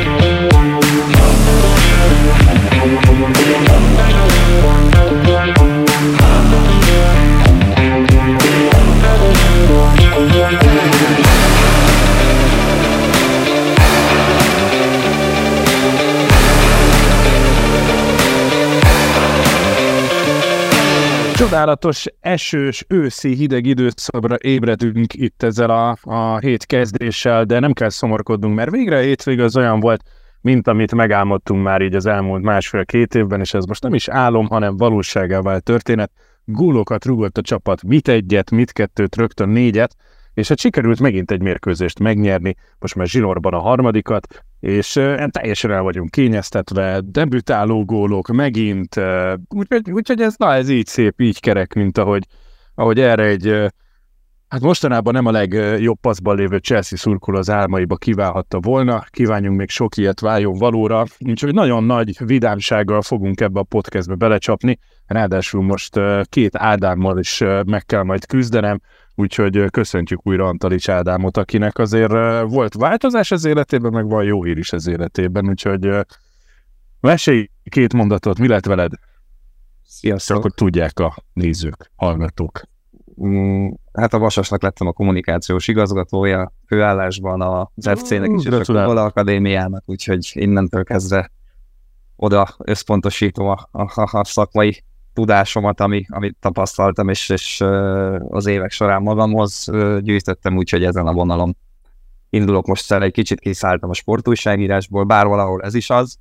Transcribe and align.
Csodálatos, 21.45 22.05
esős, 22.19 22.85
őszi, 22.87 23.35
hideg 23.35 23.65
időszakra 23.65 24.35
ébredünk 24.35 25.13
itt 25.13 25.43
ezzel 25.43 25.69
a, 25.69 25.97
a 26.01 26.37
hét 26.37 26.65
kezdéssel, 26.65 27.43
de 27.43 27.59
nem 27.59 27.73
kell 27.73 27.89
szomorkodnunk, 27.89 28.55
mert 28.55 28.71
végre 28.71 28.97
a 28.97 29.01
hétvég 29.01 29.39
az 29.39 29.57
olyan 29.57 29.79
volt, 29.79 30.03
mint 30.41 30.67
amit 30.67 30.95
megálmodtunk 30.95 31.63
már 31.63 31.81
így 31.81 31.95
az 31.95 32.05
elmúlt 32.05 32.43
másfél-két 32.43 33.15
évben, 33.15 33.39
és 33.39 33.53
ez 33.53 33.65
most 33.65 33.83
nem 33.83 33.93
is 33.93 34.07
álom, 34.07 34.47
hanem 34.47 34.77
valóságá 34.77 35.41
vált 35.41 35.63
történet. 35.63 36.11
Gólokat 36.45 37.05
rúgott 37.05 37.37
a 37.37 37.41
csapat, 37.41 37.83
mit 37.83 38.07
egyet, 38.07 38.51
mit 38.51 38.71
kettőt, 38.71 39.15
rögtön 39.15 39.49
négyet, 39.49 39.95
és 40.33 40.47
hát 40.47 40.59
sikerült 40.59 40.99
megint 40.99 41.31
egy 41.31 41.41
mérkőzést 41.41 41.99
megnyerni, 41.99 42.55
most 42.79 42.95
már 42.95 43.07
zsinórban 43.07 43.53
a 43.53 43.59
harmadikat, 43.59 44.27
és 44.59 44.95
uh, 44.95 45.27
teljesen 45.27 45.71
el 45.71 45.81
vagyunk 45.81 46.09
kényeztetve, 46.09 47.01
debütáló 47.05 47.85
gólok 47.85 48.27
megint, 48.27 48.95
úgyhogy, 49.47 49.91
úgyhogy 49.91 50.21
ez, 50.21 50.35
na, 50.37 50.53
ez 50.53 50.69
így 50.69 50.87
szép, 50.87 51.21
így 51.21 51.39
kerek, 51.39 51.73
mint 51.73 51.97
ahogy, 51.97 52.23
ahogy 52.75 52.99
erre 52.99 53.23
egy, 53.23 53.47
hát 54.47 54.61
mostanában 54.61 55.13
nem 55.13 55.25
a 55.25 55.31
legjobb 55.31 55.99
paszban 56.01 56.35
lévő 56.35 56.57
Chelsea 56.57 56.97
szurkol 56.97 57.35
az 57.35 57.49
álmaiba 57.49 57.95
kiválhatta 57.95 58.59
volna, 58.59 59.03
kívánjunk 59.09 59.57
még 59.57 59.69
sok 59.69 59.97
ilyet 59.97 60.19
váljon 60.19 60.57
valóra, 60.57 61.03
úgyhogy 61.19 61.53
nagyon 61.53 61.83
nagy 61.83 62.25
vidámsággal 62.25 63.01
fogunk 63.01 63.41
ebbe 63.41 63.59
a 63.59 63.63
podcastbe 63.63 64.15
belecsapni, 64.15 64.79
ráadásul 65.05 65.63
most 65.63 65.99
két 66.23 66.55
Ádámmal 66.55 67.19
is 67.19 67.43
meg 67.65 67.85
kell 67.85 68.03
majd 68.03 68.25
küzdenem, 68.25 68.81
Úgyhogy 69.15 69.69
köszöntjük 69.69 70.19
újra 70.23 70.47
Antalics 70.47 70.89
Ádámot, 70.89 71.37
akinek 71.37 71.77
azért 71.77 72.11
volt 72.49 72.73
változás 72.73 73.31
az 73.31 73.45
életében, 73.45 73.91
meg 73.91 74.07
van 74.07 74.23
jó 74.23 74.43
hír 74.43 74.57
is 74.57 74.73
az 74.73 74.87
életében, 74.87 75.47
úgyhogy 75.47 75.89
mesélj 76.99 77.49
két 77.63 77.93
mondatot, 77.93 78.39
mi 78.39 78.47
lett 78.47 78.65
veled? 78.65 78.91
Sziasztok! 79.87 80.37
Akkor 80.37 80.51
tudják 80.51 80.99
a 80.99 81.15
nézők, 81.33 81.91
hallgatók. 81.95 82.61
Mm, 83.23 83.69
hát 83.93 84.13
a 84.13 84.19
Vasasnak 84.19 84.61
lettem 84.61 84.87
a 84.87 84.91
kommunikációs 84.91 85.67
igazgatója, 85.67 86.53
főállásban 86.67 87.41
az 87.41 87.99
FC-nek 87.99 88.29
is, 88.37 88.45
és 88.45 88.69
a 88.69 89.05
Akadémiának, 89.05 89.83
úgyhogy 89.85 90.31
innentől 90.33 90.83
kezdve 90.83 91.31
oda 92.15 92.55
összpontosítom 92.57 93.47
a, 93.47 93.67
a, 93.71 94.09
a 94.11 94.23
szakmai 94.23 94.83
tudásomat, 95.15 95.79
ami, 95.79 96.05
amit 96.09 96.37
tapasztaltam, 96.39 97.09
és, 97.09 97.29
és 97.29 97.61
az 98.29 98.45
évek 98.45 98.71
során 98.71 99.01
magamhoz 99.01 99.69
gyűjtöttem, 99.99 100.57
úgyhogy 100.57 100.83
ezen 100.83 101.07
a 101.07 101.13
vonalon 101.13 101.57
indulok 102.29 102.67
most 102.67 102.91
el, 102.91 103.03
egy 103.03 103.11
kicsit 103.11 103.39
kiszálltam 103.39 103.89
a 103.89 103.93
sportújságírásból, 103.93 105.03
bár 105.03 105.25
valahol 105.27 105.61
ez 105.61 105.73
is 105.73 105.89
az, 105.89 106.17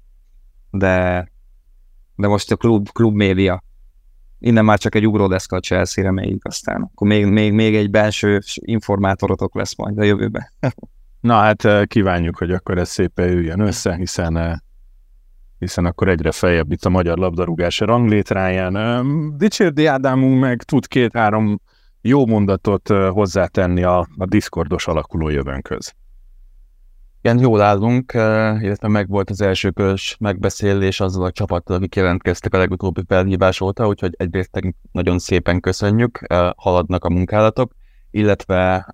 de, 0.70 1.28
de 2.16 2.28
most 2.28 2.52
a 2.52 2.56
klub, 2.56 2.90
klub 2.92 3.14
média. 3.14 3.62
Innen 4.38 4.64
már 4.64 4.78
csak 4.78 4.94
egy 4.94 5.06
ugródeszka 5.06 5.56
a 5.56 5.60
Chelsea 5.60 6.04
reméljük, 6.04 6.44
aztán 6.44 6.82
akkor 6.82 7.06
még, 7.06 7.26
még, 7.26 7.52
még 7.52 7.76
egy 7.76 7.90
belső 7.90 8.40
informátorotok 8.54 9.54
lesz 9.54 9.77
majd 9.77 9.98
a 9.98 10.02
jövőben. 10.02 10.48
Na 11.20 11.34
hát 11.34 11.86
kívánjuk, 11.86 12.36
hogy 12.36 12.50
akkor 12.52 12.78
ez 12.78 12.88
szépen 12.88 13.28
üljön 13.28 13.60
össze, 13.60 13.94
hiszen 13.94 14.62
hiszen 15.64 15.85
akkor 15.85 16.08
egyre 16.08 16.33
feljebb 16.33 16.73
itt 16.73 16.85
a 16.85 16.89
magyar 16.89 17.19
labdarúgás 17.19 17.80
ranglétráján. 17.80 19.36
Dicsérdi 19.36 19.86
Ádámunk 19.86 20.41
meg 20.41 20.63
tud 20.63 20.86
két-három 20.86 21.61
jó 22.01 22.27
mondatot 22.27 22.89
hozzátenni 22.89 23.83
a, 23.83 23.98
a 24.19 24.27
Discordos 24.27 24.86
alakuló 24.86 25.29
jövőnkhöz. 25.29 25.95
Igen, 27.23 27.39
jól 27.39 27.61
állunk, 27.61 28.13
illetve 28.61 28.89
meg 28.89 29.08
volt 29.08 29.30
az 29.30 29.41
első 29.41 29.70
körös 29.70 30.17
megbeszélés 30.20 31.01
azzal 31.01 31.25
a 31.25 31.30
csapattal, 31.30 31.77
akik 31.77 31.95
jelentkeztek 31.95 32.55
a 32.55 32.58
legutóbbi 32.58 33.02
felhívás 33.08 33.61
óta, 33.61 33.86
úgyhogy 33.86 34.14
egyrészt 34.17 34.75
nagyon 34.92 35.19
szépen 35.19 35.61
köszönjük, 35.61 36.20
haladnak 36.57 37.05
a 37.05 37.11
munkálatok, 37.11 37.73
illetve 38.11 38.86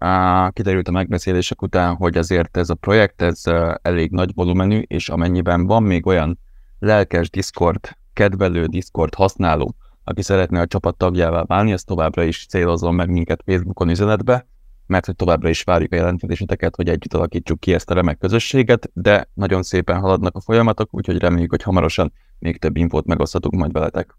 kiderült 0.53 0.89
a 0.89 0.93
megbeszélések 0.93 1.63
után, 1.63 1.95
hogy 1.95 2.17
azért 2.17 2.57
ez 2.57 2.71
a 2.71 2.75
projekt, 2.75 3.23
ez 3.23 3.43
elég 3.83 4.11
nagy 4.11 4.31
volumenű, 4.35 4.83
és 4.87 5.09
amennyiben 5.09 5.67
van 5.67 5.83
még 5.83 6.07
olyan 6.07 6.39
lelkes 6.81 7.31
Discord, 7.31 7.97
kedvelő 8.13 8.67
Discord 8.67 9.15
használó, 9.15 9.75
aki 10.05 10.23
szeretne 10.23 10.61
a 10.61 10.67
csapat 10.67 10.97
tagjává 10.97 11.43
válni, 11.43 11.73
ez 11.73 11.85
továbbra 11.85 12.23
is 12.23 12.47
célozzon 12.47 12.95
meg 12.95 13.11
minket 13.11 13.43
Facebookon 13.47 13.89
üzenetbe, 13.89 14.47
mert 14.87 15.07
hogy 15.07 15.17
továbbra 15.17 15.49
is 15.49 15.63
várjuk 15.63 15.93
a 15.93 15.97
jelentkezéseteket, 15.97 16.77
hogy 16.77 16.89
együtt 16.89 17.15
alakítsuk 17.15 17.61
ki 17.61 17.75
ezt 17.75 17.91
a 17.91 17.95
remek 17.95 18.19
közösséget, 18.19 18.91
de 18.93 19.29
nagyon 19.35 19.63
szépen 19.63 20.01
haladnak 20.01 20.37
a 20.37 20.41
folyamatok, 20.41 20.89
úgyhogy 20.95 21.19
reméljük, 21.19 21.51
hogy 21.51 21.63
hamarosan 21.63 22.13
még 22.39 22.59
több 22.59 22.77
infót 22.77 23.07
megosztatunk 23.07 23.55
majd 23.55 23.73
veletek. 23.73 24.17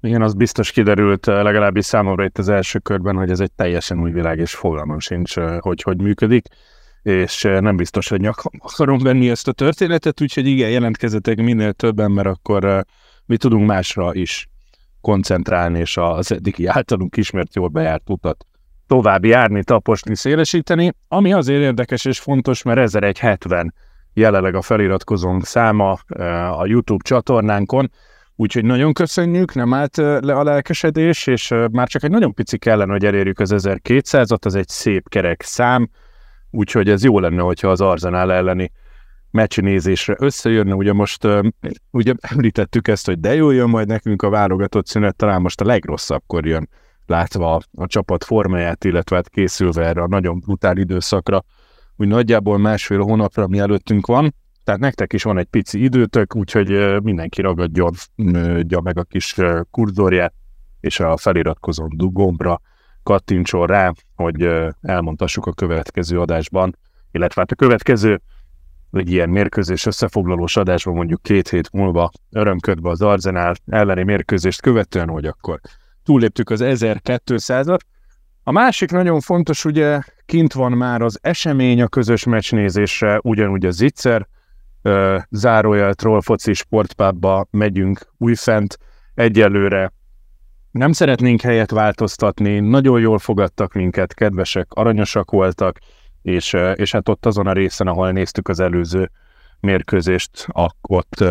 Igen, 0.00 0.22
az 0.22 0.34
biztos 0.34 0.72
kiderült 0.72 1.26
legalábbis 1.26 1.84
számomra 1.84 2.24
itt 2.24 2.38
az 2.38 2.48
első 2.48 2.78
körben, 2.78 3.16
hogy 3.16 3.30
ez 3.30 3.40
egy 3.40 3.52
teljesen 3.52 4.00
új 4.00 4.10
világ, 4.10 4.38
és 4.38 4.54
fogalmam 4.54 4.98
sincs, 4.98 5.34
hogy 5.58 5.82
hogy 5.82 6.00
működik 6.00 6.48
és 7.02 7.44
eh, 7.44 7.60
nem 7.60 7.76
biztos, 7.76 8.08
hogy 8.08 8.20
nyakam 8.20 8.52
akarom 8.58 8.98
venni 8.98 9.30
ezt 9.30 9.48
a 9.48 9.52
történetet, 9.52 10.20
úgyhogy 10.20 10.46
igen, 10.46 10.70
jelentkezetek 10.70 11.36
minél 11.36 11.72
többen, 11.72 12.10
mert 12.10 12.28
akkor 12.28 12.64
eh, 12.64 12.80
mi 13.26 13.36
tudunk 13.36 13.66
másra 13.66 14.14
is 14.14 14.48
koncentrálni, 15.00 15.78
és 15.78 15.96
az 15.96 16.32
eddigi 16.32 16.66
általunk 16.66 17.16
ismert 17.16 17.54
jól 17.54 17.68
bejárt 17.68 18.10
utat 18.10 18.46
tovább 18.86 19.24
járni, 19.24 19.64
taposni, 19.64 20.16
szélesíteni, 20.16 20.92
ami 21.08 21.32
azért 21.32 21.62
érdekes 21.62 22.04
és 22.04 22.18
fontos, 22.18 22.62
mert 22.62 22.78
1170 22.78 23.74
jelenleg 24.12 24.54
a 24.54 24.62
feliratkozónk 24.62 25.44
száma 25.44 25.98
eh, 26.06 26.60
a 26.60 26.66
YouTube 26.66 27.04
csatornánkon, 27.04 27.90
úgyhogy 28.36 28.64
nagyon 28.64 28.92
köszönjük, 28.92 29.54
nem 29.54 29.74
állt 29.74 29.96
le 29.96 30.34
a 30.34 30.42
lelkesedés, 30.42 31.26
és 31.26 31.54
már 31.70 31.88
csak 31.88 32.02
egy 32.02 32.10
nagyon 32.10 32.34
pici 32.34 32.58
kellene, 32.58 32.92
hogy 32.92 33.04
elérjük 33.04 33.38
az 33.38 33.54
1200-at, 33.56 34.44
az 34.44 34.54
egy 34.54 34.68
szép 34.68 35.08
kerek 35.08 35.42
szám, 35.42 35.90
úgyhogy 36.50 36.88
ez 36.88 37.04
jó 37.04 37.18
lenne, 37.18 37.42
hogyha 37.42 37.68
az 37.68 37.80
Arzenál 37.80 38.32
elleni 38.32 38.72
meccsnézésre 39.30 40.16
összejönne. 40.18 40.74
Ugye 40.74 40.92
most 40.92 41.26
ugye 41.90 42.14
említettük 42.20 42.88
ezt, 42.88 43.06
hogy 43.06 43.20
de 43.20 43.34
jó 43.34 43.50
jön 43.50 43.68
majd 43.68 43.86
nekünk 43.86 44.22
a 44.22 44.30
válogatott 44.30 44.86
szünet, 44.86 45.16
talán 45.16 45.40
most 45.40 45.60
a 45.60 45.64
legrosszabbkor 45.64 46.46
jön, 46.46 46.68
látva 47.06 47.54
a, 47.54 47.60
a 47.74 47.86
csapat 47.86 48.24
formáját, 48.24 48.84
illetve 48.84 49.16
hát 49.16 49.28
készülve 49.28 49.86
erre 49.86 50.02
a 50.02 50.08
nagyon 50.08 50.38
brutál 50.38 50.76
időszakra, 50.76 51.44
úgy 51.96 52.08
nagyjából 52.08 52.58
másfél 52.58 53.00
hónapra, 53.00 53.46
mi 53.46 53.58
előttünk 53.58 54.06
van, 54.06 54.34
tehát 54.64 54.80
nektek 54.80 55.12
is 55.12 55.22
van 55.22 55.38
egy 55.38 55.46
pici 55.46 55.82
időtök, 55.82 56.36
úgyhogy 56.36 57.02
mindenki 57.02 57.40
ragadjon 57.40 57.94
meg 58.82 58.98
a 58.98 59.02
kis 59.02 59.36
kurzorját, 59.70 60.34
és 60.80 61.00
a 61.00 61.16
feliratkozó 61.16 61.86
gombra 61.96 62.60
kattintson 63.10 63.66
rá, 63.66 63.92
hogy 64.14 64.48
elmondhassuk 64.80 65.46
a 65.46 65.52
következő 65.52 66.20
adásban, 66.20 66.76
illetve 67.10 67.40
hát 67.40 67.50
a 67.50 67.54
következő 67.54 68.20
egy 68.92 69.10
ilyen 69.10 69.28
mérkőzés 69.28 69.86
összefoglalós 69.86 70.56
adásban 70.56 70.94
mondjuk 70.94 71.22
két 71.22 71.48
hét 71.48 71.72
múlva 71.72 72.10
örömködve 72.30 72.90
az 72.90 73.02
Arzenál 73.02 73.54
elleni 73.66 74.02
mérkőzést 74.02 74.60
követően, 74.60 75.08
hogy 75.08 75.26
akkor 75.26 75.60
túlléptük 76.04 76.50
az 76.50 76.60
1200-at. 76.64 77.78
A 78.42 78.52
másik 78.52 78.90
nagyon 78.90 79.20
fontos, 79.20 79.64
ugye 79.64 80.00
kint 80.26 80.52
van 80.52 80.72
már 80.72 81.02
az 81.02 81.18
esemény 81.22 81.82
a 81.82 81.88
közös 81.88 82.24
meccsnézésre, 82.24 83.18
ugyanúgy 83.22 83.66
a 83.66 83.70
Zitzer, 83.70 84.28
zárójel 85.30 85.94
Trollfoci 85.94 86.52
sportpábba 86.52 87.46
megyünk 87.50 88.12
újfent, 88.18 88.78
egyelőre 89.14 89.92
nem 90.70 90.92
szeretnénk 90.92 91.40
helyet 91.40 91.70
változtatni, 91.70 92.60
nagyon 92.60 93.00
jól 93.00 93.18
fogadtak 93.18 93.72
minket, 93.72 94.14
kedvesek, 94.14 94.72
aranyosak 94.72 95.30
voltak, 95.30 95.78
és, 96.22 96.56
és 96.74 96.92
hát 96.92 97.08
ott 97.08 97.26
azon 97.26 97.46
a 97.46 97.52
részen, 97.52 97.86
ahol 97.86 98.10
néztük 98.12 98.48
az 98.48 98.60
előző 98.60 99.10
mérkőzést, 99.60 100.46
ott 100.80 101.24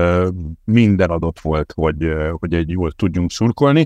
minden 0.64 1.10
adott 1.10 1.40
volt, 1.40 1.72
hogy, 1.76 2.14
hogy 2.32 2.54
egy 2.54 2.70
jól 2.70 2.92
tudjunk 2.92 3.32
szurkolni. 3.32 3.86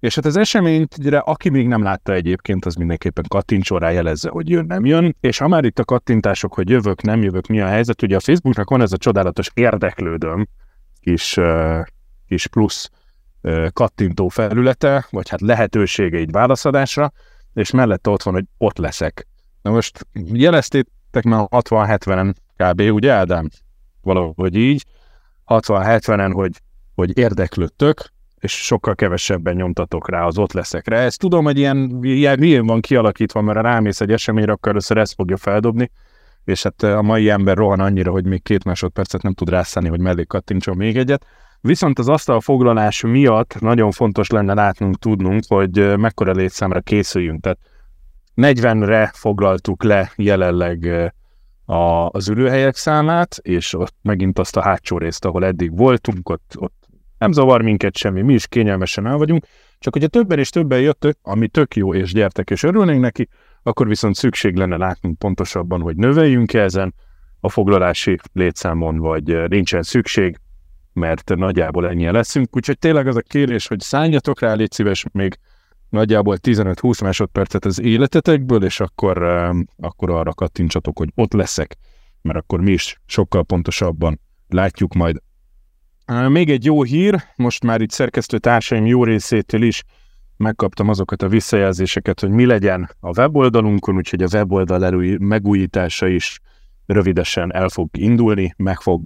És 0.00 0.14
hát 0.14 0.24
az 0.24 0.36
eseményt, 0.36 0.94
aki 1.20 1.48
még 1.48 1.66
nem 1.66 1.82
látta 1.82 2.12
egyébként, 2.12 2.64
az 2.64 2.74
mindenképpen 2.74 3.24
kattintson 3.28 3.78
rá, 3.78 3.90
jelezze, 3.90 4.28
hogy 4.28 4.48
jön, 4.48 4.64
nem 4.66 4.84
jön. 4.84 5.16
És 5.20 5.38
ha 5.38 5.48
már 5.48 5.64
itt 5.64 5.78
a 5.78 5.84
kattintások, 5.84 6.54
hogy 6.54 6.68
jövök, 6.68 7.02
nem 7.02 7.22
jövök, 7.22 7.46
mi 7.46 7.60
a 7.60 7.66
helyzet, 7.66 8.02
ugye 8.02 8.16
a 8.16 8.20
Facebooknak 8.20 8.70
van 8.70 8.80
ez 8.80 8.92
a 8.92 8.96
csodálatos 8.96 9.50
érdeklődöm 9.54 10.48
kis, 11.00 11.38
kis 12.26 12.46
plusz 12.46 12.90
kattintó 13.72 14.28
felülete, 14.28 15.06
vagy 15.10 15.28
hát 15.28 15.40
lehetősége 15.40 16.18
egy 16.18 16.30
válaszadásra, 16.30 17.12
és 17.54 17.70
mellette 17.70 18.10
ott 18.10 18.22
van, 18.22 18.34
hogy 18.34 18.44
ott 18.58 18.78
leszek. 18.78 19.26
Na 19.62 19.70
most 19.70 20.06
jeleztétek 20.32 21.24
már 21.24 21.46
60-70-en 21.50 22.34
kb. 22.56 22.80
ugye 22.80 23.12
Ádám? 23.12 23.48
Valahogy 24.02 24.56
így. 24.56 24.84
60-70-en, 25.46 26.30
hogy, 26.34 26.62
hogy 26.94 27.18
érdeklődtök, 27.18 28.12
és 28.40 28.52
sokkal 28.52 28.94
kevesebben 28.94 29.54
nyomtatok 29.54 30.10
rá 30.10 30.24
az 30.24 30.38
ott 30.38 30.52
leszekre. 30.52 30.98
Ezt 30.98 31.18
tudom, 31.18 31.44
hogy 31.44 31.58
ilyen, 31.58 31.98
ilyen, 32.02 32.42
ilyen 32.42 32.66
van 32.66 32.80
kialakítva, 32.80 33.40
mert 33.40 33.56
ha 33.56 33.62
rámész 33.62 34.00
egy 34.00 34.12
eseményre, 34.12 34.52
akkor 34.52 34.70
először 34.70 34.96
ezt 34.96 35.14
fogja 35.14 35.36
feldobni, 35.36 35.90
és 36.44 36.62
hát 36.62 36.82
a 36.82 37.02
mai 37.02 37.30
ember 37.30 37.56
rohan 37.56 37.80
annyira, 37.80 38.10
hogy 38.10 38.24
még 38.24 38.42
két 38.42 38.64
másodpercet 38.64 39.22
nem 39.22 39.32
tud 39.32 39.48
rászállni, 39.48 39.88
hogy 39.88 40.00
mellé 40.00 40.24
kattintson 40.24 40.76
még 40.76 40.96
egyet. 40.96 41.26
Viszont 41.60 41.98
az 41.98 42.08
asztalfoglalás 42.08 43.02
miatt 43.02 43.60
nagyon 43.60 43.90
fontos 43.90 44.28
lenne 44.28 44.54
látnunk, 44.54 44.98
tudnunk, 44.98 45.42
hogy 45.48 45.98
mekkora 45.98 46.32
létszámra 46.32 46.80
készüljünk. 46.80 47.40
Tehát 47.40 47.58
40-re 48.36 49.10
foglaltuk 49.14 49.82
le 49.82 50.12
jelenleg 50.16 50.84
a, 51.64 52.08
az 52.08 52.28
ülőhelyek 52.28 52.76
számát, 52.76 53.36
és 53.42 53.74
ott 53.74 53.94
megint 54.02 54.38
azt 54.38 54.56
a 54.56 54.62
hátsó 54.62 54.98
részt, 54.98 55.24
ahol 55.24 55.44
eddig 55.44 55.76
voltunk, 55.76 56.28
ott, 56.28 56.52
ott 56.56 56.88
nem 57.18 57.32
zavar 57.32 57.62
minket 57.62 57.96
semmi, 57.96 58.22
mi 58.22 58.32
is 58.32 58.46
kényelmesen 58.46 59.06
el 59.06 59.16
vagyunk, 59.16 59.46
csak 59.78 59.92
hogyha 59.92 60.08
többen 60.08 60.38
és 60.38 60.50
többen 60.50 60.80
jöttök, 60.80 61.18
ami 61.22 61.48
tök 61.48 61.76
jó, 61.76 61.94
és 61.94 62.12
gyertek, 62.12 62.50
és 62.50 62.62
örülnénk 62.62 63.00
neki, 63.00 63.28
akkor 63.62 63.88
viszont 63.88 64.14
szükség 64.14 64.56
lenne 64.56 64.76
látnunk 64.76 65.18
pontosabban, 65.18 65.80
hogy 65.80 65.96
növeljünk 65.96 66.52
ezen 66.52 66.94
a 67.40 67.48
foglalási 67.48 68.18
létszámon, 68.32 68.98
vagy 68.98 69.48
nincsen 69.48 69.82
szükség, 69.82 70.40
mert 70.92 71.34
nagyjából 71.34 71.88
ennyien 71.88 72.12
leszünk. 72.12 72.56
Úgyhogy 72.56 72.78
tényleg 72.78 73.06
az 73.06 73.16
a 73.16 73.20
kérés, 73.20 73.66
hogy 73.66 73.80
szálljatok 73.80 74.40
rá, 74.40 74.54
légy 74.54 74.72
szíves 74.72 75.04
még 75.12 75.38
nagyjából 75.88 76.36
15-20 76.42 77.02
másodpercet 77.02 77.64
az 77.64 77.80
életetekből, 77.80 78.64
és 78.64 78.80
akkor, 78.80 79.22
akkor 79.76 80.10
arra 80.10 80.32
kattintsatok, 80.32 80.98
hogy 80.98 81.08
ott 81.14 81.32
leszek, 81.32 81.76
mert 82.22 82.38
akkor 82.38 82.60
mi 82.60 82.72
is 82.72 83.00
sokkal 83.06 83.44
pontosabban 83.44 84.20
látjuk 84.48 84.94
majd. 84.94 85.16
Még 86.28 86.50
egy 86.50 86.64
jó 86.64 86.82
hír, 86.82 87.24
most 87.36 87.64
már 87.64 87.80
itt 87.80 87.90
szerkesztő 87.90 88.38
társaim 88.38 88.86
jó 88.86 89.04
részétől 89.04 89.62
is 89.62 89.82
megkaptam 90.36 90.88
azokat 90.88 91.22
a 91.22 91.28
visszajelzéseket, 91.28 92.20
hogy 92.20 92.30
mi 92.30 92.46
legyen 92.46 92.90
a 93.00 93.18
weboldalunkon, 93.18 93.96
úgyhogy 93.96 94.22
a 94.22 94.28
weboldal 94.32 95.16
megújítása 95.18 96.06
is 96.06 96.40
rövidesen 96.92 97.54
el 97.54 97.68
fog 97.68 97.88
indulni, 97.96 98.54
meg 98.56 98.80
fog, 98.80 99.00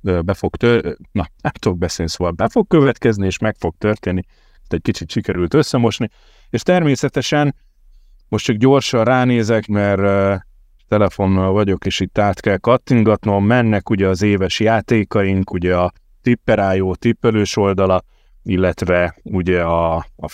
be 0.00 0.34
fog 0.34 0.56
tör, 0.56 0.96
na, 1.12 1.26
nem 1.42 1.52
tudok 1.52 1.78
beszélni, 1.78 2.10
szóval 2.10 2.32
be 2.32 2.48
fog 2.48 2.66
következni, 2.66 3.26
és 3.26 3.38
meg 3.38 3.56
fog 3.58 3.74
történni. 3.78 4.22
Egy 4.68 4.82
kicsit 4.82 5.10
sikerült 5.10 5.54
összemosni, 5.54 6.08
és 6.50 6.62
természetesen 6.62 7.54
most 8.28 8.44
csak 8.44 8.56
gyorsan 8.56 9.04
ránézek, 9.04 9.66
mert 9.66 10.42
telefonnal 10.88 11.52
vagyok, 11.52 11.86
és 11.86 12.00
itt 12.00 12.18
át 12.18 12.40
kell 12.40 12.56
kattingatnom, 12.56 13.44
mennek 13.44 13.90
ugye 13.90 14.08
az 14.08 14.22
éves 14.22 14.60
játékaink, 14.60 15.52
ugye 15.52 15.76
a 15.76 15.92
Tipperájó 16.22 16.94
tippelős 16.94 17.56
oldala, 17.56 18.02
illetve 18.42 19.16
ugye 19.22 19.62
a, 19.62 19.96
a, 20.16 20.28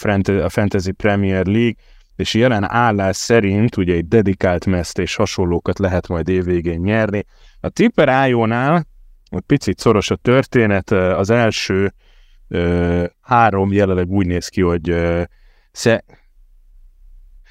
Fantasy 0.48 0.92
Premier 0.92 1.46
League, 1.46 1.74
és 2.20 2.34
jelen 2.34 2.70
állás 2.70 3.16
szerint 3.16 3.76
ugye 3.76 3.94
egy 3.94 4.08
dedikált 4.08 4.66
meszt 4.66 4.98
és 4.98 5.14
hasonlókat 5.14 5.78
lehet 5.78 6.08
majd 6.08 6.28
évvégén 6.28 6.80
nyerni. 6.80 7.24
A 7.60 7.68
Tipper 7.68 8.28
IO-nál 8.28 8.86
picit 9.46 9.78
szoros 9.78 10.10
a 10.10 10.16
történet, 10.16 10.90
az 10.90 11.30
első 11.30 11.92
ö, 12.48 13.04
három 13.20 13.72
jelenleg 13.72 14.08
úgy 14.08 14.26
néz 14.26 14.48
ki, 14.48 14.60
hogy 14.60 14.90
ö, 14.90 15.22
sze, 15.72 16.04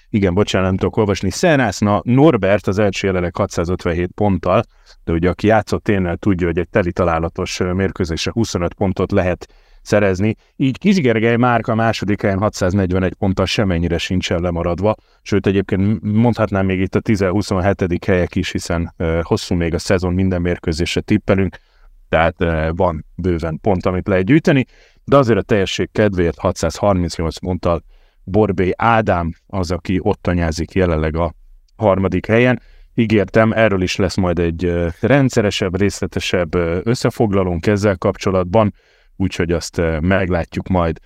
igen, 0.10 0.33
bocsánat, 0.33 0.68
nem 0.68 0.77
tudok 0.77 0.98
olvasni. 0.98 1.30
Szenászna 1.30 2.01
Norbert 2.04 2.68
az 2.68 2.80
első 2.80 3.07
jelenleg 3.07 3.36
657 3.36 4.12
ponttal, 4.16 4.63
de 5.04 5.12
ugye 5.12 5.30
aki 5.30 5.48
játszott 5.48 5.83
tényleg 5.83 6.18
tudja, 6.18 6.48
hogy 6.48 6.57
egy 6.57 6.69
teli 6.69 6.92
találatos 6.92 7.57
mérkőzésre 7.57 8.31
25 8.31 8.74
pontot 8.74 9.12
lehet 9.12 9.54
szerezni. 9.81 10.35
Így 10.55 10.77
Kisgergely 10.77 11.35
Márka 11.35 11.75
második 11.75 12.21
helyen 12.21 12.39
641 12.39 13.13
ponttal 13.13 13.45
semennyire 13.45 13.97
sincsen 13.97 14.41
lemaradva, 14.41 14.95
sőt 15.21 15.47
egyébként 15.47 16.01
mondhatnám 16.01 16.65
még 16.65 16.79
itt 16.79 16.95
a 16.95 17.01
10-27. 17.01 17.97
helyek 18.07 18.35
is, 18.35 18.51
hiszen 18.51 18.93
hosszú 19.21 19.55
még 19.55 19.73
a 19.73 19.79
szezon, 19.79 20.13
minden 20.13 20.41
mérkőzésre 20.41 21.01
tippelünk, 21.01 21.57
tehát 22.09 22.35
van 22.75 23.05
bőven 23.15 23.59
pont, 23.61 23.85
amit 23.85 24.07
lehet 24.07 24.25
gyűjteni, 24.25 24.65
de 25.03 25.17
azért 25.17 25.39
a 25.39 25.41
teljesség 25.41 25.89
kedvéért 25.91 26.37
638 26.37 27.37
ponttal 27.37 27.83
Borbé 28.23 28.71
Ádám 28.75 29.33
az, 29.47 29.71
aki 29.71 29.99
ott 30.01 30.27
anyázik 30.27 30.71
jelenleg 30.71 31.15
a 31.15 31.33
harmadik 31.75 32.25
helyen. 32.25 32.61
Ígértem, 32.93 33.51
erről 33.51 33.81
is 33.81 33.95
lesz 33.95 34.15
majd 34.15 34.39
egy 34.39 34.73
rendszeresebb, 35.01 35.77
részletesebb 35.77 36.55
összefoglalónk 36.83 37.67
ezzel 37.67 37.97
kapcsolatban 37.97 38.73
úgyhogy 39.19 39.51
azt 39.51 39.81
meglátjuk 40.00 40.68
majd. 40.68 41.00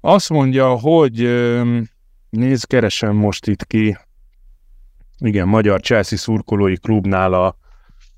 Azt 0.00 0.28
mondja, 0.28 0.68
hogy 0.68 1.16
nézd, 2.30 2.66
keresem 2.66 3.16
most 3.16 3.46
itt 3.46 3.66
ki, 3.66 3.96
igen, 5.18 5.48
Magyar 5.48 5.80
Chelsea 5.80 6.18
szurkolói 6.18 6.76
klubnál 6.76 7.32
a 7.32 7.56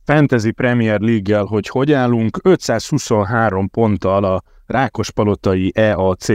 Fantasy 0.04 0.50
Premier 0.50 1.00
League-gel, 1.00 1.44
hogy 1.44 1.68
hogy 1.68 1.92
állunk, 1.92 2.38
523 2.42 3.68
ponttal 3.68 4.24
a 4.24 4.42
Rákospalotai 4.66 5.72
EAC 5.74 6.26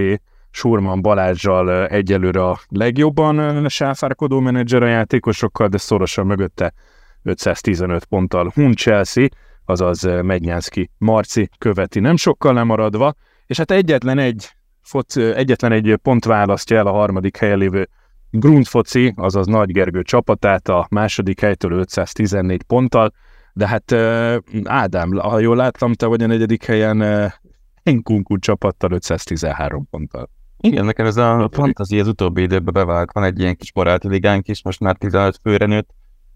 Surman 0.52 1.02
Balázsjal 1.02 1.88
egyelőre 1.88 2.44
a 2.44 2.60
legjobban 2.70 3.70
sáfárkodó 3.70 4.40
menedzser 4.40 4.84
a 4.84 4.88
játékosokkal, 4.88 5.68
de 5.68 5.78
szorosan 5.78 6.26
mögötte 6.26 6.74
515 7.24 8.06
ponttal 8.06 8.52
Hun 8.54 8.74
Chelsea, 8.76 9.28
azaz 9.70 10.02
Megnyánszki 10.22 10.90
Marci 10.98 11.50
követi 11.58 12.00
nem 12.00 12.16
sokkal 12.16 12.54
lemaradva, 12.54 13.14
és 13.46 13.58
hát 13.58 13.72
egyetlen 13.72 14.20
egy, 14.20 14.50
foci, 14.82 15.22
egyetlen 15.22 15.72
egy 15.72 15.96
pont 16.02 16.26
választja 16.26 16.78
el 16.78 16.88
a 16.88 16.92
harmadik 16.92 17.38
helyen 17.38 17.58
lévő 17.58 17.90
Grundfoci, 18.30 19.14
azaz 19.16 19.46
Nagy 19.46 19.72
Gergő 19.72 20.02
csapatát 20.02 20.68
a 20.68 20.88
második 20.90 21.40
helytől 21.40 21.72
514 21.72 22.64
ponttal, 22.64 23.14
de 23.54 23.68
hát 23.68 23.92
Ádám, 24.64 25.12
ha 25.12 25.40
jól 25.40 25.56
láttam, 25.56 25.94
te 25.94 26.06
vagy 26.06 26.24
a 26.24 26.28
negyedik 26.28 26.66
helyen 26.66 27.32
Enkunku 27.84 28.40
csapattal 28.40 28.92
513 28.92 29.88
ponttal. 29.90 30.30
Igen, 30.60 30.86
nekem 30.86 31.06
ez 31.06 31.18
a 31.18 31.50
fantasy 31.52 32.00
az 32.00 32.08
utóbbi 32.08 32.42
időben 32.42 32.74
bevált. 32.74 33.12
Van 33.14 33.24
egy 33.24 33.40
ilyen 33.40 33.56
kis 33.56 33.72
baráti 33.72 34.08
ligánk 34.08 34.48
is, 34.48 34.64
most 34.64 34.80
már 34.80 34.96
15 34.96 35.40
főre 35.44 35.66
nőtt, 35.66 35.90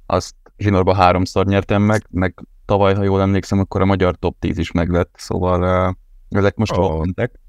azt 0.05 0.35
zsinórban 0.57 0.95
háromszor 0.95 1.45
nyertem 1.45 1.81
meg, 1.81 2.05
meg 2.09 2.33
tavaly, 2.65 2.93
ha 2.93 3.03
jól 3.03 3.21
emlékszem, 3.21 3.59
akkor 3.59 3.81
a 3.81 3.85
magyar 3.85 4.15
top 4.15 4.39
10 4.39 4.57
is 4.57 4.71
meglett, 4.71 5.13
szóval 5.17 5.87
uh, 5.89 5.95
ezek 6.39 6.55
most 6.55 6.77
oh. 6.77 6.99
mentek. 6.99 7.39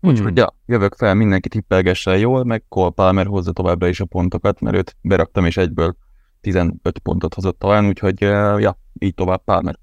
Úgyhogy 0.00 0.26
hmm. 0.26 0.36
ja, 0.36 0.56
jövök 0.66 0.94
fel, 0.94 1.14
mindenki 1.14 1.48
tippelgessen 1.48 2.18
jól, 2.18 2.44
meg 2.44 2.64
Cole 2.68 2.90
Palmer 2.90 3.26
hozza 3.26 3.52
továbbra 3.52 3.88
is 3.88 4.00
a 4.00 4.04
pontokat, 4.04 4.60
mert 4.60 4.76
őt 4.76 4.96
beraktam, 5.00 5.44
és 5.44 5.56
egyből 5.56 5.96
15 6.40 6.98
pontot 7.02 7.34
hozott 7.34 7.58
talán, 7.58 7.86
úgyhogy 7.86 8.24
uh, 8.24 8.60
ja, 8.60 8.78
így 8.98 9.14
tovább 9.14 9.44
Palmer. 9.44 9.78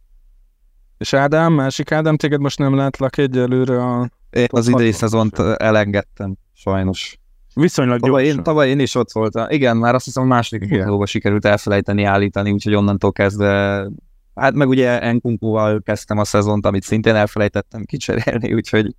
És 0.98 1.14
Ádám, 1.14 1.54
másik 1.54 1.92
Ádám, 1.92 2.18
téged 2.18 2.40
most 2.40 2.60
nem 2.60 2.76
látlak 2.76 3.18
egyelőre 3.18 3.84
a... 3.84 4.10
Én 4.30 4.48
az 4.50 4.68
idei 4.68 4.92
szezont 4.92 5.40
elengedtem, 5.40 6.36
sajnos. 6.54 7.20
Viszonylag 7.54 8.00
tavaly 8.00 8.22
gyorsan. 8.22 8.38
Én, 8.38 8.44
tavaly 8.44 8.70
én 8.70 8.80
is 8.80 8.96
ott 8.96 9.12
voltam. 9.12 9.50
Igen, 9.50 9.78
már 9.78 9.96
azt 9.96 10.06
hiszem 10.06 10.24
a 10.24 10.26
második 10.26 10.70
fordulóban 10.70 11.06
sikerült 11.06 11.46
elfelejteni 11.46 12.04
állítani, 12.04 12.52
úgyhogy 12.52 12.76
onnantól 12.76 13.12
kezdve 13.12 13.88
Hát 14.36 14.54
meg 14.54 14.68
ugye 14.68 15.02
Enkunkuval 15.02 15.82
kezdtem 15.82 16.18
a 16.18 16.26
szezont, 16.26 16.66
amit 16.66 16.84
szintén 16.84 17.16
elfelejtettem 17.16 17.84
kicserélni, 17.84 18.54
úgyhogy 18.60 18.96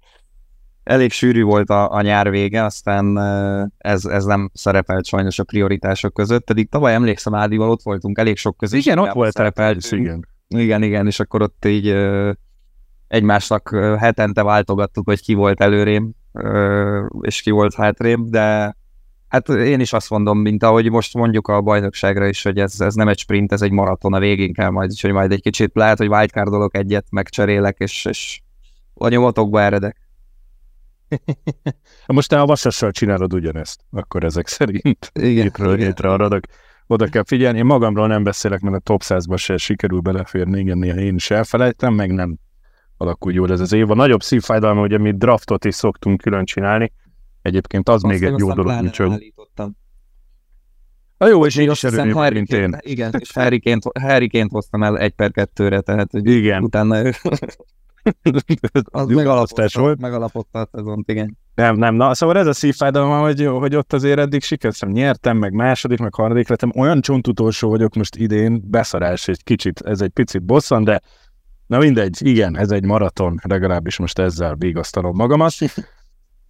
elég 0.83 1.13
sűrű 1.13 1.43
volt 1.43 1.71
a, 1.71 1.93
a 1.93 2.01
nyár 2.01 2.31
vége, 2.31 2.65
aztán 2.65 3.19
ez, 3.79 4.05
ez 4.05 4.25
nem 4.25 4.51
szerepelt 4.55 5.07
sajnos 5.07 5.39
a 5.39 5.45
prioritások 5.45 6.15
között, 6.15 6.45
pedig 6.45 6.69
tavaly 6.69 6.95
emlékszem 6.95 7.35
Ádival 7.35 7.71
ott 7.71 7.83
voltunk 7.83 8.19
elég 8.19 8.37
sok 8.37 8.57
között. 8.57 8.81
Igen, 8.81 8.99
ott 8.99 9.13
volt 9.13 9.33
szerepelt. 9.33 9.91
Igen. 9.91 10.29
igen, 10.49 10.83
igen, 10.83 11.07
és 11.07 11.21
akkor 11.21 11.43
ott 11.43 11.65
így 11.65 11.97
egymásnak 13.09 13.69
hetente 13.99 14.43
váltogattuk, 14.43 15.09
hogy 15.09 15.21
ki 15.21 15.35
volt 15.35 15.61
előrém, 15.61 16.13
és 17.21 17.41
ki 17.41 17.51
volt 17.51 17.75
hátrém, 17.75 18.27
de 18.31 18.77
Hát 19.37 19.49
én 19.49 19.81
is 19.81 19.93
azt 19.93 20.11
mondom, 20.11 20.39
mint 20.39 20.63
ahogy 20.63 20.91
most 20.91 21.15
mondjuk 21.15 21.49
a 21.49 21.61
bajnokságra 21.61 22.27
is, 22.27 22.43
hogy 22.43 22.59
ez, 22.59 22.81
ez 22.81 22.95
nem 22.95 23.09
egy 23.09 23.19
sprint, 23.19 23.53
ez 23.53 23.63
egy 23.63 23.71
maraton 23.71 24.15
a 24.15 24.19
végén 24.19 24.53
kell 24.53 24.71
majd, 24.71 24.91
hogy 25.01 25.13
majd 25.13 25.33
egy 25.33 25.41
kicsit 25.41 25.71
lehet, 25.75 25.99
hogy 25.99 26.09
wildcardolok 26.09 26.77
egyet, 26.77 27.07
megcserélek, 27.11 27.77
és, 27.79 28.05
és 28.05 28.41
a 28.95 29.09
nyomatokba 29.09 29.61
eredek. 29.61 29.97
Most 32.07 32.29
te 32.29 32.41
a 32.41 32.47
vasassal 32.47 32.91
csinálod 32.91 33.35
ugyanezt, 33.35 33.81
akkor 33.91 34.25
ezek 34.25 34.47
szerint 34.47 35.11
igen, 35.13 35.43
hétről 35.43 35.77
hétre 35.77 36.11
aradok. 36.11 36.45
Oda 36.87 37.07
kell 37.07 37.25
figyelni. 37.25 37.59
Én 37.59 37.65
magamról 37.65 38.07
nem 38.07 38.23
beszélek, 38.23 38.61
mert 38.61 38.77
a 38.77 38.79
top 38.79 39.03
100-ba 39.05 39.39
se 39.39 39.57
sikerül 39.57 40.01
beleférni, 40.01 40.61
igen, 40.61 40.79
néha 40.79 41.01
én 41.01 41.15
is 41.15 41.31
elfelejtem, 41.31 41.95
meg 41.95 42.13
nem 42.13 42.39
alakul 42.97 43.33
jól 43.33 43.53
ez 43.53 43.61
az 43.61 43.73
év. 43.73 43.91
A 43.91 43.95
nagyobb 43.95 44.23
szívfájdalma, 44.23 44.81
hogy 44.81 45.01
mi 45.01 45.11
draftot 45.11 45.65
is 45.65 45.75
szoktunk 45.75 46.21
külön 46.21 46.45
csinálni, 46.45 46.93
egyébként 47.47 47.89
az 47.89 47.95
azt 47.95 48.05
még 48.05 48.23
egy 48.23 48.39
jó 48.39 48.53
dolog, 48.53 48.81
mint 48.81 48.93
csak... 48.93 49.23
Na 51.19 51.29
jó, 51.29 51.47
és 51.47 51.57
így 51.57 51.71
is 51.71 51.85
erőbb, 51.85 52.33
mint 52.33 52.53
én. 52.53 52.77
Igen, 52.81 53.15
és 53.19 53.33
Harryként, 53.33 53.85
Harryként 54.01 54.51
hoztam 54.51 54.83
el 54.83 54.99
egy 54.99 55.13
per 55.13 55.31
kettőre, 55.31 55.81
tehát 55.81 56.11
hogy 56.11 56.27
igen. 56.31 56.63
utána 56.63 57.05
ő... 57.05 57.13
az 58.85 59.07
megalapozta, 59.07 59.81
volt. 59.81 60.01
megalapozta 60.01 60.61
a 60.61 60.69
szezont, 60.73 61.11
igen. 61.11 61.39
Nem, 61.55 61.77
nem, 61.77 61.95
na, 61.95 62.15
szóval 62.15 62.39
ez 62.39 62.47
a 62.47 62.53
szívfájdalom, 62.53 63.21
hogy, 63.21 63.47
hogy 63.47 63.77
ott 63.77 63.93
azért 63.93 64.19
eddig 64.19 64.43
sikerültem, 64.43 64.89
nyertem, 64.89 65.37
meg 65.37 65.53
második, 65.53 65.99
meg 65.99 66.15
harmadik 66.15 66.49
lettem, 66.49 66.73
olyan 66.77 67.01
csontutolsó 67.01 67.69
vagyok 67.69 67.95
most 67.95 68.17
idén, 68.17 68.63
beszarás 68.65 69.29
egy 69.29 69.43
kicsit, 69.43 69.81
ez 69.81 70.01
egy 70.01 70.11
picit 70.11 70.43
bosszan, 70.43 70.85
de 70.85 71.01
na 71.67 71.79
mindegy, 71.79 72.27
igen, 72.27 72.59
ez 72.59 72.71
egy 72.71 72.85
maraton, 72.85 73.41
legalábbis 73.43 73.99
most 73.99 74.19
ezzel 74.19 74.55
vigasztalom 74.55 75.17
magamat. 75.17 75.53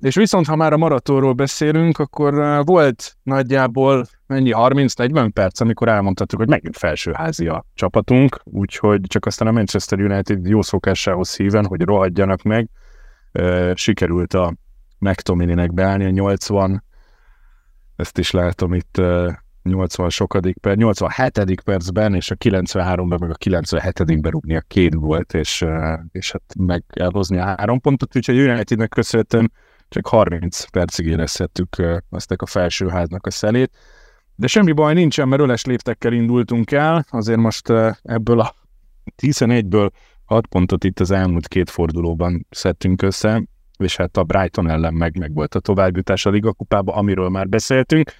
És 0.00 0.14
viszont, 0.14 0.46
ha 0.46 0.56
már 0.56 0.72
a 0.72 0.76
maratonról 0.76 1.32
beszélünk, 1.32 1.98
akkor 1.98 2.64
volt 2.64 3.16
nagyjából 3.22 4.06
mennyi, 4.26 4.50
30-40 4.54 5.30
perc, 5.34 5.60
amikor 5.60 5.88
elmondhattuk, 5.88 6.38
hogy 6.38 6.48
megint 6.48 6.76
felsőházi 6.76 7.46
a 7.46 7.64
csapatunk, 7.74 8.40
úgyhogy 8.44 9.00
csak 9.06 9.26
aztán 9.26 9.48
a 9.48 9.52
Manchester 9.52 10.00
United 10.00 10.46
jó 10.46 10.62
szokásához 10.62 11.36
híven, 11.36 11.66
hogy 11.66 11.80
rohadjanak 11.80 12.42
meg, 12.42 12.68
sikerült 13.74 14.34
a 14.34 14.54
McTominaynek 14.98 15.74
beállni 15.74 16.04
a 16.04 16.10
80, 16.10 16.84
ezt 17.96 18.18
is 18.18 18.30
látom 18.30 18.74
itt 18.74 19.00
80 19.62 20.10
sokadik 20.10 20.58
perc, 20.58 20.78
87. 20.78 21.60
percben, 21.64 22.14
és 22.14 22.30
a 22.30 22.34
93-ben, 22.34 23.18
meg 23.20 23.30
a 23.30 23.34
97-ben 23.34 24.30
rúgni 24.30 24.56
a 24.56 24.60
két 24.60 24.94
volt, 24.94 25.34
és, 25.34 25.66
és 26.12 26.32
hát 26.32 26.42
meg 26.58 26.84
elhozni 26.88 27.38
a 27.38 27.44
három 27.44 27.80
pontot, 27.80 28.16
úgyhogy 28.16 28.38
Unitednek 28.38 28.88
köszönhetően 28.88 29.52
csak 29.88 30.06
30 30.06 30.64
percig 30.64 31.06
érezhettük 31.06 31.82
azt 32.10 32.30
a 32.30 32.46
felsőháznak 32.46 33.26
a 33.26 33.30
szelét. 33.30 33.70
De 34.34 34.46
semmi 34.46 34.72
baj 34.72 34.94
nincsen, 34.94 35.28
mert 35.28 35.42
öles 35.42 35.64
léptekkel 35.64 36.12
indultunk 36.12 36.70
el, 36.70 37.04
azért 37.10 37.38
most 37.38 37.72
ebből 38.02 38.40
a 38.40 38.54
11-ből 39.22 39.90
6 40.24 40.46
pontot 40.46 40.84
itt 40.84 41.00
az 41.00 41.10
elmúlt 41.10 41.48
két 41.48 41.70
fordulóban 41.70 42.46
szedtünk 42.50 43.02
össze, 43.02 43.42
és 43.78 43.96
hát 43.96 44.16
a 44.16 44.24
Brighton 44.24 44.70
ellen 44.70 44.94
meg, 44.94 45.18
meg 45.18 45.34
volt 45.34 45.54
a 45.54 45.60
továbbjutás 45.60 46.26
a 46.26 46.30
Liga 46.30 46.52
kupába, 46.52 46.94
amiről 46.94 47.28
már 47.28 47.48
beszéltünk. 47.48 48.12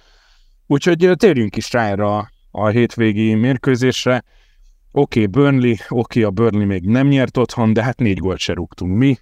Úgyhogy 0.67 1.11
térjünk 1.15 1.55
is 1.55 1.71
rá 1.71 1.89
erre 1.89 2.05
a, 2.05 2.29
a 2.51 2.67
hétvégi 2.67 3.33
mérkőzésre. 3.33 4.23
Oké, 4.91 5.23
okay, 5.23 5.25
Burnley, 5.25 5.71
oké, 5.71 5.89
okay, 5.89 6.23
a 6.23 6.31
Burnley 6.31 6.65
még 6.65 6.85
nem 6.85 7.07
nyert 7.07 7.37
otthon, 7.37 7.73
de 7.73 7.83
hát 7.83 7.99
négy 7.99 8.17
gólt 8.17 8.39
se 8.39 8.53
rúgtunk 8.53 8.97
mi. 8.97 9.17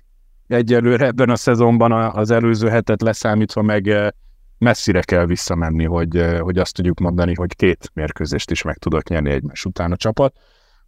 Egyelőre 0.47 1.05
ebben 1.05 1.29
a 1.29 1.35
szezonban 1.35 1.91
az 1.91 2.31
előző 2.31 2.69
hetet 2.69 3.01
leszámítva 3.01 3.61
meg 3.61 4.13
messzire 4.57 5.01
kell 5.01 5.25
visszamenni, 5.25 5.85
hogy, 5.85 6.25
hogy 6.39 6.57
azt 6.57 6.73
tudjuk 6.73 6.99
mondani, 6.99 7.33
hogy 7.35 7.55
két 7.55 7.91
mérkőzést 7.93 8.51
is 8.51 8.61
meg 8.61 8.77
tudott 8.77 9.07
nyerni 9.07 9.29
egymás 9.29 9.65
után 9.65 9.91
a 9.91 9.95
csapat. 9.95 10.37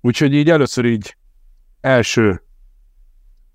Úgyhogy 0.01 0.33
így 0.33 0.49
először 0.49 0.85
így 0.85 1.17
első 1.81 2.41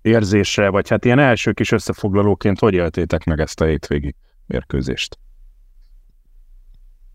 érzésre, 0.01 0.69
vagy 0.69 0.89
hát 0.89 1.05
ilyen 1.05 1.19
első 1.19 1.51
kis 1.51 1.71
összefoglalóként 1.71 2.59
hogy 2.59 2.73
éltétek 2.73 3.23
meg 3.23 3.39
ezt 3.39 3.61
a 3.61 3.65
hétvégi 3.65 4.15
mérkőzést? 4.45 5.19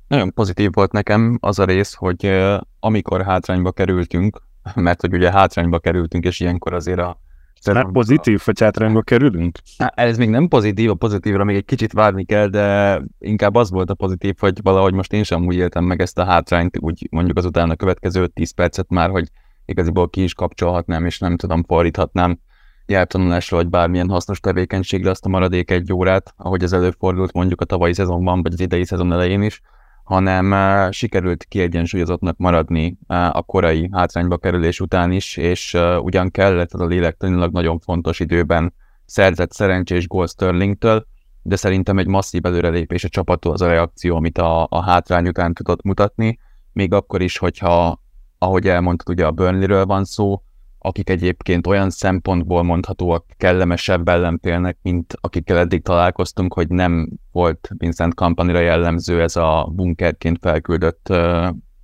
Nagyon 0.09 0.33
pozitív 0.33 0.71
volt 0.73 0.92
nekem 0.92 1.38
az 1.40 1.59
a 1.59 1.64
rész, 1.64 1.95
hogy 1.95 2.42
amikor 2.80 3.25
hátrányba 3.25 3.73
kerültünk, 3.73 4.42
mert 4.75 5.00
hogy 5.00 5.14
ugye 5.14 5.30
hátrányba 5.30 5.78
kerültünk, 5.78 6.25
és 6.25 6.40
ilyenkor 6.40 6.73
azért 6.73 6.99
a 6.99 7.21
nem 7.65 7.93
pozitív, 7.93 8.41
hogy 8.45 8.61
hátrányba 8.61 9.03
kerülünk? 9.03 9.59
Ez 9.77 10.19
még 10.19 10.29
nem 10.29 10.49
pozitív, 10.49 10.91
a 10.91 10.95
pozitívra 10.95 11.45
még 11.45 11.57
egy 11.57 11.65
kicsit 11.65 11.93
várni 11.93 12.25
kell, 12.25 12.47
de 12.47 13.00
inkább 13.19 13.55
az 13.55 13.71
volt 13.71 13.91
a 13.91 13.95
pozitív, 13.95 14.35
hogy 14.38 14.62
valahogy 14.62 14.93
most 14.93 15.12
én 15.12 15.23
sem 15.23 15.47
úgy 15.47 15.57
éltem 15.57 15.85
meg 15.85 16.00
ezt 16.00 16.19
a 16.19 16.25
hátrányt, 16.25 16.79
úgy 16.81 17.07
mondjuk 17.11 17.38
azután 17.38 17.71
a 17.71 17.77
következő 17.77 18.27
10 18.27 18.50
percet 18.50 18.88
már, 18.88 19.11
hogy 19.11 19.29
igaziból 19.65 20.09
ki 20.09 20.23
is 20.23 20.35
kapcsolhatnám, 20.35 21.07
és 21.07 21.19
nem 21.19 21.37
tudom, 21.37 21.65
fordíthatnám 21.65 22.38
nyelvtanulásra, 22.87 23.57
vagy 23.57 23.69
bármilyen 23.69 24.09
hasznos 24.09 24.41
tevékenységre 24.41 25.11
azt 25.11 25.25
a 25.25 25.29
maradék 25.29 25.71
egy 25.71 25.93
órát, 25.93 26.35
ahogy 26.37 26.62
ez 26.62 26.73
előfordult 26.73 27.33
mondjuk 27.33 27.61
a 27.61 27.65
tavalyi 27.65 27.95
szezonban, 27.95 28.43
vagy 28.43 28.53
az 28.53 28.61
idei 28.61 28.85
szezon 28.85 29.12
elején 29.12 29.43
is, 29.43 29.61
hanem 30.09 30.55
sikerült 30.93 31.45
kiegyensúlyozottnak 31.45 32.37
maradni 32.37 32.99
a 33.07 33.43
korai 33.43 33.88
hátrányba 33.93 34.37
kerülés 34.37 34.81
után 34.81 35.12
is, 35.12 35.37
és 35.37 35.77
ugyan 36.00 36.31
kellett 36.31 36.73
az 36.73 36.81
a 36.81 36.87
lélektanilag 36.87 37.53
nagyon 37.53 37.79
fontos 37.79 38.21
időben 38.21 38.75
szerzett 39.05 39.53
szerencsés 39.53 40.07
gól 40.07 40.27
Sterlingtől, 40.27 41.07
de 41.43 41.57
szerintem 41.57 41.99
egy 41.99 42.07
masszív 42.07 42.47
előrelépés 42.47 43.05
a 43.05 43.09
csapattól 43.09 43.53
az 43.53 43.61
a 43.61 43.67
reakció, 43.67 44.17
amit 44.17 44.38
a, 44.38 44.67
a 44.71 44.83
hátrány 44.83 45.29
után 45.29 45.55
tudott 45.55 45.83
mutatni, 45.83 46.38
még 46.73 46.93
akkor 46.93 47.23
is, 47.23 47.38
hogyha, 47.38 48.03
ahogy 48.38 48.69
elmondtad, 48.69 49.15
ugye 49.15 49.27
a 49.27 49.33
Burnley-ről 49.33 49.87
van 49.87 50.05
szó, 50.05 50.43
akik 50.78 51.11
egyébként 51.11 51.66
olyan 51.66 51.90
szempontból 51.90 52.62
mondhatóak 52.62 53.25
kellemesebb 53.37 54.08
ellenfélnek, 54.08 54.78
mint 54.82 55.14
akikkel 55.20 55.58
eddig 55.58 55.82
találkoztunk, 55.82 56.54
hogy 56.54 56.68
nem 56.68 57.08
volt 57.32 57.70
Vincent 57.76 58.14
Campanira 58.14 58.61
jellemző 58.61 59.23
ez 59.23 59.37
a 59.37 59.70
bunkerként 59.75 60.38
felküldött 60.40 61.12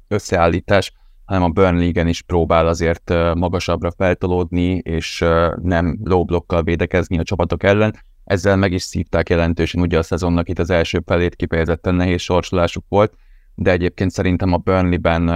összeállítás, 0.08 0.92
hanem 1.24 1.42
a 1.42 1.48
Burnley-gen 1.48 2.08
is 2.08 2.22
próbál 2.22 2.66
azért 2.66 3.10
magasabbra 3.34 3.90
feltolódni, 3.96 4.76
és 4.76 5.24
nem 5.62 5.98
low 6.04 6.24
blockkal 6.24 6.62
védekezni 6.62 7.18
a 7.18 7.22
csapatok 7.22 7.62
ellen. 7.62 7.96
Ezzel 8.24 8.56
meg 8.56 8.72
is 8.72 8.82
szívták 8.82 9.28
jelentősen 9.28 9.80
ugye 9.80 9.98
a 9.98 10.02
szezonnak 10.02 10.48
itt 10.48 10.58
az 10.58 10.70
első 10.70 11.02
felét 11.06 11.36
kifejezetten 11.36 11.94
nehéz 11.94 12.20
sorsolásuk 12.20 12.84
volt, 12.88 13.14
de 13.54 13.70
egyébként 13.70 14.10
szerintem 14.10 14.52
a 14.52 14.56
Burnley-ben 14.56 15.26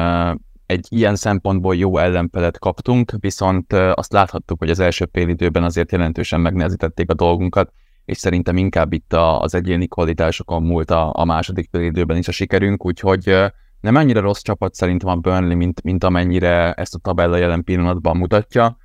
egy 0.68 0.86
ilyen 0.88 1.16
szempontból 1.16 1.76
jó 1.76 1.98
ellenfelet 1.98 2.58
kaptunk, 2.58 3.12
viszont 3.20 3.72
azt 3.72 4.12
láthattuk, 4.12 4.58
hogy 4.58 4.70
az 4.70 4.78
első 4.78 5.08
fél 5.12 5.28
időben 5.28 5.62
azért 5.62 5.92
jelentősen 5.92 6.40
megnehezítették 6.40 7.10
a 7.10 7.14
dolgunkat, 7.14 7.72
és 8.04 8.16
szerintem 8.16 8.56
inkább 8.56 8.92
itt 8.92 9.12
az 9.12 9.54
egyéni 9.54 9.86
kvalitásokon 9.86 10.62
múlt 10.62 10.90
a, 10.90 11.12
a 11.14 11.24
második 11.24 11.68
fél 11.72 11.82
időben 11.82 12.16
is 12.16 12.28
a 12.28 12.32
sikerünk, 12.32 12.84
úgyhogy 12.84 13.36
nem 13.80 13.96
ennyire 13.96 14.20
rossz 14.20 14.42
csapat 14.42 14.74
szerintem 14.74 15.08
a 15.08 15.16
Burnley, 15.16 15.56
mint, 15.56 15.82
mint 15.82 16.04
amennyire 16.04 16.72
ezt 16.72 16.94
a 16.94 16.98
tabella 16.98 17.36
jelen 17.36 17.64
pillanatban 17.64 18.16
mutatja, 18.16 18.76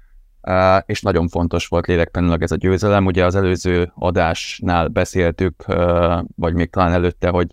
és 0.86 1.02
nagyon 1.02 1.28
fontos 1.28 1.68
volt 1.68 1.88
lélektanilag 1.88 2.42
ez 2.42 2.52
a 2.52 2.56
győzelem. 2.56 3.06
Ugye 3.06 3.26
az 3.26 3.36
előző 3.36 3.92
adásnál 3.96 4.88
beszéltük, 4.88 5.66
vagy 6.36 6.54
még 6.54 6.70
talán 6.70 6.92
előtte, 6.92 7.30
hogy 7.30 7.48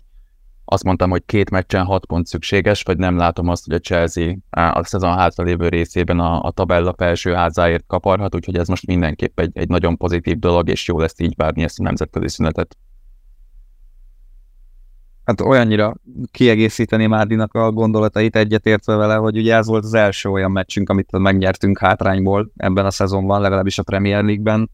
azt 0.71 0.83
mondtam, 0.83 1.09
hogy 1.09 1.25
két 1.25 1.49
meccsen 1.49 1.85
hat 1.85 2.05
pont 2.05 2.27
szükséges, 2.27 2.83
vagy 2.83 2.97
nem 2.97 3.17
látom 3.17 3.47
azt, 3.47 3.65
hogy 3.65 3.75
a 3.75 3.79
Chelsea 3.79 4.33
a 4.49 4.83
szezon 4.83 5.13
hátralévő 5.13 5.67
részében 5.67 6.19
a, 6.19 6.41
a 6.41 6.51
tabella 6.51 6.93
felső 6.97 7.33
házáért 7.33 7.83
kaparhat, 7.87 8.35
úgyhogy 8.35 8.57
ez 8.57 8.67
most 8.67 8.85
mindenképp 8.85 9.39
egy, 9.39 9.51
egy 9.53 9.67
nagyon 9.67 9.97
pozitív 9.97 10.39
dolog, 10.39 10.69
és 10.69 10.87
jó 10.87 10.99
lesz 10.99 11.19
így 11.19 11.33
várni 11.35 11.63
ezt 11.63 11.79
a 11.79 11.83
nemzetközi 11.83 12.27
szünetet. 12.27 12.77
Hát 15.25 15.41
olyannyira 15.41 15.95
kiegészíteni 16.31 17.05
Márdinak 17.05 17.53
a 17.53 17.71
gondolatait 17.71 18.35
egyetértve 18.35 18.95
vele, 18.95 19.15
hogy 19.15 19.37
ugye 19.37 19.55
ez 19.55 19.67
volt 19.67 19.83
az 19.83 19.93
első 19.93 20.29
olyan 20.29 20.51
meccsünk, 20.51 20.89
amit 20.89 21.17
megnyertünk 21.17 21.79
hátrányból 21.79 22.51
ebben 22.55 22.85
a 22.85 22.91
szezonban, 22.91 23.41
legalábbis 23.41 23.77
a 23.77 23.83
Premier 23.83 24.23
League-ben 24.23 24.69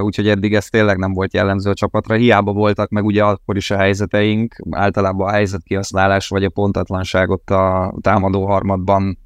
úgyhogy 0.00 0.28
eddig 0.28 0.54
ez 0.54 0.68
tényleg 0.68 0.98
nem 0.98 1.12
volt 1.12 1.34
jellemző 1.34 1.70
a 1.70 1.74
csapatra. 1.74 2.14
Hiába 2.14 2.52
voltak 2.52 2.90
meg 2.90 3.04
ugye 3.04 3.24
akkor 3.24 3.56
is 3.56 3.70
a 3.70 3.76
helyzeteink, 3.76 4.54
általában 4.70 5.28
a 5.28 5.32
helyzetkihasználás 5.32 6.28
vagy 6.28 6.44
a 6.44 6.50
pontatlanság 6.50 7.30
ott 7.30 7.50
a 7.50 7.94
támadó 8.00 8.46
harmadban 8.46 9.18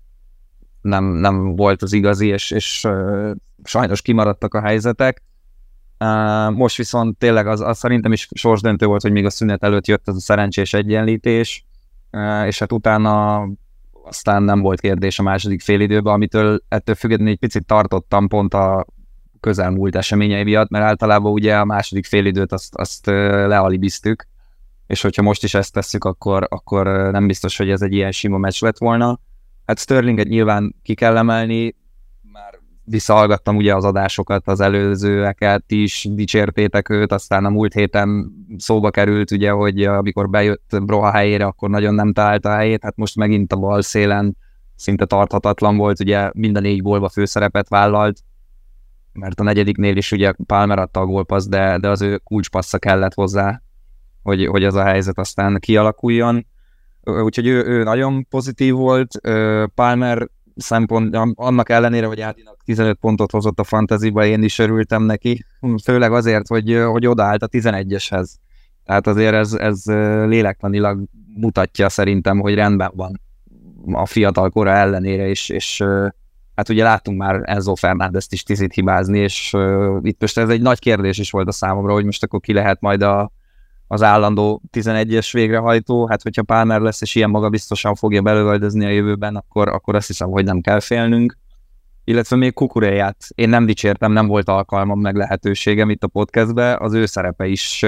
nem, 0.80 1.04
nem 1.04 1.56
volt 1.56 1.82
az 1.82 1.92
igazi, 1.92 2.26
és, 2.26 2.50
és 2.50 2.88
sajnos 3.62 4.02
kimaradtak 4.02 4.54
a 4.54 4.60
helyzetek. 4.60 5.22
Most 6.54 6.76
viszont 6.76 7.18
tényleg 7.18 7.46
az, 7.46 7.60
az 7.60 7.78
szerintem 7.78 8.12
is 8.12 8.28
sorsdöntő 8.34 8.86
volt, 8.86 9.02
hogy 9.02 9.12
még 9.12 9.24
a 9.24 9.30
szünet 9.30 9.62
előtt 9.62 9.86
jött 9.86 10.08
az 10.08 10.16
a 10.16 10.20
szerencsés 10.20 10.74
egyenlítés, 10.74 11.66
és 12.46 12.58
hát 12.58 12.72
utána 12.72 13.46
aztán 14.04 14.42
nem 14.42 14.60
volt 14.60 14.80
kérdés 14.80 15.18
a 15.18 15.22
második 15.22 15.60
félidőben, 15.60 16.12
amitől 16.12 16.62
ettől 16.68 16.94
függetlenül 16.94 17.32
egy 17.32 17.38
picit 17.38 17.66
tartottam 17.66 18.28
pont 18.28 18.54
a 18.54 18.86
közelmúlt 19.42 19.96
eseményei 19.96 20.42
miatt, 20.42 20.70
mert 20.70 20.84
általában 20.84 21.32
ugye 21.32 21.56
a 21.56 21.64
második 21.64 22.06
félidőt 22.06 22.52
azt, 22.52 22.74
azt 22.74 23.06
lealibiztük, 23.06 24.26
és 24.86 25.02
hogyha 25.02 25.22
most 25.22 25.44
is 25.44 25.54
ezt 25.54 25.72
tesszük, 25.72 26.04
akkor, 26.04 26.46
akkor 26.50 26.86
nem 26.86 27.26
biztos, 27.26 27.56
hogy 27.56 27.70
ez 27.70 27.82
egy 27.82 27.92
ilyen 27.92 28.12
sima 28.12 28.38
meccs 28.38 28.62
lett 28.62 28.78
volna. 28.78 29.20
Hát 29.66 29.78
Sterlinget 29.78 30.28
nyilván 30.28 30.74
ki 30.82 30.94
kell 30.94 31.16
emelni, 31.16 31.74
már 32.32 32.58
visszahallgattam 32.84 33.56
ugye 33.56 33.74
az 33.74 33.84
adásokat, 33.84 34.48
az 34.48 34.60
előzőeket 34.60 35.64
is, 35.70 36.08
dicsértétek 36.10 36.88
őt, 36.88 37.12
aztán 37.12 37.44
a 37.44 37.50
múlt 37.50 37.72
héten 37.72 38.32
szóba 38.56 38.90
került 38.90 39.30
ugye, 39.30 39.50
hogy 39.50 39.84
amikor 39.84 40.30
bejött 40.30 40.80
Broha 40.82 41.10
helyére, 41.10 41.44
akkor 41.44 41.70
nagyon 41.70 41.94
nem 41.94 42.12
találta 42.12 42.50
a 42.50 42.56
helyét, 42.56 42.82
hát 42.82 42.96
most 42.96 43.16
megint 43.16 43.52
a 43.52 43.56
bal 43.56 43.82
szélen 43.82 44.36
szinte 44.76 45.04
tarthatatlan 45.04 45.76
volt, 45.76 46.00
ugye 46.00 46.30
minden 46.34 46.62
négy 46.62 46.82
gólba 46.82 47.08
főszerepet 47.08 47.68
vállalt, 47.68 48.18
mert 49.12 49.40
a 49.40 49.42
negyediknél 49.42 49.96
is 49.96 50.12
ugye 50.12 50.32
Palmer 50.46 50.78
adta 50.78 51.00
a 51.00 51.06
gólpassz, 51.06 51.46
de, 51.46 51.78
de 51.78 51.88
az 51.88 52.02
ő 52.02 52.18
kulcspassza 52.18 52.78
kellett 52.78 53.14
hozzá, 53.14 53.62
hogy, 54.22 54.46
hogy 54.46 54.64
az 54.64 54.74
a 54.74 54.84
helyzet 54.84 55.18
aztán 55.18 55.58
kialakuljon. 55.60 56.46
Úgyhogy 57.02 57.46
ő, 57.46 57.64
ő 57.64 57.82
nagyon 57.82 58.26
pozitív 58.28 58.74
volt. 58.74 59.20
Palmer 59.74 60.28
szempont, 60.56 61.16
annak 61.34 61.68
ellenére, 61.68 62.06
hogy 62.06 62.20
Ádinak 62.20 62.62
15 62.64 62.98
pontot 63.00 63.30
hozott 63.30 63.58
a 63.58 63.64
fantasyba, 63.64 64.24
én 64.24 64.42
is 64.42 64.58
örültem 64.58 65.02
neki, 65.02 65.44
főleg 65.84 66.12
azért, 66.12 66.46
hogy, 66.46 66.82
hogy 66.90 67.06
odaállt 67.06 67.42
a 67.42 67.48
11-eshez. 67.48 68.28
Tehát 68.84 69.06
azért 69.06 69.34
ez, 69.34 69.52
ez 69.52 69.84
lélektanilag 70.26 71.04
mutatja 71.34 71.88
szerintem, 71.88 72.40
hogy 72.40 72.54
rendben 72.54 72.90
van 72.94 73.20
a 73.92 74.06
fiatal 74.06 74.50
kora 74.50 74.70
ellenére, 74.70 75.28
és, 75.28 75.48
és 75.48 75.84
hát 76.54 76.68
ugye 76.68 76.82
láttunk 76.82 77.18
már 77.18 77.40
Enzo 77.42 77.74
Fernández-t 77.74 78.32
is 78.32 78.42
tizit 78.42 78.72
hibázni, 78.72 79.18
és 79.18 79.56
itt 80.02 80.20
most 80.20 80.38
ez 80.38 80.48
egy 80.48 80.62
nagy 80.62 80.78
kérdés 80.78 81.18
is 81.18 81.30
volt 81.30 81.48
a 81.48 81.52
számomra, 81.52 81.92
hogy 81.92 82.04
most 82.04 82.22
akkor 82.22 82.40
ki 82.40 82.52
lehet 82.52 82.80
majd 82.80 83.02
a, 83.02 83.32
az 83.86 84.02
állandó 84.02 84.62
11-es 84.72 85.28
végrehajtó, 85.32 86.06
hát 86.06 86.22
hogyha 86.22 86.42
Palmer 86.42 86.80
lesz, 86.80 87.00
és 87.00 87.14
ilyen 87.14 87.30
magabiztosan 87.30 87.94
fogja 87.94 88.22
belövöldözni 88.22 88.84
a 88.84 88.88
jövőben, 88.88 89.36
akkor, 89.36 89.68
akkor 89.68 89.94
azt 89.94 90.06
hiszem, 90.06 90.30
hogy 90.30 90.44
nem 90.44 90.60
kell 90.60 90.80
félnünk. 90.80 91.38
Illetve 92.04 92.36
még 92.36 92.52
Kukuréját 92.54 93.16
én 93.34 93.48
nem 93.48 93.66
dicsértem, 93.66 94.12
nem 94.12 94.26
volt 94.26 94.48
alkalmam, 94.48 95.00
meg 95.00 95.16
lehetőségem 95.16 95.90
itt 95.90 96.02
a 96.02 96.06
podcastbe, 96.06 96.76
az 96.76 96.92
ő 96.92 97.06
szerepe 97.06 97.46
is 97.46 97.84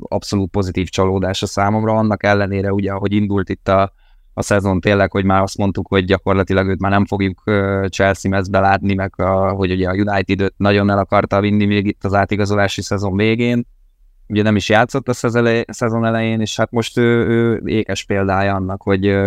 abszolút 0.00 0.50
pozitív 0.50 0.88
csalódás 0.88 1.42
a 1.42 1.46
számomra, 1.46 1.92
annak 1.92 2.24
ellenére 2.24 2.72
ugye, 2.72 2.92
ahogy 2.92 3.12
indult 3.12 3.48
itt 3.48 3.68
a, 3.68 3.92
a 4.34 4.42
szezon 4.42 4.80
tényleg, 4.80 5.10
hogy 5.10 5.24
már 5.24 5.42
azt 5.42 5.58
mondtuk, 5.58 5.88
hogy 5.88 6.04
gyakorlatilag 6.04 6.68
őt 6.68 6.80
már 6.80 6.90
nem 6.90 7.06
fogjuk 7.06 7.42
Chelsea 7.88 8.30
mezbe 8.30 8.60
látni, 8.60 8.94
meg 8.94 9.20
a, 9.20 9.50
hogy 9.50 9.70
ugye 9.70 9.88
a 9.88 9.94
United 9.94 10.52
nagyon 10.56 10.90
el 10.90 10.98
akarta 10.98 11.40
vinni 11.40 11.64
még 11.64 11.86
itt 11.86 12.04
az 12.04 12.14
átigazolási 12.14 12.82
szezon 12.82 13.16
végén, 13.16 13.66
ugye 14.26 14.42
nem 14.42 14.56
is 14.56 14.68
játszott 14.68 15.08
a 15.08 15.12
szezon 15.66 16.04
elején, 16.04 16.40
és 16.40 16.56
hát 16.56 16.70
most 16.70 16.98
ő, 16.98 17.26
ő 17.26 17.62
ékes 17.64 18.04
példája 18.04 18.54
annak, 18.54 18.82
hogy 18.82 19.18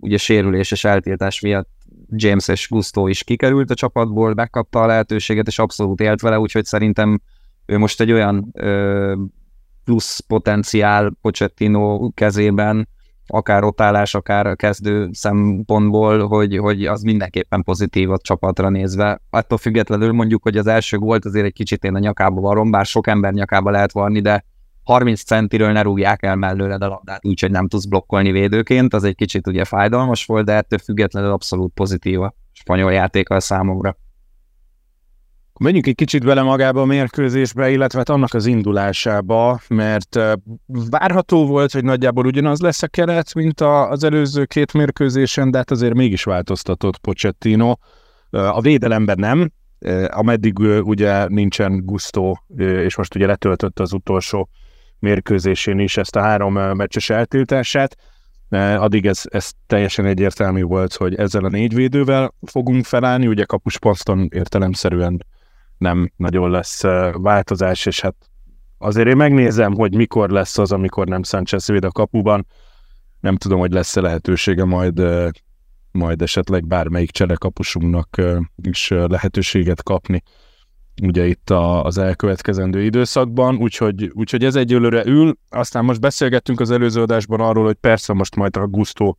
ugye 0.00 0.16
sérülés 0.16 0.70
és 0.70 0.84
eltiltás 0.84 1.40
miatt 1.40 1.68
James 2.10 2.48
és 2.48 2.68
Gusto 2.68 3.06
is 3.06 3.24
kikerült 3.24 3.70
a 3.70 3.74
csapatból, 3.74 4.34
megkapta 4.34 4.82
a 4.82 4.86
lehetőséget, 4.86 5.46
és 5.46 5.58
abszolút 5.58 6.00
élt 6.00 6.20
vele, 6.20 6.38
úgyhogy 6.38 6.64
szerintem 6.64 7.20
ő 7.66 7.78
most 7.78 8.00
egy 8.00 8.12
olyan 8.12 8.50
ö, 8.52 9.14
plusz 9.84 10.20
potenciál 10.20 11.12
Pochettino 11.20 12.10
kezében, 12.14 12.88
akár 13.30 13.60
rotálás, 13.60 14.14
akár 14.14 14.56
kezdő 14.56 15.08
szempontból, 15.12 16.26
hogy, 16.26 16.56
hogy 16.56 16.86
az 16.86 17.02
mindenképpen 17.02 17.62
pozitív 17.62 18.10
a 18.10 18.18
csapatra 18.18 18.68
nézve. 18.68 19.20
Attól 19.30 19.58
függetlenül 19.58 20.12
mondjuk, 20.12 20.42
hogy 20.42 20.56
az 20.56 20.66
első 20.66 20.96
volt 20.96 21.24
azért 21.24 21.44
egy 21.44 21.52
kicsit 21.52 21.84
én 21.84 21.94
a 21.94 21.98
nyakába 21.98 22.40
varom, 22.40 22.70
bár 22.70 22.86
sok 22.86 23.06
ember 23.06 23.32
nyakába 23.32 23.70
lehet 23.70 23.92
varni, 23.92 24.20
de 24.20 24.44
30 24.84 25.22
centiről 25.22 25.72
ne 25.72 25.82
rúgják 25.82 26.22
el 26.22 26.36
mellőled 26.36 26.82
a 26.82 26.88
labdát, 26.88 27.26
úgyhogy 27.26 27.50
nem 27.50 27.68
tudsz 27.68 27.84
blokkolni 27.84 28.30
védőként, 28.30 28.94
az 28.94 29.04
egy 29.04 29.14
kicsit 29.14 29.46
ugye 29.46 29.64
fájdalmas 29.64 30.24
volt, 30.24 30.44
de 30.44 30.52
ettől 30.52 30.78
függetlenül 30.78 31.30
abszolút 31.30 31.72
pozitív 31.74 32.20
a 32.20 32.34
spanyol 32.52 32.92
játéka 32.92 33.34
a 33.34 33.40
számomra. 33.40 33.96
Menjünk 35.58 35.86
egy 35.86 35.94
kicsit 35.94 36.24
vele 36.24 36.42
magába 36.42 36.80
a 36.80 36.84
mérkőzésbe, 36.84 37.70
illetve 37.70 37.98
hát 37.98 38.08
annak 38.08 38.34
az 38.34 38.46
indulásába, 38.46 39.60
mert 39.68 40.18
várható 40.66 41.46
volt, 41.46 41.72
hogy 41.72 41.84
nagyjából 41.84 42.26
ugyanaz 42.26 42.60
lesz 42.60 42.82
a 42.82 42.86
keret, 42.86 43.34
mint 43.34 43.60
az 43.60 44.04
előző 44.04 44.44
két 44.44 44.72
mérkőzésen, 44.72 45.50
de 45.50 45.58
hát 45.58 45.70
azért 45.70 45.94
mégis 45.94 46.24
változtatott 46.24 46.98
Pochettino. 46.98 47.74
A 48.30 48.60
védelemben 48.60 49.16
nem, 49.18 49.50
ameddig 50.08 50.58
ugye 50.82 51.28
nincsen 51.28 51.84
Gusto, 51.84 52.32
és 52.56 52.96
most 52.96 53.14
ugye 53.14 53.26
letöltött 53.26 53.78
az 53.78 53.92
utolsó 53.92 54.48
mérkőzésén 54.98 55.78
is 55.78 55.96
ezt 55.96 56.16
a 56.16 56.20
három 56.20 56.52
meccses 56.54 57.10
eltiltását, 57.10 57.96
addig 58.78 59.06
ez, 59.06 59.22
ez 59.24 59.50
teljesen 59.66 60.04
egyértelmű 60.04 60.62
volt, 60.62 60.94
hogy 60.94 61.14
ezzel 61.14 61.44
a 61.44 61.48
négy 61.48 61.74
védővel 61.74 62.34
fogunk 62.46 62.84
felállni, 62.84 63.26
ugye 63.26 63.44
kapusposzton 63.44 64.28
értelemszerűen 64.32 65.24
nem 65.78 66.12
nagyon 66.16 66.50
lesz 66.50 66.82
változás, 67.12 67.86
és 67.86 68.00
hát 68.00 68.14
azért 68.78 69.08
én 69.08 69.16
megnézem, 69.16 69.74
hogy 69.74 69.94
mikor 69.94 70.30
lesz 70.30 70.58
az, 70.58 70.72
amikor 70.72 71.06
nem 71.06 71.22
Sanchez 71.22 71.66
véd 71.66 71.84
a 71.84 71.90
kapuban. 71.90 72.46
Nem 73.20 73.36
tudom, 73.36 73.58
hogy 73.58 73.72
lesz-e 73.72 74.00
lehetősége 74.00 74.64
majd, 74.64 75.02
majd 75.90 76.22
esetleg 76.22 76.66
bármelyik 76.66 77.10
cselekapusunknak 77.10 78.20
is 78.62 78.88
lehetőséget 78.88 79.82
kapni 79.82 80.22
ugye 81.02 81.26
itt 81.26 81.50
a, 81.50 81.84
az 81.84 81.98
elkövetkezendő 81.98 82.82
időszakban, 82.82 83.56
úgyhogy, 83.56 84.10
úgyhogy 84.14 84.44
ez 84.44 84.56
egyelőre 84.56 85.04
ül. 85.06 85.38
Aztán 85.48 85.84
most 85.84 86.00
beszélgettünk 86.00 86.60
az 86.60 86.70
előző 86.70 87.02
adásban 87.02 87.40
arról, 87.40 87.64
hogy 87.64 87.74
persze 87.74 88.12
most 88.12 88.36
majd 88.36 88.56
a 88.56 88.66
Gusto 88.66 89.14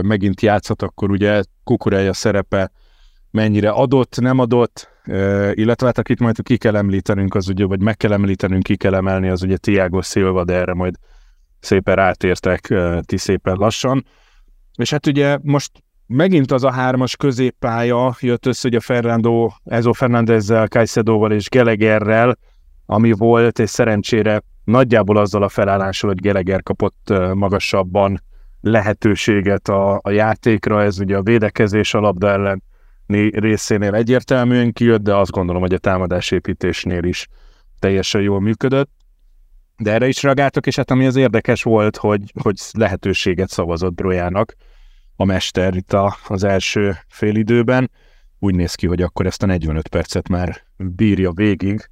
megint 0.00 0.40
játszhat, 0.40 0.82
akkor 0.82 1.10
ugye 1.10 1.42
Kukureja 1.64 2.12
szerepe 2.12 2.70
mennyire 3.34 3.70
adott, 3.70 4.20
nem 4.20 4.38
adott, 4.38 4.90
illetve 5.52 5.86
hát 5.86 5.98
akit 5.98 6.20
majd 6.20 6.42
ki 6.42 6.56
kell 6.56 6.76
említenünk, 6.76 7.34
az 7.34 7.48
ugye, 7.48 7.64
vagy 7.64 7.80
meg 7.80 7.96
kell 7.96 8.12
említenünk, 8.12 8.62
ki 8.62 8.76
kell 8.76 8.94
emelni, 8.94 9.28
az 9.28 9.42
ugye 9.42 9.56
Tiago 9.56 10.02
Silva, 10.02 10.44
de 10.44 10.54
erre 10.54 10.74
majd 10.74 10.94
szépen 11.60 11.94
rátértek 11.94 12.74
ti 13.00 13.16
szépen 13.16 13.56
lassan. 13.56 14.04
És 14.76 14.90
hát 14.90 15.06
ugye 15.06 15.38
most 15.42 15.70
megint 16.06 16.52
az 16.52 16.64
a 16.64 16.70
hármas 16.70 17.16
középpálya 17.16 18.16
jött 18.20 18.46
össze, 18.46 18.68
hogy 18.68 18.76
a 18.76 18.80
Fernando, 18.80 19.50
Ezo 19.64 19.92
Fernandezzel, 19.92 20.66
Caicedoval 20.66 21.32
és 21.32 21.48
Gelegerrel, 21.48 22.38
ami 22.86 23.12
volt, 23.12 23.58
és 23.58 23.70
szerencsére 23.70 24.42
nagyjából 24.64 25.16
azzal 25.16 25.42
a 25.42 25.48
felállással, 25.48 26.10
hogy 26.10 26.20
Geleger 26.20 26.62
kapott 26.62 27.12
magasabban 27.34 28.22
lehetőséget 28.60 29.68
a, 29.68 30.00
a 30.02 30.10
játékra, 30.10 30.82
ez 30.82 30.98
ugye 30.98 31.16
a 31.16 31.22
védekezés 31.22 31.94
a 31.94 32.00
labda 32.00 32.28
ellen 32.28 32.62
részénél 33.06 33.94
egyértelműen 33.94 34.72
kijött, 34.72 35.02
de 35.02 35.14
azt 35.14 35.30
gondolom, 35.30 35.62
hogy 35.62 35.74
a 35.74 35.78
támadásépítésnél 35.78 37.04
is 37.04 37.28
teljesen 37.78 38.20
jól 38.20 38.40
működött. 38.40 38.90
De 39.76 39.92
erre 39.92 40.08
is 40.08 40.22
reagáltak, 40.22 40.66
és 40.66 40.76
hát 40.76 40.90
ami 40.90 41.06
az 41.06 41.16
érdekes 41.16 41.62
volt, 41.62 41.96
hogy, 41.96 42.32
hogy 42.42 42.60
lehetőséget 42.72 43.48
szavazott 43.48 43.94
Brojának 43.94 44.54
a 45.16 45.24
mester 45.24 45.74
itt 45.74 45.92
a, 45.92 46.16
az 46.28 46.44
első 46.44 46.96
félidőben. 47.08 47.90
Úgy 48.38 48.54
néz 48.54 48.74
ki, 48.74 48.86
hogy 48.86 49.02
akkor 49.02 49.26
ezt 49.26 49.42
a 49.42 49.46
45 49.46 49.88
percet 49.88 50.28
már 50.28 50.62
bírja 50.76 51.32
végig 51.32 51.88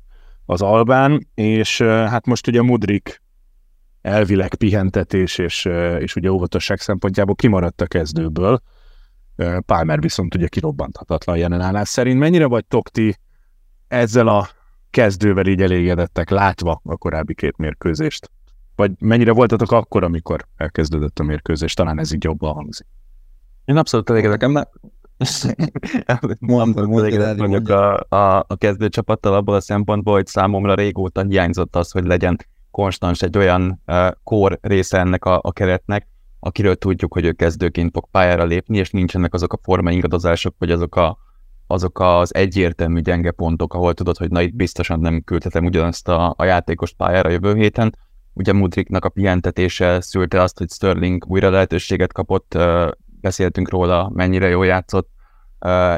az 0.47 0.63
Albán, 0.63 1.27
és 1.35 1.83
hát 1.83 2.27
most 2.27 2.47
ugye 2.47 2.63
Mudrik 2.63 3.23
elvileg 4.03 4.55
pihentetés 4.55 5.39
és, 5.39 5.69
és 5.99 6.17
ugye 6.17 6.31
óvatosság 6.31 6.81
szempontjából 6.81 7.35
kimaradt 7.35 7.81
a 7.81 7.87
kezdőből, 7.87 8.63
Palmer 9.67 10.01
viszont 10.01 10.35
ugye 10.35 10.49
kirobbanthatatlan 10.49 11.37
jelenállás 11.37 11.89
szerint. 11.89 12.19
Mennyire 12.19 12.47
vagytok 12.47 12.89
ti 12.89 13.17
ezzel 13.89 14.29
a 14.29 14.49
kezdővel 14.91 15.47
így 15.47 15.63
elégedettek, 15.63 16.31
látva 16.31 16.81
a 16.85 16.97
korábbi 16.97 17.35
két 17.35 17.57
mérkőzést? 17.57 18.31
Vagy 18.77 18.93
mennyire 18.99 19.33
voltatok 19.33 19.73
akkor, 19.73 20.05
amikor 20.05 20.47
elkezdődött 20.57 21.19
a 21.19 21.23
mérkőzés? 21.23 21.75
Talán 21.75 21.99
ez 21.99 22.13
így 22.13 22.25
jobban 22.25 22.55
hangzik. 22.55 22.87
Én 23.65 23.77
abszolút 23.77 24.11
elégedek, 24.11 24.41
nem? 24.41 24.65
Mondom, 26.39 26.91
mondjuk 27.37 27.69
a, 27.69 28.07
a, 28.09 28.45
a 28.47 28.57
kezdőcsapattal 28.59 29.35
abból 29.35 29.55
a 29.55 29.61
szempontból, 29.61 30.15
hogy 30.15 30.27
számomra 30.27 30.75
régóta 30.75 31.23
hiányzott 31.23 31.77
az, 31.77 31.91
hogy 31.91 32.05
legyen 32.05 32.39
konstans 32.71 33.23
egy 33.23 33.37
olyan 33.37 33.83
uh, 33.87 34.11
kor 34.25 34.59
része 34.61 34.99
ennek 34.99 35.25
a, 35.25 35.41
a 35.43 35.53
keretnek, 35.53 36.09
akiről 36.45 36.77
tudjuk, 36.77 37.13
hogy 37.13 37.25
ő 37.25 37.33
kezdőként 37.33 37.91
fog 37.93 38.09
pályára 38.11 38.45
lépni, 38.45 38.79
és 38.79 38.91
nincsenek 38.91 39.35
azok 39.35 39.53
a 39.53 39.59
formaingadozások, 39.63 40.55
vagy 40.59 40.71
azok, 40.71 40.97
a, 40.97 41.19
azok 41.67 42.01
az 42.01 42.35
egyértelmű 42.35 43.01
gyenge 43.01 43.31
pontok, 43.31 43.75
ahol 43.75 43.95
tudod, 43.95 44.17
hogy 44.17 44.31
na 44.31 44.41
itt 44.41 44.55
biztosan 44.55 45.01
nem 45.01 45.23
küldhetem 45.25 45.65
ugyanazt 45.65 46.09
a, 46.09 46.35
a 46.37 46.45
játékost 46.45 46.97
pályára 46.97 47.31
jövő 47.31 47.55
héten. 47.55 47.97
Ugye 48.33 48.53
Mudriknak 48.53 49.05
a 49.05 49.09
pihentetése 49.09 50.01
szülte 50.01 50.41
azt, 50.41 50.59
hogy 50.59 50.71
Sterling 50.71 51.25
újra 51.27 51.51
lehetőséget 51.51 52.13
kapott, 52.13 52.59
beszéltünk 53.21 53.71
róla, 53.71 54.11
mennyire 54.15 54.49
jól 54.49 54.67
játszott, 54.67 55.09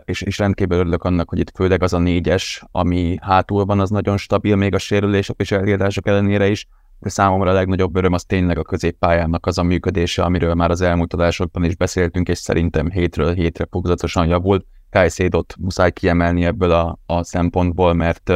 és, 0.04 0.22
és 0.22 0.38
rendkívül 0.38 0.78
örülök 0.78 1.04
annak, 1.04 1.28
hogy 1.28 1.38
itt 1.38 1.52
főleg 1.54 1.83
az 1.83 1.92
a 1.92 1.98
négyes, 1.98 2.64
ami 2.70 3.18
hátul 3.20 3.64
van, 3.64 3.80
az 3.80 3.90
nagyon 3.90 4.16
stabil, 4.16 4.57
még 4.57 4.74
a 4.74 4.78
sérülések 4.78 5.37
és 5.40 5.50
elhíradások 5.50 6.07
ellenére 6.07 6.48
is, 6.48 6.66
számomra 7.11 7.51
a 7.51 7.55
legnagyobb 7.55 7.97
öröm 7.97 8.12
az 8.12 8.25
tényleg 8.25 8.59
a 8.59 8.62
középpályának 8.62 9.47
az 9.47 9.59
a 9.59 9.62
működése, 9.62 10.23
amiről 10.23 10.55
már 10.55 10.71
az 10.71 10.81
elmúlt 10.81 11.14
adásokban 11.14 11.64
is 11.64 11.77
beszéltünk, 11.77 12.29
és 12.29 12.38
szerintem 12.38 12.90
hétről 12.90 13.35
hétre 13.35 13.67
fokozatosan 13.71 14.27
javult. 14.27 14.67
Kajszédot 14.90 15.55
muszáj 15.59 15.93
kiemelni 15.93 16.45
ebből 16.45 16.71
a, 16.71 16.99
a 17.07 17.25
szempontból, 17.25 17.93
mert 17.93 18.33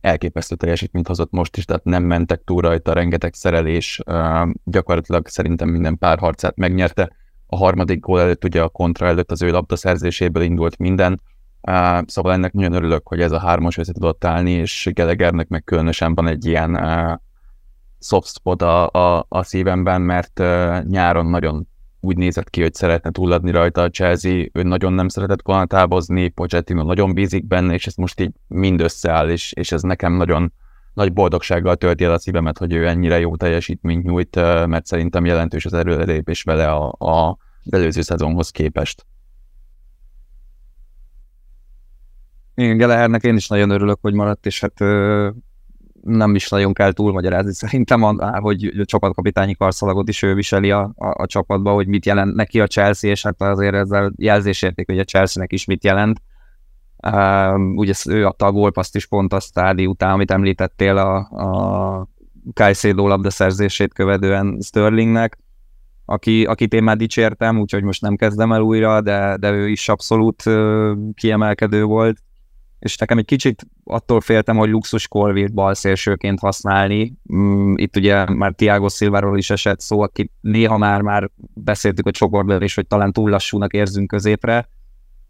elképesztő 0.00 0.54
teljesítményt 0.54 1.06
hozott 1.06 1.30
most 1.30 1.56
is, 1.56 1.64
tehát 1.64 1.84
nem 1.84 2.02
mentek 2.02 2.42
túl 2.44 2.60
rajta, 2.60 2.92
rengeteg 2.92 3.34
szerelés, 3.34 4.02
gyakorlatilag 4.64 5.26
szerintem 5.26 5.68
minden 5.68 5.98
párharcát 5.98 6.56
megnyerte. 6.56 7.10
A 7.46 7.56
harmadik 7.56 8.00
gól 8.00 8.20
előtt, 8.20 8.44
ugye 8.44 8.62
a 8.62 8.68
kontra 8.68 9.06
előtt 9.06 9.30
az 9.30 9.42
ő 9.42 9.50
labdaszerzéséből 9.50 10.42
indult 10.42 10.78
minden, 10.78 11.20
szóval 12.06 12.32
ennek 12.32 12.52
nagyon 12.52 12.72
örülök, 12.72 13.08
hogy 13.08 13.20
ez 13.20 13.32
a 13.32 13.38
hármas 13.38 13.78
össze 13.78 13.92
tudott 13.92 14.24
állni, 14.24 14.50
és 14.50 14.90
Gelegernek 14.92 15.48
meg 15.48 15.64
különösen 15.64 16.14
van 16.14 16.26
egy 16.26 16.46
ilyen 16.46 16.76
soft 17.98 18.28
spot 18.28 18.62
a, 18.62 18.90
a, 18.90 19.26
a 19.28 19.42
szívemben, 19.42 20.00
mert 20.00 20.40
uh, 20.40 20.84
nyáron 20.84 21.26
nagyon 21.26 21.68
úgy 22.00 22.16
nézett 22.16 22.50
ki, 22.50 22.62
hogy 22.62 22.74
szeretne 22.74 23.10
túladni 23.10 23.50
rajta 23.50 23.82
a 23.82 23.90
Chelsea, 23.90 24.46
ő 24.52 24.62
nagyon 24.62 24.92
nem 24.92 25.08
szeretett 25.08 25.42
volna 25.42 25.66
távozni, 25.66 26.28
Pochettino 26.28 26.82
nagyon 26.82 27.14
bízik 27.14 27.46
benne, 27.46 27.74
és 27.74 27.86
ez 27.86 27.94
most 27.94 28.20
így 28.20 28.32
mind 28.46 28.80
összeáll, 28.80 29.28
és, 29.28 29.52
és 29.52 29.72
ez 29.72 29.82
nekem 29.82 30.12
nagyon 30.12 30.52
nagy 30.94 31.12
boldogsággal 31.12 31.76
tölti 31.76 32.04
el 32.04 32.12
a 32.12 32.18
szívemet, 32.18 32.58
hogy 32.58 32.72
ő 32.72 32.86
ennyire 32.86 33.18
jó 33.18 33.36
teljesítményt 33.36 34.04
nyújt, 34.04 34.36
mert 34.66 34.86
szerintem 34.86 35.24
jelentős 35.24 35.64
az 35.64 35.72
erőlépés 35.72 36.42
vele 36.42 36.70
a, 36.70 36.92
a 36.98 37.36
előző 37.70 38.00
szezonhoz 38.00 38.50
képest. 38.50 39.06
Igen, 42.54 42.76
Gelehernek 42.76 43.22
én 43.22 43.36
is 43.36 43.48
nagyon 43.48 43.70
örülök, 43.70 43.98
hogy 44.00 44.14
maradt, 44.14 44.46
és 44.46 44.60
hát 44.60 44.80
nem 46.02 46.34
is 46.34 46.48
nagyon 46.48 46.72
kell 46.72 46.92
túlmagyarázni 46.92 47.54
szerintem, 47.54 48.00
hogy 48.18 48.64
a 48.80 48.84
csapatkapitányi 48.84 49.54
karszalagot 49.54 50.08
is 50.08 50.22
ő 50.22 50.34
viseli 50.34 50.70
a, 50.70 50.92
a, 50.96 51.22
a 51.22 51.26
csapatba, 51.26 51.72
hogy 51.72 51.86
mit 51.86 52.06
jelent 52.06 52.34
neki 52.34 52.60
a 52.60 52.66
Chelsea, 52.66 53.10
és 53.10 53.22
hát 53.22 53.42
azért 53.42 53.74
ezzel 53.74 54.12
jelzésérték, 54.16 54.86
hogy 54.86 54.98
a 54.98 55.04
Chelsea-nek 55.04 55.52
is 55.52 55.64
mit 55.64 55.84
jelent. 55.84 56.22
Uh, 57.06 57.58
ugye 57.76 57.92
ő 58.08 58.26
adta 58.26 58.46
a 58.46 58.52
gólpaszt 58.52 58.96
is 58.96 59.06
pont 59.06 59.32
a 59.32 59.40
stádi 59.40 59.86
után, 59.86 60.12
amit 60.12 60.30
említettél 60.30 60.96
a, 60.96 61.16
a 61.16 62.08
Kajszédó 62.54 63.08
labdaszerzését 63.08 63.94
követően 63.94 64.58
Sterlingnek, 64.60 65.38
aki, 66.04 66.44
akit 66.44 66.72
én 66.72 66.82
már 66.82 66.96
dicsértem, 66.96 67.58
úgyhogy 67.58 67.82
most 67.82 68.02
nem 68.02 68.16
kezdem 68.16 68.52
el 68.52 68.60
újra, 68.60 69.00
de, 69.00 69.36
de 69.36 69.50
ő 69.50 69.68
is 69.68 69.88
abszolút 69.88 70.46
uh, 70.46 70.92
kiemelkedő 71.14 71.84
volt 71.84 72.18
és 72.78 72.96
nekem 72.96 73.18
egy 73.18 73.24
kicsit 73.24 73.66
attól 73.84 74.20
féltem, 74.20 74.56
hogy 74.56 74.70
luxus 74.70 75.08
Colville 75.08 75.48
balszélsőként 75.52 76.40
használni. 76.40 77.14
Mm, 77.34 77.74
itt 77.76 77.96
ugye 77.96 78.30
már 78.30 78.52
Tiago 78.52 78.88
Silváról 78.88 79.38
is 79.38 79.50
esett 79.50 79.80
szó, 79.80 80.00
aki 80.00 80.30
néha 80.40 80.78
már, 80.78 81.00
már 81.00 81.30
beszéltük 81.54 82.06
a 82.06 82.10
csoportban 82.10 82.62
is, 82.62 82.74
hogy 82.74 82.86
talán 82.86 83.12
túl 83.12 83.30
lassúnak 83.30 83.72
érzünk 83.72 84.08
középre, 84.08 84.68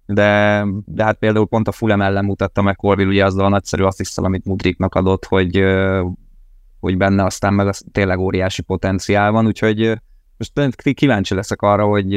de, 0.06 0.64
de 0.84 1.04
hát 1.04 1.18
például 1.18 1.46
pont 1.46 1.68
a 1.68 1.72
Fulham 1.72 2.00
ellen 2.00 2.24
mutatta 2.24 2.62
meg 2.62 2.76
Colville 2.76 3.08
ugye 3.08 3.24
azzal 3.24 3.44
a 3.44 3.48
nagyszerű 3.48 3.82
asszisztal, 3.82 4.24
amit 4.24 4.44
Mudriknak 4.44 4.94
adott, 4.94 5.24
hogy, 5.24 5.64
hogy 6.80 6.96
benne 6.96 7.24
aztán 7.24 7.54
meg 7.54 7.66
az 7.66 7.84
tényleg 7.92 8.18
óriási 8.18 8.62
potenciál 8.62 9.30
van, 9.30 9.46
úgyhogy 9.46 9.98
most 10.38 10.94
kíváncsi 10.94 11.34
leszek 11.34 11.62
arra, 11.62 11.86
hogy 11.86 12.08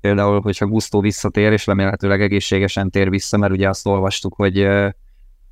például, 0.00 0.40
hogyha 0.40 0.66
Gusto 0.66 1.00
visszatér, 1.00 1.52
és 1.52 1.66
remélhetőleg 1.66 2.22
egészségesen 2.22 2.90
tér 2.90 3.10
vissza, 3.10 3.36
mert 3.36 3.52
ugye 3.52 3.68
azt 3.68 3.86
olvastuk, 3.86 4.34
hogy 4.34 4.68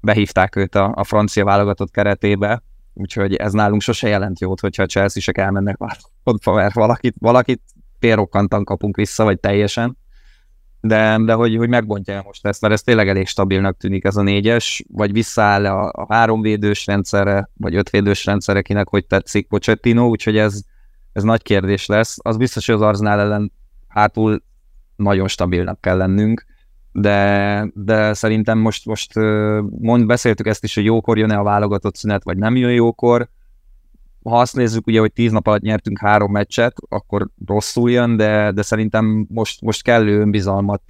behívták 0.00 0.56
őt 0.56 0.74
a, 0.74 0.92
a 0.94 1.04
francia 1.04 1.44
válogatott 1.44 1.90
keretébe, 1.90 2.62
úgyhogy 2.94 3.34
ez 3.34 3.52
nálunk 3.52 3.80
sose 3.80 4.08
jelent 4.08 4.40
jót, 4.40 4.60
hogyha 4.60 4.82
a 4.82 4.86
Chelsea-sek 4.86 5.38
elmennek 5.38 5.76
válogatva, 5.76 6.54
mert 6.54 6.74
valakit, 6.74 7.14
valakit 7.18 7.62
térokkantan 7.98 8.64
kapunk 8.64 8.96
vissza, 8.96 9.24
vagy 9.24 9.40
teljesen. 9.40 9.96
De, 10.80 11.18
de 11.24 11.32
hogy, 11.32 11.56
hogy 11.56 11.68
megbontja 11.68 12.22
most 12.24 12.46
ezt, 12.46 12.60
mert 12.60 12.72
ez 12.72 12.82
tényleg 12.82 13.08
elég 13.08 13.26
stabilnak 13.26 13.76
tűnik 13.76 14.04
ez 14.04 14.16
a 14.16 14.22
négyes, 14.22 14.84
vagy 14.88 15.12
visszaáll 15.12 15.66
a, 15.66 15.90
a 15.94 16.06
háromvédős 16.14 16.86
rendszerre, 16.86 17.50
vagy 17.54 17.74
ötvédős 17.74 18.24
rendszerre, 18.24 18.62
kinek 18.62 18.88
hogy 18.88 19.06
tetszik 19.06 19.48
Pochettino, 19.48 20.06
úgyhogy 20.06 20.36
ez, 20.36 20.62
ez 21.12 21.22
nagy 21.22 21.42
kérdés 21.42 21.86
lesz. 21.86 22.16
Az 22.22 22.36
biztos, 22.36 22.66
hogy 22.66 22.74
az 22.74 22.80
Arsenal 22.80 23.20
ellen 23.20 23.52
hátul 23.88 24.42
nagyon 24.96 25.28
stabilnak 25.28 25.80
kell 25.80 25.96
lennünk, 25.96 26.44
de, 26.92 27.70
de 27.74 28.14
szerintem 28.14 28.58
most, 28.58 28.86
most 28.86 29.14
mond, 29.78 30.06
beszéltük 30.06 30.46
ezt 30.46 30.64
is, 30.64 30.74
hogy 30.74 30.84
jókor 30.84 31.18
jön-e 31.18 31.38
a 31.38 31.42
válogatott 31.42 31.96
szünet, 31.96 32.24
vagy 32.24 32.36
nem 32.36 32.56
jön 32.56 32.72
jókor. 32.72 33.28
Ha 34.22 34.40
azt 34.40 34.56
nézzük, 34.56 34.86
ugye, 34.86 35.00
hogy 35.00 35.12
tíz 35.12 35.32
nap 35.32 35.46
alatt 35.46 35.60
nyertünk 35.60 35.98
három 35.98 36.30
meccset, 36.30 36.76
akkor 36.88 37.28
rosszul 37.46 37.90
jön, 37.90 38.16
de, 38.16 38.50
de 38.52 38.62
szerintem 38.62 39.26
most, 39.28 39.60
most 39.60 39.82
kellő 39.82 40.20
önbizalmat 40.20 40.82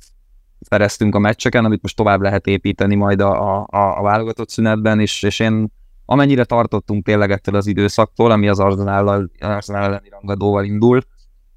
szereztünk 0.60 1.14
a 1.14 1.18
meccseken, 1.18 1.64
amit 1.64 1.82
most 1.82 1.96
tovább 1.96 2.20
lehet 2.20 2.46
építeni 2.46 2.94
majd 2.94 3.20
a, 3.20 3.60
a, 3.62 3.98
a 3.98 4.02
válogatott 4.02 4.48
szünetben, 4.48 5.00
és, 5.00 5.22
és 5.22 5.40
én 5.40 5.72
amennyire 6.12 6.44
tartottunk 6.44 7.04
tényleg 7.04 7.30
ettől 7.30 7.54
az 7.54 7.66
időszaktól, 7.66 8.30
ami 8.30 8.48
az 8.48 8.58
Arsenal 8.58 9.30
elleni 9.66 10.08
rangadóval 10.08 10.64
indul, 10.64 11.00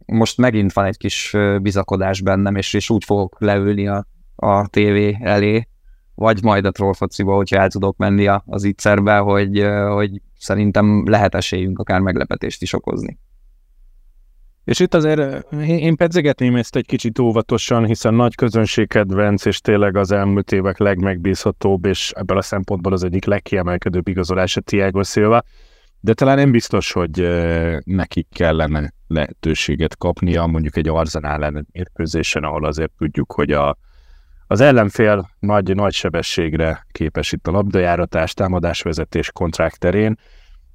most 0.05 0.37
megint 0.37 0.73
van 0.73 0.85
egy 0.85 0.97
kis 0.97 1.35
bizakodás 1.61 2.21
bennem, 2.21 2.55
és, 2.55 2.73
és 2.73 2.89
úgy 2.89 3.03
fogok 3.03 3.35
leülni 3.39 3.87
a, 3.87 4.07
a 4.35 4.67
tévé 4.67 5.17
elé, 5.21 5.67
vagy 6.15 6.43
majd 6.43 6.65
a 6.65 6.71
trollfociba, 6.71 7.35
hogyha 7.35 7.59
el 7.59 7.69
tudok 7.69 7.97
menni 7.97 8.27
az 8.45 8.63
ígyszerbe, 8.63 9.17
hogy, 9.17 9.67
hogy 9.87 10.21
szerintem 10.37 11.03
lehet 11.09 11.35
esélyünk 11.35 11.79
akár 11.79 11.99
meglepetést 11.99 12.61
is 12.61 12.73
okozni. 12.73 13.17
És 14.65 14.79
itt 14.79 14.93
azért 14.93 15.53
én 15.65 15.95
pedzegetném 15.95 16.55
ezt 16.55 16.75
egy 16.75 16.85
kicsit 16.85 17.19
óvatosan, 17.19 17.85
hiszen 17.85 18.13
nagy 18.13 18.35
közönségkedvenc, 18.35 19.45
és 19.45 19.59
tényleg 19.59 19.95
az 19.95 20.11
elmúlt 20.11 20.51
évek 20.51 20.77
legmegbízhatóbb, 20.77 21.85
és 21.85 22.11
ebből 22.15 22.37
a 22.37 22.41
szempontból 22.41 22.93
az 22.93 23.03
egyik 23.03 23.25
legkiemelkedőbb 23.25 24.07
igazolása 24.07 24.61
Tiago 24.61 25.03
Silva, 25.03 25.43
de 25.99 26.13
talán 26.13 26.37
nem 26.37 26.51
biztos, 26.51 26.91
hogy 26.91 27.27
nekik 27.83 28.27
kellene 28.31 28.93
lehetőséget 29.07 29.97
kapnia, 29.97 30.45
mondjuk 30.45 30.77
egy 30.77 30.87
Arzenál 30.87 31.43
ellen 31.43 31.67
mérkőzésen, 31.71 32.43
ahol 32.43 32.65
azért 32.65 32.91
tudjuk, 32.97 33.31
hogy 33.31 33.51
a, 33.51 33.77
az 34.47 34.61
ellenfél 34.61 35.29
nagy, 35.39 35.75
nagy 35.75 35.93
sebességre 35.93 36.85
képes 36.91 37.31
itt 37.31 37.47
a 37.47 37.51
labdajáratás, 37.51 38.33
támadásvezetés 38.33 39.31
kontrakt 39.31 39.79
terén, 39.79 40.17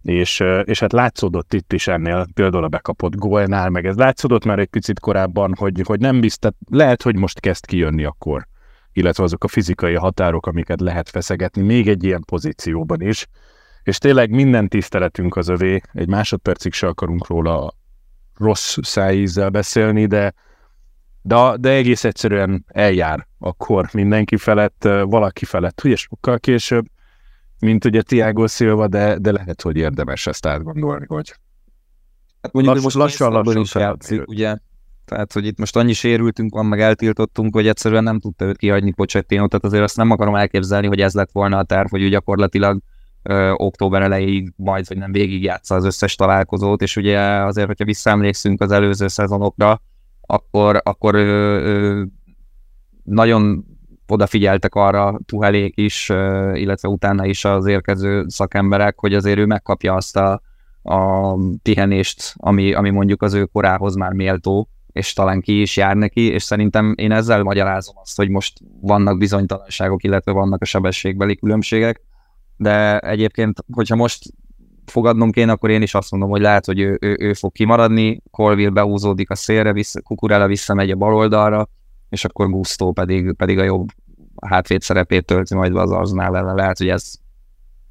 és, 0.03 0.43
és 0.65 0.81
hát 0.81 0.93
látszódott 0.93 1.55
itt 1.55 1.73
is 1.73 1.89
ennél, 1.89 2.27
például 2.35 2.65
a 2.65 2.69
bekapott 2.69 3.15
gólnál, 3.15 3.71
meg 3.71 3.87
ez 3.87 3.97
látszódott 3.97 4.45
már 4.45 4.59
egy 4.59 4.69
picit 4.69 5.01
korábban, 5.01 5.55
hogy, 5.57 5.83
hogy 5.85 6.01
nem 6.01 6.21
biztos, 6.21 6.51
lehet, 6.69 7.03
hogy 7.03 7.17
most 7.17 7.41
kezd 7.41 7.67
kijönni 7.67 8.05
akkor, 8.05 8.47
illetve 8.93 9.23
azok 9.23 9.45
a 9.45 9.49
fizikai 9.49 9.95
határok, 9.95 10.47
amiket 10.47 10.81
lehet 10.81 11.09
feszegetni, 11.09 11.63
még 11.63 11.89
egy 11.89 12.05
ilyen 12.05 12.25
pozícióban 12.27 13.01
is, 13.01 13.27
és 13.83 13.99
tényleg 13.99 14.31
minden 14.31 14.69
tiszteletünk 14.69 15.37
az 15.37 15.49
övé, 15.49 15.81
egy 15.93 16.09
másodpercig 16.09 16.73
se 16.73 16.87
akarunk 16.87 17.27
róla 17.27 17.75
rossz 18.37 18.77
szájízzel 18.81 19.49
beszélni, 19.49 20.07
de, 20.07 20.35
de, 21.23 21.57
de 21.57 21.71
egész 21.71 22.05
egyszerűen 22.05 22.65
eljár 22.69 23.27
akkor 23.39 23.89
mindenki 23.93 24.37
felett, 24.37 24.89
valaki 25.03 25.45
felett, 25.45 25.85
ugye 25.85 25.97
sokkal 25.97 26.39
később, 26.39 26.87
mint 27.61 27.85
ugye 27.85 28.03
Tiago 28.03 28.47
Silva, 28.47 28.89
de, 28.89 29.19
de 29.19 29.33
lehet, 29.33 29.63
hogy 29.63 29.77
érdemes 29.77 30.27
ezt 30.27 30.47
átgondolni, 30.47 31.07
hogy 31.09 31.35
hát 32.43 32.53
mondjuk, 32.53 32.75
Lass, 32.75 32.85
most 32.85 32.97
lassan, 32.97 33.33
lassan 33.33 33.61
is 33.61 33.75
játszik, 33.75 34.29
ugye? 34.29 34.57
Tehát, 35.05 35.33
hogy 35.33 35.47
itt 35.47 35.59
most 35.59 35.77
annyi 35.77 35.93
sérültünk 35.93 36.55
van, 36.55 36.67
meg 36.67 36.81
eltiltottunk, 36.81 37.55
hogy 37.55 37.67
egyszerűen 37.67 38.03
nem 38.03 38.21
tudta 38.21 38.45
őt 38.45 38.57
kihagyni 38.57 38.93
Pochettino, 38.93 39.47
tehát 39.47 39.65
azért 39.65 39.83
azt 39.83 39.97
nem 39.97 40.11
akarom 40.11 40.35
elképzelni, 40.35 40.87
hogy 40.87 41.01
ez 41.01 41.15
lett 41.15 41.31
volna 41.33 41.59
a 41.59 41.63
terv, 41.63 41.89
hogy 41.91 42.03
ő 42.03 42.09
gyakorlatilag 42.09 42.81
ö, 43.23 43.51
október 43.51 44.03
elejéig 44.03 44.53
majd, 44.57 44.87
hogy 44.87 44.97
nem 44.97 45.13
végig 45.13 45.43
játsza 45.43 45.75
az 45.75 45.85
összes 45.85 46.15
találkozót, 46.15 46.83
és 46.83 46.97
ugye 46.97 47.21
azért, 47.21 47.67
hogyha 47.67 47.85
visszaemlékszünk 47.85 48.61
az 48.61 48.71
előző 48.71 49.09
szezonokra, 49.09 49.83
akkor, 50.21 50.81
akkor 50.85 51.15
ö, 51.15 51.59
ö, 51.65 52.05
nagyon 53.05 53.65
odafigyeltek 54.11 54.75
arra 54.75 55.19
Tuhelék 55.27 55.77
is, 55.77 56.09
illetve 56.55 56.89
utána 56.89 57.27
is 57.27 57.45
az 57.45 57.67
érkező 57.67 58.25
szakemberek, 58.29 58.99
hogy 58.99 59.15
azért 59.15 59.39
ő 59.39 59.47
megkapja 59.47 59.95
azt 59.95 60.17
a, 60.17 60.43
a 60.83 61.35
pihenést, 61.63 62.35
ami, 62.37 62.73
ami 62.73 62.91
mondjuk 62.91 63.23
az 63.23 63.35
ő 63.35 63.45
korához 63.45 63.95
már 63.95 64.13
méltó, 64.13 64.69
és 64.93 65.13
talán 65.13 65.41
ki 65.41 65.61
is 65.61 65.77
jár 65.77 65.97
neki, 65.97 66.21
és 66.21 66.43
szerintem 66.43 66.95
én 66.97 67.13
ezzel 67.13 67.43
magyarázom 67.43 67.95
azt, 68.03 68.17
hogy 68.17 68.29
most 68.29 68.59
vannak 68.81 69.19
bizonytalanságok, 69.19 70.03
illetve 70.03 70.33
vannak 70.33 70.63
a 70.63 70.65
sebességbeli 70.65 71.37
különbségek, 71.37 72.01
de 72.57 72.99
egyébként, 72.99 73.65
hogyha 73.73 73.97
most 73.97 74.25
fogadnom 74.87 75.31
kéne, 75.31 75.53
akkor 75.53 75.71
én 75.71 75.83
is 75.83 75.95
azt 75.95 76.11
mondom, 76.11 76.31
hogy 76.31 76.41
lehet, 76.41 76.67
hogy 76.67 76.81
ő, 76.81 76.99
ő, 77.01 77.17
ő 77.21 77.33
fog 77.33 77.53
kimaradni, 77.53 78.23
Colville 78.31 78.71
beúzódik 78.71 79.31
a 79.31 79.35
szélre, 79.35 79.73
vissza, 79.73 80.03
Kukurella 80.03 80.47
visszamegy 80.47 80.91
a 80.91 80.97
bal 80.97 81.15
oldalra, 81.15 81.69
és 82.11 82.25
akkor 82.25 82.51
Gusto 82.51 82.93
pedig, 82.93 83.37
pedig 83.37 83.59
a 83.59 83.65
jobb 83.65 83.89
hátvéd 84.47 84.81
szerepét 84.81 85.25
tölti 85.25 85.55
majd 85.55 85.73
be 85.73 85.81
az 85.81 85.91
Arsenal 85.91 86.37
ellen. 86.37 86.55
Lehet, 86.55 86.79
hogy 86.79 86.89
ez 86.89 87.13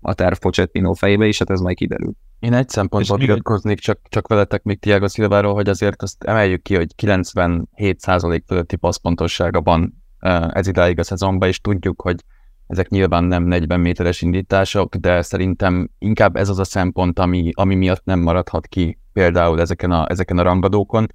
a 0.01 0.13
terv 0.13 0.37
Pochettino 0.37 0.93
fejébe 0.93 1.25
is, 1.25 1.39
hát 1.39 1.49
ez 1.49 1.59
majd 1.59 1.75
kiderül. 1.75 2.13
Én 2.39 2.53
egy 2.53 2.69
szempontból 2.69 3.17
vitatkoznék 3.17 3.79
csak, 3.79 3.99
csak 4.09 4.27
veletek 4.27 4.63
még 4.63 4.79
Tiago 4.79 5.07
Silváról, 5.07 5.53
hogy 5.53 5.69
azért 5.69 6.01
azt 6.01 6.23
emeljük 6.23 6.61
ki, 6.61 6.75
hogy 6.75 6.93
97% 7.01 8.41
fölötti 8.45 8.75
passzpontossága 8.75 9.61
van 9.61 10.03
ez 10.49 10.67
idáig 10.67 10.99
a 10.99 11.03
szezonban, 11.03 11.47
és 11.47 11.61
tudjuk, 11.61 12.01
hogy 12.01 12.23
ezek 12.67 12.89
nyilván 12.89 13.23
nem 13.23 13.43
40 13.43 13.79
méteres 13.79 14.21
indítások, 14.21 14.95
de 14.95 15.21
szerintem 15.21 15.89
inkább 15.97 16.35
ez 16.35 16.49
az 16.49 16.59
a 16.59 16.63
szempont, 16.63 17.19
ami, 17.19 17.51
ami 17.53 17.75
miatt 17.75 18.05
nem 18.05 18.19
maradhat 18.19 18.67
ki 18.67 18.99
például 19.13 19.61
ezeken 19.61 19.91
a, 19.91 20.09
ezeken 20.09 20.37
a 20.37 20.41
rangadókon 20.41 21.07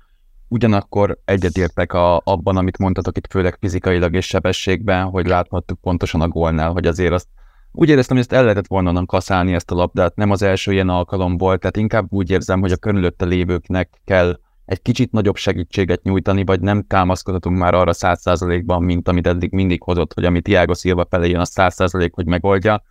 ugyanakkor 0.55 1.19
egyetértek 1.25 1.93
a, 1.93 2.21
abban, 2.25 2.57
amit 2.57 2.79
mondtatok 2.79 3.17
itt, 3.17 3.31
főleg 3.31 3.57
fizikailag 3.61 4.15
és 4.15 4.27
sebességben, 4.27 5.05
hogy 5.05 5.27
láthattuk 5.27 5.81
pontosan 5.81 6.21
a 6.21 6.29
gólnál, 6.29 6.73
hogy 6.73 6.87
azért 6.87 7.13
azt 7.13 7.27
úgy 7.73 7.89
éreztem, 7.89 8.17
hogy 8.17 8.25
ezt 8.25 8.35
el 8.35 8.43
lehetett 8.43 8.67
volna 8.67 9.07
kaszálni 9.07 9.55
ezt 9.55 9.71
a 9.71 9.75
labdát, 9.75 10.17
nem 10.17 10.31
az 10.31 10.43
első 10.43 10.73
ilyen 10.73 10.89
alkalom 10.89 11.37
volt, 11.37 11.61
tehát 11.61 11.77
inkább 11.77 12.13
úgy 12.13 12.31
érzem, 12.31 12.61
hogy 12.61 12.73
a 12.73 12.77
körülötte 12.77 13.25
lévőknek 13.25 14.01
kell 14.05 14.39
egy 14.65 14.83
kicsit 14.83 15.13
nagyobb 15.13 15.37
segítséget 15.37 16.03
nyújtani, 16.03 16.45
vagy 16.45 16.61
nem 16.61 16.83
támaszkodhatunk 16.87 17.59
már 17.59 17.75
arra 17.75 17.93
száz 17.93 18.21
százalékban, 18.21 18.83
mint 18.83 19.09
amit 19.09 19.27
eddig 19.27 19.53
mindig 19.53 19.83
hozott, 19.83 20.13
hogy 20.13 20.25
amit 20.25 20.43
Tiago 20.43 20.75
Silva 20.75 21.07
felé 21.11 21.31
jön, 21.31 21.41
a 21.41 21.45
száz 21.45 21.75
százalék, 21.75 22.15
hogy 22.15 22.27
megoldja. 22.27 22.83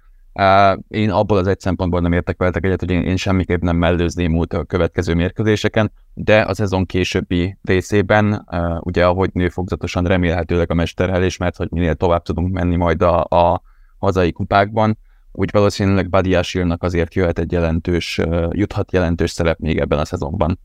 Én 0.87 1.09
abból 1.09 1.37
az 1.37 1.47
egy 1.47 1.59
szempontból 1.59 2.01
nem 2.01 2.11
értek 2.11 2.37
veletek 2.37 2.65
egyet, 2.65 2.79
hogy 2.79 2.91
én, 2.91 3.01
én 3.01 3.15
semmiképp 3.15 3.61
nem 3.61 3.75
mellőzném 3.75 4.35
út 4.35 4.53
a 4.53 4.63
következő 4.63 5.13
mérkőzéseken, 5.13 5.91
de 6.13 6.41
a 6.41 6.53
szezon 6.53 6.85
későbbi 6.85 7.57
részében, 7.63 8.47
ugye 8.79 9.05
ahogy 9.05 9.29
nő 9.33 9.49
fogzatosan 9.49 10.05
remélhetőleg 10.05 10.71
a 10.71 10.73
mesterhelés, 10.73 11.37
mert 11.37 11.57
hogy 11.57 11.67
minél 11.71 11.95
tovább 11.95 12.23
tudunk 12.23 12.53
menni 12.53 12.75
majd 12.75 13.01
a, 13.01 13.23
a 13.23 13.61
hazai 13.97 14.31
kupákban, 14.31 14.97
úgy 15.31 15.49
valószínűleg 15.51 16.09
Badiásírnak 16.09 16.83
azért 16.83 17.13
jöhet 17.13 17.39
egy 17.39 17.51
jelentős, 17.51 18.21
juthat 18.49 18.91
jelentős 18.91 19.31
szerep 19.31 19.57
még 19.59 19.79
ebben 19.79 19.99
a 19.99 20.05
szezonban. 20.05 20.59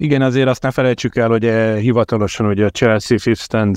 Igen, 0.00 0.22
azért 0.22 0.48
azt 0.48 0.62
ne 0.62 0.70
felejtsük 0.70 1.16
el, 1.16 1.28
hogy 1.28 1.44
hivatalosan 1.80 2.46
hogy 2.46 2.62
a 2.62 2.70
Chelsea 2.70 3.18
Fifth 3.18 3.42
Stand 3.42 3.76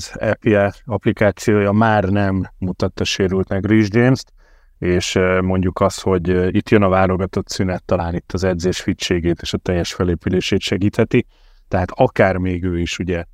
applikációja 0.84 1.72
már 1.72 2.04
nem 2.04 2.50
mutatta 2.58 3.04
sérültnek 3.04 3.66
Rhys 3.66 3.88
James-t, 3.90 4.32
és 4.78 5.18
mondjuk 5.40 5.80
az, 5.80 6.00
hogy 6.00 6.56
itt 6.56 6.68
jön 6.68 6.82
a 6.82 6.88
válogatott 6.88 7.48
szünet, 7.48 7.84
talán 7.84 8.14
itt 8.14 8.32
az 8.32 8.44
edzés 8.44 8.80
fitségét 8.80 9.40
és 9.40 9.52
a 9.52 9.58
teljes 9.58 9.92
felépülését 9.92 10.60
segítheti, 10.60 11.26
tehát 11.68 11.90
akár 11.94 12.36
még 12.36 12.64
ő 12.64 12.80
is 12.80 12.98
ugye 12.98 13.24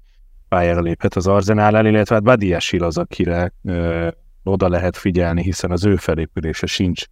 pályára 0.49 0.81
léphet 0.81 1.15
az 1.15 1.27
Arzenál 1.27 1.87
illetve 1.87 2.15
hát 2.15 2.25
Badiasil 2.25 2.85
az, 2.85 2.99
akire 2.99 3.53
ö, 3.65 4.09
oda 4.43 4.69
lehet 4.69 4.97
figyelni, 4.97 5.43
hiszen 5.43 5.71
az 5.71 5.85
ő 5.85 5.97
felépülése 5.97 6.67
sincs 6.67 7.05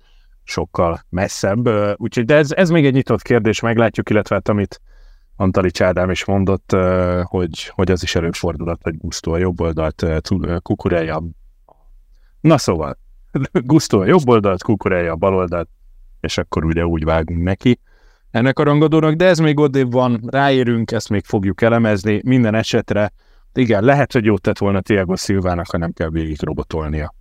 sokkal 0.43 1.01
messzebb. 1.09 1.69
Úgyhogy, 1.97 2.25
de 2.25 2.35
ez, 2.35 2.53
ez 2.53 2.71
még 2.71 2.87
egy 2.87 2.95
nyitott 2.95 3.23
kérdés, 3.23 3.61
meglátjuk, 3.61 4.11
illetve 4.11 4.35
hát 4.35 4.49
amit 4.49 4.81
Antali 5.37 5.71
Csádám 5.71 6.11
is 6.11 6.25
mondott, 6.25 6.77
hogy, 7.23 7.67
hogy 7.67 7.91
az 7.91 8.03
is 8.03 8.15
előfordulhat, 8.15 8.81
hogy 8.83 8.97
Gusztó 8.99 9.33
a 9.33 9.39
jobb 9.39 9.61
oldalt, 9.61 10.05
Kukureja. 10.63 11.23
Na 12.41 12.59
szóval, 12.59 12.99
Gusztó 13.53 14.01
a 14.01 14.07
jobb 14.07 14.29
oldalt, 14.29 14.63
Kukureja 14.63 15.13
a 15.13 15.17
bal 15.17 15.35
oldalt, 15.35 15.69
és 16.21 16.39
akkor 16.39 16.65
ugye 16.65 16.87
úgy 16.87 17.05
vágunk 17.05 17.43
neki 17.43 17.81
ennek 18.31 18.59
a 18.59 18.63
rangadónak, 18.63 19.15
de 19.15 19.27
ez 19.27 19.39
még 19.39 19.59
odébb 19.59 19.93
van, 19.93 20.21
ráérünk, 20.27 20.93
ezt 20.93 21.09
még 21.09 21.25
fogjuk 21.25 21.63
elemezni, 21.63 22.21
minden 22.25 22.55
esetre, 22.55 23.13
igen, 23.53 23.85
lehet, 23.85 24.13
hogy 24.13 24.25
jót 24.25 24.41
tett 24.41 24.59
volna 24.59 24.81
Tiago 24.81 25.17
Szilvának, 25.17 25.71
ha 25.71 25.79
nem 25.79 25.93
kell 25.93 26.09
végig 26.09 26.43
robotolnia. 26.43 27.15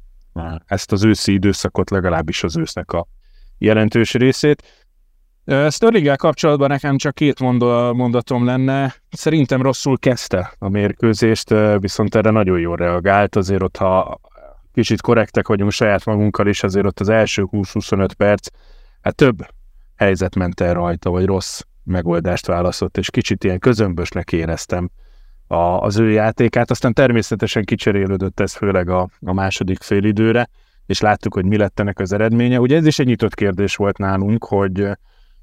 Ezt 0.65 0.91
az 0.91 1.04
őszi 1.04 1.34
időszakot, 1.34 1.89
legalábbis 1.89 2.43
az 2.43 2.58
ősznek 2.58 2.91
a 2.91 3.08
jelentős 3.58 4.13
részét. 4.13 4.85
Sterlinggel 5.45 6.15
kapcsolatban 6.15 6.69
nekem 6.69 6.97
csak 6.97 7.15
két 7.15 7.39
mondatom 7.93 8.45
lenne. 8.45 8.95
Szerintem 9.10 9.62
rosszul 9.62 9.97
kezdte 9.97 10.53
a 10.60 10.69
mérkőzést, 10.69 11.53
viszont 11.79 12.15
erre 12.15 12.29
nagyon 12.29 12.60
jól 12.60 12.75
reagált. 12.75 13.36
Azért 13.36 13.62
ott, 13.62 13.77
ha 13.77 14.19
kicsit 14.73 15.01
korrektek 15.01 15.47
vagyunk 15.47 15.71
saját 15.71 16.05
magunkkal 16.05 16.47
is, 16.47 16.63
azért 16.63 16.86
ott 16.86 16.99
az 16.99 17.10
első 17.10 17.47
20-25 17.51 18.10
perc, 18.17 18.47
hát 19.01 19.15
több 19.15 19.45
helyzet 19.95 20.36
ment 20.36 20.62
el 20.62 20.73
rajta, 20.73 21.10
vagy 21.10 21.25
rossz 21.25 21.62
megoldást 21.84 22.45
választott, 22.45 22.97
és 22.97 23.10
kicsit 23.10 23.43
ilyen 23.43 23.60
közömbösnek 23.60 24.31
éreztem 24.31 24.89
a, 25.47 25.55
az 25.55 25.97
ő 25.97 26.10
játékát. 26.12 26.71
Aztán 26.71 26.93
természetesen 26.93 27.63
kicserélődött 27.63 28.39
ez 28.39 28.55
főleg 28.55 28.89
a, 28.89 29.10
a 29.25 29.34
második 29.34 29.81
félidőre, 29.81 30.49
és 30.86 31.01
láttuk, 31.01 31.34
hogy 31.34 31.45
mi 31.45 31.58
lett 31.58 31.79
ennek 31.79 31.99
az 31.99 32.13
eredménye. 32.13 32.60
Ugye 32.60 32.75
ez 32.75 32.86
is 32.86 32.99
egy 32.99 33.05
nyitott 33.05 33.34
kérdés 33.34 33.75
volt 33.75 33.97
nálunk, 33.97 34.45
hogy 34.45 34.88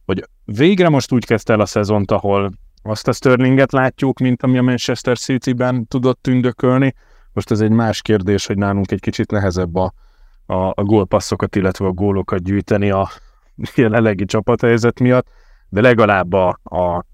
hogy 0.04 0.28
végre 0.44 0.88
most 0.88 1.12
úgy 1.12 1.24
kezdte 1.24 1.52
el 1.52 1.60
a 1.60 1.66
szezont, 1.66 2.10
ahol 2.10 2.52
azt 2.82 3.08
a 3.08 3.12
Sterlinget 3.12 3.72
látjuk, 3.72 4.18
mint 4.18 4.42
ami 4.42 4.58
a 4.58 4.62
Manchester 4.62 5.18
City-ben 5.18 5.86
tudott 5.86 6.22
tündökölni. 6.22 6.94
Most 7.32 7.50
ez 7.50 7.60
egy 7.60 7.70
más 7.70 8.02
kérdés, 8.02 8.46
hogy 8.46 8.56
nálunk 8.56 8.90
egy 8.90 9.00
kicsit 9.00 9.30
nehezebb 9.30 9.74
a, 9.74 9.92
a, 10.46 10.54
a 10.54 10.82
gólpasszokat, 10.82 11.56
illetve 11.56 11.86
a 11.86 11.92
gólokat 11.92 12.42
gyűjteni 12.42 12.90
a 12.90 13.08
jelenlegi 13.74 14.24
csapathelyzet 14.24 15.00
miatt, 15.00 15.26
de 15.68 15.80
legalább 15.80 16.32
a, 16.32 16.48
a 16.64 17.04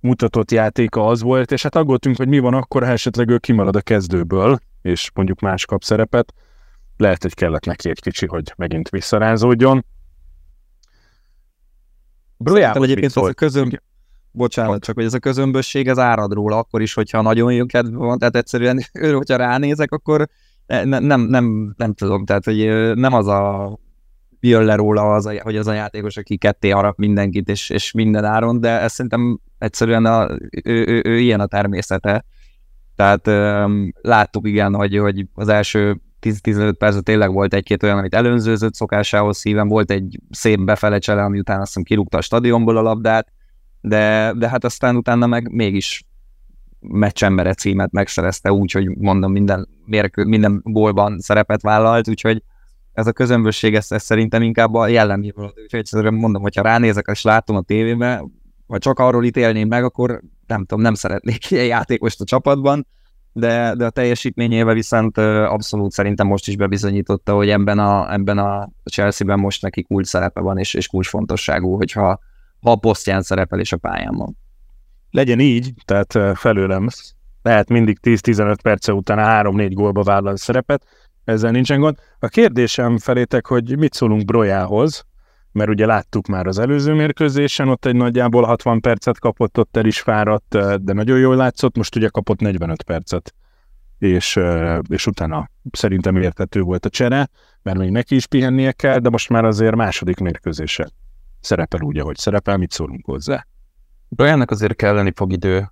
mutatott 0.00 0.50
játéka 0.50 1.06
az 1.06 1.22
volt, 1.22 1.52
és 1.52 1.62
hát 1.62 1.76
aggódtunk, 1.76 2.16
hogy 2.16 2.28
mi 2.28 2.38
van 2.38 2.54
akkor, 2.54 2.84
ha 2.84 2.90
esetleg 2.90 3.28
ő 3.28 3.38
kimarad 3.38 3.76
a 3.76 3.80
kezdőből, 3.80 4.58
és 4.82 5.10
mondjuk 5.14 5.40
más 5.40 5.64
kap 5.64 5.82
szerepet. 5.82 6.34
Lehet, 6.96 7.22
hogy 7.22 7.34
kellett 7.34 7.64
neki 7.64 7.88
egy 7.88 8.00
kicsi, 8.00 8.26
hogy 8.26 8.52
megint 8.56 8.88
visszarázódjon. 8.88 9.84
Brujában 12.36 12.82
egyébként 12.82 13.16
ez 13.16 13.22
a 13.22 13.32
közöm... 13.32 13.70
Bocsánat, 14.30 14.82
csak 14.82 14.94
hogy 14.94 15.04
ez 15.04 15.14
a 15.14 15.18
közömbösség, 15.18 15.88
ez 15.88 15.98
árad 15.98 16.32
róla 16.32 16.58
akkor 16.58 16.82
is, 16.82 16.94
hogyha 16.94 17.22
nagyon 17.22 17.52
jó 17.52 17.66
kedve 17.66 17.96
van, 17.96 18.18
tehát 18.18 18.36
egyszerűen 18.36 18.80
ő, 18.92 19.12
hogyha 19.12 19.36
ránézek, 19.36 19.92
akkor 19.92 20.28
ne, 20.66 20.98
nem, 20.98 21.20
nem, 21.20 21.74
nem 21.76 21.94
tudom, 21.94 22.24
tehát 22.24 22.44
hogy 22.44 22.92
nem 22.94 23.12
az 23.12 23.26
a 23.26 23.78
jön 24.40 24.64
le 24.64 24.74
róla, 24.74 25.14
az 25.14 25.26
a, 25.26 25.42
hogy 25.42 25.56
az 25.56 25.66
a 25.66 25.72
játékos, 25.72 26.16
aki 26.16 26.36
ketté 26.36 26.70
harap 26.70 26.98
mindenkit, 26.98 27.48
és, 27.48 27.70
és 27.70 27.92
minden 27.92 28.24
áron, 28.24 28.60
de 28.60 28.80
ez 28.80 28.92
szerintem 28.92 29.40
egyszerűen 29.58 30.04
a, 30.04 30.28
ő, 30.50 30.86
ő, 30.86 31.02
ő 31.04 31.18
ilyen 31.18 31.40
a 31.40 31.46
természete. 31.46 32.24
Tehát 32.96 33.26
um, 33.26 33.92
láttuk 34.00 34.46
igen, 34.48 34.74
hogy, 34.74 34.98
hogy 34.98 35.26
az 35.34 35.48
első 35.48 36.00
10-15 36.24 36.74
percet 36.78 37.04
tényleg 37.04 37.32
volt 37.32 37.54
egy-két 37.54 37.82
olyan, 37.82 37.98
amit 37.98 38.14
előnzőzött 38.14 38.74
szokásához 38.74 39.38
szíven, 39.38 39.68
volt 39.68 39.90
egy 39.90 40.20
szép 40.30 40.60
befele 40.60 40.98
csele, 40.98 41.22
ami 41.22 41.38
után 41.38 41.58
azt 41.60 41.66
hiszem 41.66 41.82
kirúgta 41.82 42.18
a 42.18 42.20
stadionból 42.20 42.76
a 42.76 42.82
labdát, 42.82 43.32
de, 43.80 44.32
de 44.36 44.48
hát 44.48 44.64
aztán 44.64 44.96
utána 44.96 45.26
meg 45.26 45.52
mégis 45.52 46.04
meccsembere 46.80 47.54
címet 47.54 47.92
megszerezte 47.92 48.52
úgy, 48.52 48.72
hogy 48.72 48.96
mondom, 48.96 49.32
minden, 49.32 49.68
mérkő, 49.84 50.24
minden 50.24 50.60
gólban 50.64 51.18
szerepet 51.18 51.62
vállalt, 51.62 52.08
úgyhogy 52.08 52.42
ez 52.92 53.06
a 53.06 53.12
közömbösség, 53.12 53.74
ez, 53.74 53.92
ez 53.92 54.02
szerintem 54.02 54.42
inkább 54.42 54.74
a 54.74 54.86
jelleméből. 54.86 55.52
Úgyhogy 55.62 56.12
mondom, 56.12 56.42
hogyha 56.42 56.62
ránézek 56.62 57.08
és 57.10 57.22
látom 57.22 57.56
a 57.56 57.60
tévébe, 57.60 58.24
vagy 58.66 58.80
csak 58.80 58.98
arról 58.98 59.24
ítélném 59.24 59.68
meg, 59.68 59.84
akkor 59.84 60.20
nem 60.46 60.60
tudom, 60.64 60.82
nem 60.82 60.94
szeretnék 60.94 61.50
ilyen 61.50 61.64
játékost 61.64 62.20
a 62.20 62.24
csapatban, 62.24 62.86
de, 63.36 63.74
de 63.74 63.84
a 63.84 63.90
teljesítményével 63.90 64.74
viszont 64.74 65.18
abszolút 65.18 65.92
szerintem 65.92 66.26
most 66.26 66.48
is 66.48 66.56
bebizonyította, 66.56 67.34
hogy 67.34 67.48
ebben 67.48 67.78
a, 67.78 68.12
ebben 68.12 68.38
a 68.38 68.70
Chelsea-ben 68.84 69.38
most 69.38 69.62
neki 69.62 69.82
kulcs 69.82 70.06
szerepe 70.06 70.40
van, 70.40 70.58
és, 70.58 70.74
és 70.74 70.86
kulcsfontosságú, 70.86 71.76
hogyha 71.76 72.18
ha 72.60 72.70
a 72.70 72.76
posztján 72.76 73.22
szerepel 73.22 73.60
és 73.60 73.72
a 73.72 73.76
pályán 73.76 74.14
van. 74.14 74.36
Legyen 75.10 75.40
így, 75.40 75.72
tehát 75.84 76.38
felőlem 76.38 76.88
lehet 77.42 77.68
mindig 77.68 77.98
10-15 78.02 78.56
perce 78.62 78.92
után 78.92 79.46
3-4 79.46 79.70
gólba 79.74 80.02
vállal 80.02 80.36
szerepet, 80.36 80.84
ezzel 81.24 81.50
nincsen 81.50 81.80
gond. 81.80 81.96
A 82.18 82.28
kérdésem 82.28 82.98
felétek, 82.98 83.46
hogy 83.46 83.78
mit 83.78 83.94
szólunk 83.94 84.24
Brojához, 84.24 85.04
mert 85.54 85.70
ugye 85.70 85.86
láttuk 85.86 86.26
már 86.26 86.46
az 86.46 86.58
előző 86.58 86.94
mérkőzésen, 86.94 87.68
ott 87.68 87.84
egy 87.84 87.96
nagyjából 87.96 88.44
60 88.44 88.80
percet 88.80 89.18
kapott, 89.18 89.58
ott 89.58 89.76
el 89.76 89.86
is 89.86 90.00
fáradt, 90.00 90.58
de 90.82 90.92
nagyon 90.92 91.18
jól 91.18 91.36
látszott, 91.36 91.76
most 91.76 91.96
ugye 91.96 92.08
kapott 92.08 92.40
45 92.40 92.82
percet, 92.82 93.34
és, 93.98 94.40
és 94.88 95.06
utána 95.06 95.50
szerintem 95.72 96.16
értető 96.16 96.60
volt 96.60 96.86
a 96.86 96.88
csere, 96.88 97.28
mert 97.62 97.78
még 97.78 97.90
neki 97.90 98.14
is 98.14 98.26
pihennie 98.26 98.72
kell, 98.72 98.98
de 98.98 99.08
most 99.08 99.28
már 99.28 99.44
azért 99.44 99.74
második 99.74 100.18
mérkőzése 100.18 100.88
szerepel 101.40 101.82
úgy, 101.82 101.98
ahogy 101.98 102.16
szerepel, 102.16 102.56
mit 102.56 102.70
szólunk 102.70 103.04
hozzá? 103.04 103.46
Briannak 104.08 104.50
azért 104.50 104.76
kelleni 104.76 105.12
fog 105.16 105.32
idő, 105.32 105.70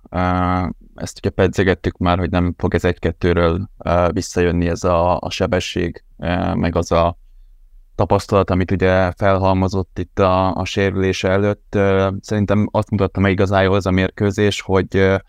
ezt 0.95 1.17
ugye 1.17 1.29
pedzegettük 1.29 1.97
már, 1.97 2.17
hogy 2.17 2.29
nem 2.29 2.53
fog 2.57 2.73
ez 2.73 2.85
egy-kettőről 2.85 3.69
visszajönni 4.11 4.67
ez 4.67 4.83
a, 4.83 5.19
a 5.19 5.29
sebesség, 5.29 6.03
meg 6.53 6.75
az 6.75 6.91
a 6.91 7.17
tapasztalat, 7.95 8.49
amit 8.49 8.71
ugye 8.71 9.11
felhalmozott 9.11 9.99
itt 9.99 10.19
a, 10.19 10.55
a 10.55 10.65
sérülése 10.65 11.29
előtt, 11.29 11.77
szerintem 12.21 12.67
azt 12.71 12.89
mutatta 12.89 13.19
meg 13.19 13.31
igazán 13.31 13.63
jól 13.63 13.75
az 13.75 13.85
a 13.85 13.91
mérkőzés, 13.91 14.61
hogy 14.61 15.19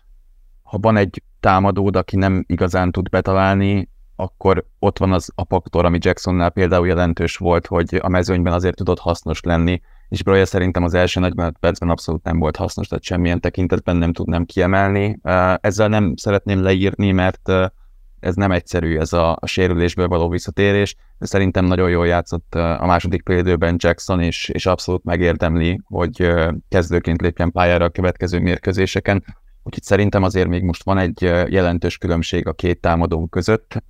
ha 0.63 0.77
van 0.77 0.97
egy 0.97 1.23
támadód, 1.39 1.95
aki 1.95 2.15
nem 2.15 2.43
igazán 2.47 2.91
tud 2.91 3.09
betalálni, 3.09 3.89
akkor 4.15 4.65
ott 4.79 4.97
van 4.97 5.11
az 5.11 5.31
a 5.35 5.45
faktor, 5.45 5.85
ami 5.85 5.97
Jacksonnál 6.01 6.49
például 6.49 6.87
jelentős 6.87 7.37
volt, 7.37 7.67
hogy 7.67 7.99
a 8.01 8.09
mezőnyben 8.09 8.53
azért 8.53 8.75
tudott 8.75 8.99
hasznos 8.99 9.41
lenni, 9.41 9.81
és 10.09 10.23
Broja 10.23 10.45
szerintem 10.45 10.83
az 10.83 10.93
első 10.93 11.19
45 11.19 11.57
percben 11.59 11.89
abszolút 11.89 12.23
nem 12.23 12.39
volt 12.39 12.55
hasznos, 12.55 12.87
tehát 12.87 13.03
semmilyen 13.03 13.39
tekintetben 13.39 13.95
nem 13.95 14.13
tudnám 14.13 14.45
kiemelni. 14.45 15.19
Ezzel 15.61 15.87
nem 15.87 16.13
szeretném 16.15 16.61
leírni, 16.61 17.11
mert 17.11 17.51
ez 18.25 18.35
nem 18.35 18.51
egyszerű, 18.51 18.97
ez 18.97 19.13
a, 19.13 19.37
a 19.39 19.45
sérülésből 19.45 20.07
való 20.07 20.29
visszatérés, 20.29 20.95
szerintem 21.19 21.65
nagyon 21.65 21.89
jól 21.89 22.07
játszott 22.07 22.55
a 22.55 22.85
második 22.85 23.21
félidőben 23.25 23.75
Jackson, 23.77 24.21
és, 24.21 24.49
és 24.49 24.65
abszolút 24.65 25.03
megérdemli, 25.03 25.81
hogy 25.83 26.33
kezdőként 26.69 27.21
lépjen 27.21 27.51
pályára 27.51 27.85
a 27.85 27.89
következő 27.89 28.39
mérkőzéseken. 28.39 29.23
úgyhogy 29.63 29.83
szerintem 29.83 30.23
azért 30.23 30.47
még 30.47 30.63
most 30.63 30.83
van 30.83 30.97
egy 30.97 31.21
jelentős 31.47 31.97
különbség 31.97 32.47
a 32.47 32.53
két 32.53 32.81
támadónk 32.81 33.29
között, 33.29 33.83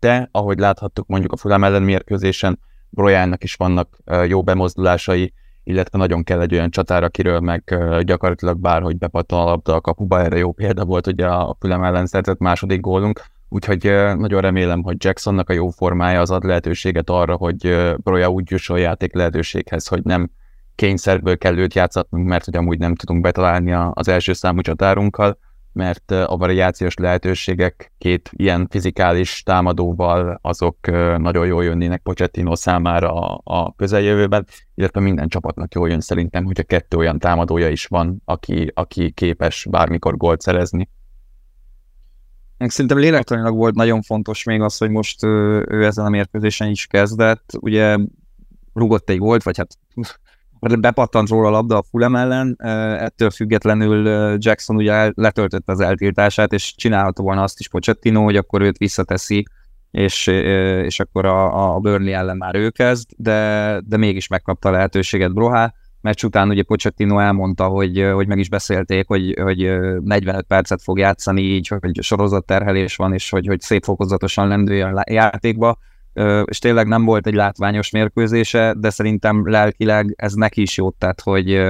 de 0.00 0.28
ahogy 0.30 0.58
láthattuk 0.58 1.06
mondjuk 1.06 1.32
a 1.32 1.36
Fulham 1.36 1.64
ellen 1.64 1.82
mérkőzésen, 1.82 2.58
Brojának 2.90 3.44
is 3.44 3.54
vannak 3.54 3.98
jó 4.26 4.42
bemozdulásai, 4.42 5.32
illetve 5.64 5.98
nagyon 5.98 6.24
kell 6.24 6.40
egy 6.40 6.54
olyan 6.54 6.70
csatár, 6.70 7.04
akiről 7.04 7.40
meg 7.40 7.76
gyakorlatilag 8.00 8.58
bárhogy 8.58 8.98
bepattan 8.98 9.40
a 9.40 9.44
labda 9.44 9.74
a 9.74 9.80
kapuba, 9.80 10.20
erre 10.20 10.36
jó 10.36 10.52
példa 10.52 10.84
volt 10.84 11.06
ugye 11.06 11.26
a 11.26 11.56
Fulham 11.58 11.82
ellen 11.82 12.06
szerzett 12.06 12.38
második 12.38 12.80
gólunk, 12.80 13.24
úgyhogy 13.48 13.82
nagyon 14.16 14.40
remélem, 14.40 14.82
hogy 14.82 14.96
Jacksonnak 14.98 15.50
a 15.50 15.52
jó 15.52 15.68
formája 15.68 16.20
az 16.20 16.30
ad 16.30 16.44
lehetőséget 16.44 17.10
arra, 17.10 17.34
hogy 17.34 17.94
Broja 17.96 18.28
úgy 18.28 18.50
jusson 18.50 18.78
játék 18.78 19.14
lehetőséghez, 19.14 19.86
hogy 19.86 20.02
nem 20.02 20.30
kényszerből 20.74 21.38
kell 21.38 21.58
őt 21.58 21.74
játszatnunk, 21.74 22.28
mert 22.28 22.44
hogy 22.44 22.56
amúgy 22.56 22.78
nem 22.78 22.94
tudunk 22.94 23.20
betalálni 23.20 23.72
az 23.92 24.08
első 24.08 24.32
számú 24.32 24.60
csatárunkkal, 24.60 25.38
mert 25.76 26.10
a 26.10 26.36
variációs 26.36 26.94
lehetőségek 26.94 27.92
két 27.98 28.30
ilyen 28.32 28.66
fizikális 28.70 29.42
támadóval 29.42 30.38
azok 30.42 30.76
nagyon 31.16 31.46
jól 31.46 31.64
jönnének 31.64 32.02
Pochettino 32.02 32.54
számára 32.54 33.36
a 33.36 33.74
közeljövőben, 33.76 34.46
illetve 34.74 35.00
minden 35.00 35.28
csapatnak 35.28 35.74
jól 35.74 35.88
jön 35.88 36.00
szerintem, 36.00 36.46
a 36.54 36.62
kettő 36.62 36.96
olyan 36.96 37.18
támadója 37.18 37.68
is 37.68 37.86
van, 37.86 38.22
aki, 38.24 38.70
aki 38.74 39.10
képes 39.10 39.66
bármikor 39.70 40.16
gólt 40.16 40.40
szerezni. 40.40 40.88
Szerintem 42.58 42.98
lélektanilag 42.98 43.56
volt 43.56 43.74
nagyon 43.74 44.02
fontos 44.02 44.44
még 44.44 44.60
az, 44.60 44.76
hogy 44.76 44.90
most 44.90 45.24
ő 45.24 45.84
ezen 45.84 46.04
a 46.04 46.08
mérkőzésen 46.08 46.68
is 46.68 46.86
kezdett. 46.86 47.52
Ugye 47.60 47.96
rugott 48.72 49.10
egy 49.10 49.18
volt, 49.18 49.42
vagy 49.42 49.56
hát 49.56 49.78
bepattant 50.80 51.28
róla 51.28 51.48
a 51.48 51.50
labda 51.50 51.78
a 51.78 51.84
Fulham 51.90 52.16
ellen, 52.16 52.56
ettől 52.98 53.30
függetlenül 53.30 54.06
Jackson 54.38 54.76
ugye 54.76 55.10
letöltötte 55.14 55.72
az 55.72 55.80
eltiltását, 55.80 56.52
és 56.52 56.74
csinálható 56.74 57.22
volna 57.22 57.42
azt 57.42 57.60
is 57.60 57.68
Pochettino, 57.68 58.22
hogy 58.22 58.36
akkor 58.36 58.62
őt 58.62 58.78
visszateszi, 58.78 59.44
és, 59.90 60.26
és 60.26 61.00
akkor 61.00 61.24
a, 61.24 61.74
a 61.74 61.78
Burnley 61.78 62.12
ellen 62.12 62.36
már 62.36 62.54
ő 62.54 62.70
kezd, 62.70 63.10
de, 63.16 63.80
de 63.84 63.96
mégis 63.96 64.28
megkapta 64.28 64.68
a 64.68 64.72
lehetőséget 64.72 65.34
Broha. 65.34 65.72
Meccs 66.00 66.24
után 66.24 66.48
ugye 66.48 66.62
Pochettino 66.62 67.18
elmondta, 67.18 67.66
hogy, 67.66 68.10
hogy 68.14 68.26
meg 68.26 68.38
is 68.38 68.48
beszélték, 68.48 69.06
hogy, 69.06 69.38
hogy 69.42 69.78
45 70.02 70.42
percet 70.46 70.82
fog 70.82 70.98
játszani 70.98 71.42
így, 71.42 71.68
hogy 71.68 72.02
sorozatterhelés 72.02 72.96
van, 72.96 73.12
és 73.12 73.30
hogy, 73.30 73.46
hogy 73.46 73.60
szép 73.60 73.84
fokozatosan 73.84 74.48
lendüljön 74.48 74.96
a 74.96 75.02
játékba. 75.10 75.78
És 76.44 76.58
tényleg 76.58 76.86
nem 76.86 77.04
volt 77.04 77.26
egy 77.26 77.34
látványos 77.34 77.90
mérkőzése, 77.90 78.74
de 78.78 78.90
szerintem 78.90 79.48
lelkileg 79.48 80.14
ez 80.16 80.32
neki 80.32 80.60
is 80.62 80.76
jót 80.76 80.94
tett, 80.94 81.20
hogy, 81.20 81.60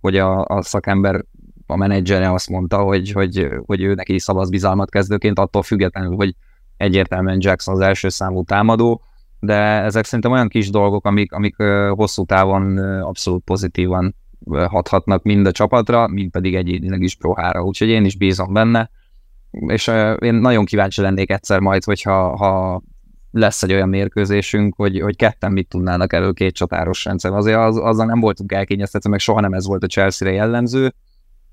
hogy 0.00 0.16
a, 0.16 0.44
a 0.44 0.62
szakember, 0.62 1.24
a 1.66 1.76
menedzsere 1.76 2.32
azt 2.32 2.48
mondta, 2.48 2.78
hogy, 2.78 3.12
hogy, 3.12 3.48
hogy 3.66 3.82
ő 3.82 3.94
neki 3.94 4.18
szavaz 4.18 4.50
bizalmat 4.50 4.90
kezdőként, 4.90 5.38
attól 5.38 5.62
függetlenül, 5.62 6.14
hogy 6.16 6.34
egyértelműen 6.76 7.38
Jackson 7.40 7.74
az 7.74 7.80
első 7.80 8.08
számú 8.08 8.44
támadó, 8.44 9.02
de 9.40 9.54
ezek 9.82 10.04
szerintem 10.04 10.32
olyan 10.32 10.48
kis 10.48 10.70
dolgok, 10.70 11.06
amik, 11.06 11.32
amik 11.32 11.56
hosszú 11.90 12.24
távon 12.24 12.78
abszolút 13.02 13.44
pozitívan 13.44 14.14
hathatnak 14.50 15.22
mind 15.22 15.46
a 15.46 15.52
csapatra, 15.52 16.08
mind 16.08 16.30
pedig 16.30 16.54
egyénileg 16.54 17.02
is 17.02 17.16
Prohára, 17.16 17.64
úgyhogy 17.64 17.88
én 17.88 18.04
is 18.04 18.16
bízom 18.16 18.52
benne, 18.52 18.90
és 19.50 19.90
én 20.18 20.34
nagyon 20.34 20.64
kíváncsi 20.64 21.00
lennék 21.00 21.30
egyszer 21.30 21.60
majd, 21.60 21.84
hogyha 21.84 22.36
ha 22.36 22.82
lesz 23.30 23.62
egy 23.62 23.72
olyan 23.72 23.88
mérkőzésünk, 23.88 24.74
hogy, 24.76 25.00
hogy 25.00 25.16
ketten 25.16 25.52
mit 25.52 25.68
tudnának 25.68 26.12
elő 26.12 26.32
két 26.32 26.54
csatáros 26.54 27.04
rendszer. 27.04 27.32
Azért 27.32 27.58
az, 27.58 27.76
azzal 27.76 28.06
nem 28.06 28.20
voltunk 28.20 28.52
elkényeztetve, 28.52 29.10
meg 29.10 29.18
soha 29.18 29.40
nem 29.40 29.52
ez 29.52 29.66
volt 29.66 29.82
a 29.82 29.86
Chelsea-re 29.86 30.34
jellemző, 30.34 30.94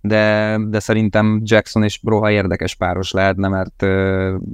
de, 0.06 0.58
de 0.68 0.80
szerintem 0.80 1.42
Jackson 1.44 1.84
és 1.84 2.00
Broha 2.00 2.32
érdekes 2.32 2.76
páros 2.76 3.12
lehetne, 3.12 3.48
mert 3.48 3.82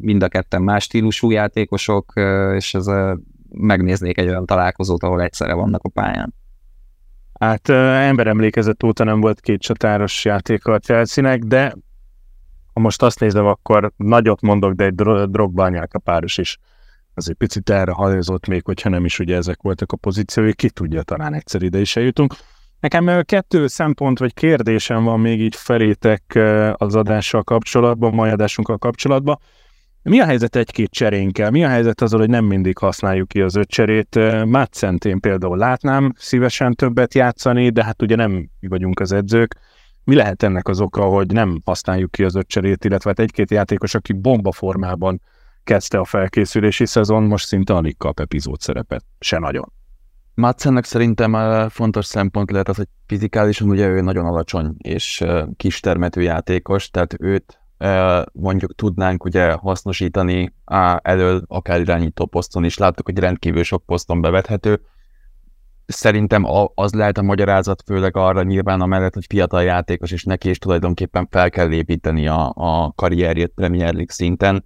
mind 0.01 0.23
a 0.23 0.27
ketten 0.27 0.61
más 0.61 0.83
stílusú 0.83 1.31
játékosok, 1.31 2.13
és 2.55 2.73
ez 2.73 2.85
megnéznék 3.49 4.17
egy 4.17 4.27
olyan 4.27 4.45
találkozót, 4.45 5.03
ahol 5.03 5.21
egyszerre 5.21 5.53
vannak 5.53 5.83
a 5.83 5.89
pályán. 5.89 6.33
Hát 7.39 7.69
ember 7.69 8.27
emlékezett 8.27 8.83
óta 8.83 9.03
nem 9.03 9.21
volt 9.21 9.39
két 9.39 9.61
csatáros 9.61 10.25
játéka 10.25 10.73
a 10.73 10.79
chelsea 10.79 11.37
de 11.37 11.73
ha 12.73 12.79
most 12.79 13.01
azt 13.01 13.19
nézem, 13.19 13.45
akkor 13.45 13.91
nagyot 13.97 14.41
mondok, 14.41 14.73
de 14.73 14.83
egy 14.83 14.95
drogba 15.29 15.87
a 15.91 15.99
páros 15.99 16.37
is 16.37 16.57
azért 17.13 17.37
picit 17.37 17.69
erre 17.69 17.91
hajózott 17.91 18.47
még, 18.47 18.65
hogyha 18.65 18.89
nem 18.89 19.05
is 19.05 19.19
ugye 19.19 19.35
ezek 19.35 19.61
voltak 19.61 19.91
a 19.91 19.97
pozíciói, 19.97 20.53
ki 20.53 20.69
tudja, 20.69 21.03
talán 21.03 21.33
egyszer 21.33 21.61
ide 21.61 21.79
is 21.79 21.95
eljutunk. 21.95 22.33
Nekem 22.79 23.21
kettő 23.23 23.67
szempont 23.67 24.19
vagy 24.19 24.33
kérdésem 24.33 25.03
van 25.03 25.19
még 25.19 25.41
így 25.41 25.55
felétek 25.55 26.39
az 26.73 26.95
adással 26.95 27.43
kapcsolatban, 27.43 28.13
mai 28.13 28.29
adásunkkal 28.29 28.77
kapcsolatban. 28.77 29.39
Mi 30.01 30.19
a 30.19 30.25
helyzet 30.25 30.55
egy-két 30.55 30.91
cserénkkel? 30.91 31.51
Mi 31.51 31.63
a 31.63 31.67
helyzet 31.67 32.01
azzal, 32.01 32.19
hogy 32.19 32.29
nem 32.29 32.45
mindig 32.45 32.77
használjuk 32.77 33.27
ki 33.27 33.41
az 33.41 33.55
öt 33.55 33.69
cserét? 33.69 34.19
Mátszent 34.45 35.05
én 35.05 35.19
például 35.19 35.57
látnám 35.57 36.13
szívesen 36.15 36.73
többet 36.73 37.13
játszani, 37.13 37.69
de 37.69 37.83
hát 37.83 38.01
ugye 38.01 38.15
nem 38.15 38.31
mi 38.59 38.67
vagyunk 38.67 38.99
az 38.99 39.11
edzők. 39.11 39.55
Mi 40.03 40.15
lehet 40.15 40.43
ennek 40.43 40.67
az 40.67 40.81
oka, 40.81 41.03
hogy 41.03 41.31
nem 41.31 41.61
használjuk 41.65 42.11
ki 42.11 42.23
az 42.23 42.35
öt 42.35 42.47
cserét, 42.47 42.85
illetve 42.85 43.09
hát 43.09 43.19
egy-két 43.19 43.51
játékos, 43.51 43.95
aki 43.95 44.13
bomba 44.13 44.51
formában 44.51 45.21
kezdte 45.63 45.97
a 45.97 46.05
felkészülési 46.05 46.85
szezon, 46.85 47.23
most 47.23 47.45
szinte 47.45 47.73
alig 47.73 47.97
kap 47.97 48.19
epizód 48.19 48.59
szerepet, 48.59 49.05
se 49.19 49.39
nagyon. 49.39 49.78
Madsennek 50.39 50.83
szerintem 50.83 51.35
fontos 51.69 52.05
szempont 52.05 52.51
lehet 52.51 52.69
az, 52.69 52.75
hogy 52.75 52.87
fizikálisan 53.05 53.69
ugye 53.69 53.87
ő 53.87 54.01
nagyon 54.01 54.25
alacsony 54.25 54.75
és 54.77 55.25
kis 55.57 55.79
termetű 55.79 56.21
játékos, 56.21 56.89
tehát 56.89 57.15
őt 57.19 57.59
mondjuk 58.33 58.75
tudnánk 58.75 59.23
ugye 59.23 59.51
hasznosítani 59.51 60.53
elől 61.01 61.43
akár 61.47 61.79
irányító 61.79 62.25
poszton 62.25 62.63
is. 62.63 62.77
Láttuk, 62.77 63.05
hogy 63.05 63.19
rendkívül 63.19 63.63
sok 63.63 63.85
poszton 63.85 64.21
bevethető. 64.21 64.81
Szerintem 65.85 66.43
az 66.75 66.93
lehet 66.93 67.17
a 67.17 67.21
magyarázat, 67.21 67.83
főleg 67.85 68.17
arra 68.17 68.43
nyilván 68.43 68.81
amellett, 68.81 69.13
hogy 69.13 69.25
fiatal 69.29 69.63
játékos, 69.63 70.11
és 70.11 70.23
neki 70.23 70.49
is 70.49 70.57
tulajdonképpen 70.57 71.27
fel 71.31 71.49
kell 71.49 71.71
építeni 71.71 72.27
a, 72.27 72.51
a 72.55 72.91
karrierjét 72.95 73.51
Premier 73.55 73.93
League 73.93 74.13
szinten 74.13 74.65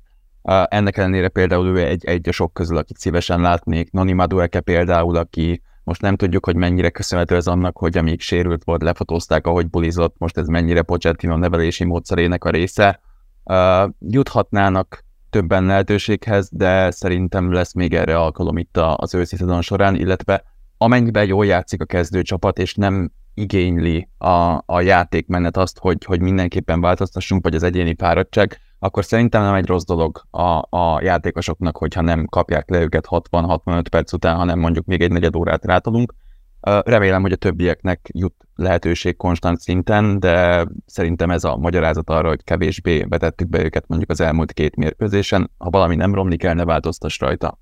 ennek 0.68 0.98
ellenére 0.98 1.28
például 1.28 1.68
ő 1.68 1.86
egy, 1.86 2.06
egy 2.06 2.28
a 2.28 2.32
sok 2.32 2.54
közül, 2.54 2.78
akit 2.78 2.98
szívesen 2.98 3.42
látnék. 3.42 3.92
Noni 3.92 4.12
Madueke 4.12 4.60
például, 4.60 5.16
aki 5.16 5.62
most 5.84 6.02
nem 6.02 6.16
tudjuk, 6.16 6.46
hogy 6.46 6.56
mennyire 6.56 6.90
köszönhető 6.90 7.36
ez 7.36 7.48
annak, 7.48 7.78
hogy 7.78 7.98
amíg 7.98 8.22
sérült 8.22 8.64
volt, 8.64 8.82
lefotózták, 8.82 9.48
ahogy 9.48 9.70
bulizott, 9.70 10.16
most 10.18 10.38
ez 10.38 10.48
mennyire 10.48 10.82
Pochettino 10.82 11.38
nevelési 11.38 11.84
módszerének 11.84 12.44
a 12.44 12.50
része. 12.50 13.00
Uh, 13.44 13.90
juthatnának 14.00 15.06
többen 15.30 15.66
lehetőséghez, 15.66 16.50
de 16.52 16.92
szerintem 16.92 17.52
lesz 17.52 17.74
még 17.74 17.94
erre 17.94 18.18
alkalom 18.18 18.58
itt 18.58 18.78
az 18.78 19.16
őszi 19.16 19.36
szezon 19.36 19.62
során, 19.62 19.96
illetve 19.96 20.44
amennyiben 20.78 21.26
jól 21.26 21.46
játszik 21.46 21.82
a 21.82 21.86
kezdőcsapat, 21.86 22.60
és 22.60 22.76
nem 22.76 23.12
igényli 23.34 24.10
a, 24.18 24.64
a 24.66 24.82
játékmenet 24.82 25.58
azt, 25.58 25.80
hogy, 25.80 26.04
hogy 26.04 26.22
mindenképpen 26.22 26.82
változtassunk, 26.82 27.44
vagy 27.44 27.56
az 27.56 27.64
egyéni 27.64 27.96
fáradtság, 27.98 28.60
akkor 28.80 29.06
szerintem 29.06 29.44
nem 29.44 29.54
egy 29.54 29.66
rossz 29.66 29.84
dolog 29.84 30.22
a, 30.32 30.78
a 30.78 31.02
játékosoknak, 31.02 31.78
hogyha 31.78 32.02
nem 32.02 32.26
kapják 32.26 32.70
le 32.70 32.82
őket 32.82 33.06
60-65 33.10 33.86
perc 33.90 34.14
után, 34.14 34.36
hanem 34.36 34.60
mondjuk 34.60 34.86
még 34.86 35.02
egy 35.02 35.12
negyed 35.12 35.36
órát 35.36 35.66
rátadunk. 35.66 36.14
Remélem, 36.62 37.22
hogy 37.22 37.32
a 37.32 37.36
többieknek 37.36 38.10
jut 38.14 38.36
lehetőség 38.56 39.16
konstant 39.16 39.60
szinten, 39.60 40.20
de 40.20 40.66
szerintem 40.86 41.32
ez 41.32 41.44
a 41.44 41.58
magyarázat 41.58 42.10
arra, 42.10 42.28
hogy 42.28 42.44
kevésbé 42.44 43.04
vetettük 43.04 43.50
be 43.50 43.64
őket 43.64 43.88
mondjuk 43.88 44.10
az 44.10 44.22
elmúlt 44.22 44.54
két 44.54 44.76
mérkőzésen. 44.76 45.52
Ha 45.58 45.70
valami 45.70 45.96
nem 45.96 46.14
romlik 46.14 46.44
el, 46.44 46.54
ne 46.54 46.66
változtass 46.66 47.20
rajta. 47.20 47.60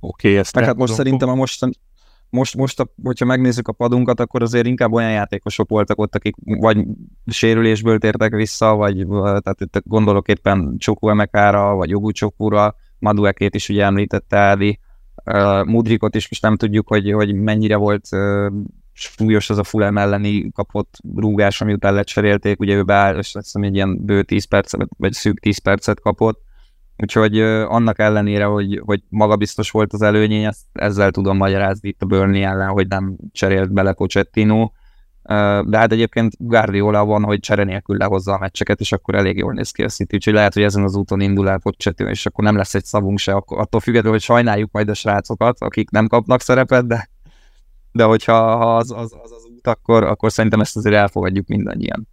Oké, 0.00 0.28
okay, 0.28 0.38
ezt 0.38 0.58
hát 0.58 0.76
most 0.76 0.94
szerintem 0.94 1.28
a 1.28 1.34
mostan, 1.34 1.72
most, 2.30 2.56
most 2.56 2.80
a, 2.80 2.86
hogyha 3.02 3.24
megnézzük 3.24 3.68
a 3.68 3.72
padunkat, 3.72 4.20
akkor 4.20 4.42
azért 4.42 4.66
inkább 4.66 4.92
olyan 4.92 5.10
játékosok 5.10 5.68
voltak 5.68 5.98
ott, 5.98 6.14
akik 6.14 6.36
vagy 6.44 6.86
sérülésből 7.26 7.98
tértek 7.98 8.34
vissza, 8.34 8.74
vagy 8.74 9.06
tehát 9.20 9.60
itt 9.60 9.82
gondolok 9.84 10.28
éppen 10.28 10.74
Csokú 10.78 11.08
Emekára, 11.08 11.74
vagy 11.74 11.90
Jogu 11.90 12.10
Csokúra, 12.10 12.74
Maduekét 12.98 13.54
is 13.54 13.68
ugye 13.68 13.84
említette 13.84 14.36
Ádi, 14.36 14.78
Mudrikot 15.64 16.14
is 16.14 16.28
most 16.28 16.42
nem 16.42 16.56
tudjuk, 16.56 16.88
hogy, 16.88 17.12
hogy 17.12 17.34
mennyire 17.34 17.76
volt 17.76 18.08
uh, 18.10 18.52
súlyos 18.92 19.50
az 19.50 19.58
a 19.58 19.64
Fulham 19.64 19.98
elleni 19.98 20.50
kapott 20.52 20.98
rúgás, 21.16 21.60
ami 21.60 21.72
után 21.72 21.94
lecserélték, 21.94 22.60
ugye 22.60 22.74
ő 22.74 22.82
beáll, 22.82 23.18
és 23.18 23.34
azt 23.34 23.44
hiszem 23.44 23.62
egy 23.62 23.74
ilyen 23.74 24.04
bő 24.04 24.22
10 24.22 24.44
percet, 24.44 24.88
vagy 24.96 25.12
szűk 25.12 25.40
10 25.40 25.58
percet 25.58 26.00
kapott, 26.00 26.40
Úgyhogy 27.02 27.40
annak 27.40 27.98
ellenére, 27.98 28.44
hogy, 28.44 28.82
hogy 28.84 29.02
magabiztos 29.08 29.70
volt 29.70 29.92
az 29.92 30.02
előnye, 30.02 30.46
ezt, 30.46 30.64
ezzel 30.72 31.10
tudom 31.10 31.36
magyarázni 31.36 31.88
itt 31.88 32.02
a 32.02 32.06
Burnley 32.06 32.42
ellen, 32.42 32.68
hogy 32.68 32.88
nem 32.88 33.16
cserélt 33.32 33.72
bele 33.72 33.92
Pochettino. 33.92 34.70
De 35.64 35.78
hát 35.78 35.92
egyébként 35.92 36.34
Guardiola 36.38 37.04
van, 37.04 37.24
hogy 37.24 37.40
csere 37.40 37.64
nélkül 37.64 37.96
lehozza 37.96 38.32
a 38.32 38.38
meccseket, 38.38 38.80
és 38.80 38.92
akkor 38.92 39.14
elég 39.14 39.36
jól 39.36 39.52
néz 39.52 39.70
ki 39.70 39.82
a 39.82 39.88
City. 39.88 40.14
Úgyhogy 40.14 40.32
lehet, 40.32 40.54
hogy 40.54 40.62
ezen 40.62 40.82
az 40.82 40.96
úton 40.96 41.20
indul 41.20 41.48
el 41.48 41.58
Pochettino, 41.58 42.10
és 42.10 42.26
akkor 42.26 42.44
nem 42.44 42.56
lesz 42.56 42.74
egy 42.74 42.84
szavunk 42.84 43.18
se, 43.18 43.32
attól 43.46 43.80
függetlenül, 43.80 44.12
hogy 44.12 44.22
sajnáljuk 44.22 44.70
majd 44.72 44.88
a 44.88 44.94
srácokat, 44.94 45.60
akik 45.60 45.90
nem 45.90 46.06
kapnak 46.06 46.40
szerepet, 46.40 46.86
de, 46.86 47.10
de 47.92 48.04
hogyha 48.04 48.56
ha 48.56 48.76
az, 48.76 48.90
az, 48.90 49.16
az, 49.22 49.32
az 49.32 49.46
akkor, 49.62 50.04
akkor 50.04 50.32
szerintem 50.32 50.60
ezt 50.60 50.76
azért 50.76 50.96
elfogadjuk 50.96 51.46
mindannyian. 51.46 52.08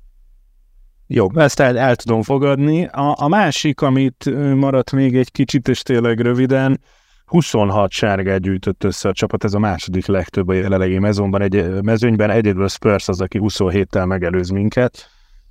Jó, 1.08 1.28
ezt 1.36 1.60
el, 1.60 1.78
el 1.78 1.95
tudom 1.95 2.22
fogadni. 2.22 2.86
A, 2.86 3.16
a 3.18 3.28
másik, 3.28 3.82
amit 3.82 4.30
maradt 4.56 4.91
még 4.91 5.16
egy 5.16 5.32
kicsit, 5.32 5.68
és 5.68 5.82
tényleg 5.82 6.20
röviden, 6.20 6.80
26 7.26 7.91
sárgát 7.91 8.41
gyűjtött 8.41 8.84
össze 8.84 9.10
a 9.10 9.14
csapat, 9.14 9.43
ez 9.43 9.53
a 9.53 9.60
második 9.60 10.06
legtöbb 10.06 10.47
a 10.47 10.53
jelenlegi 10.53 10.99
mezőnben, 10.99 11.41
egy, 11.41 11.82
mezőnyben 11.82 12.30
egyedül 12.30 12.68
Spurs 12.68 13.08
az, 13.08 13.22
aki 13.22 13.39
27-tel 13.41 14.08
megelőz 14.08 14.49
minket. 14.49 15.10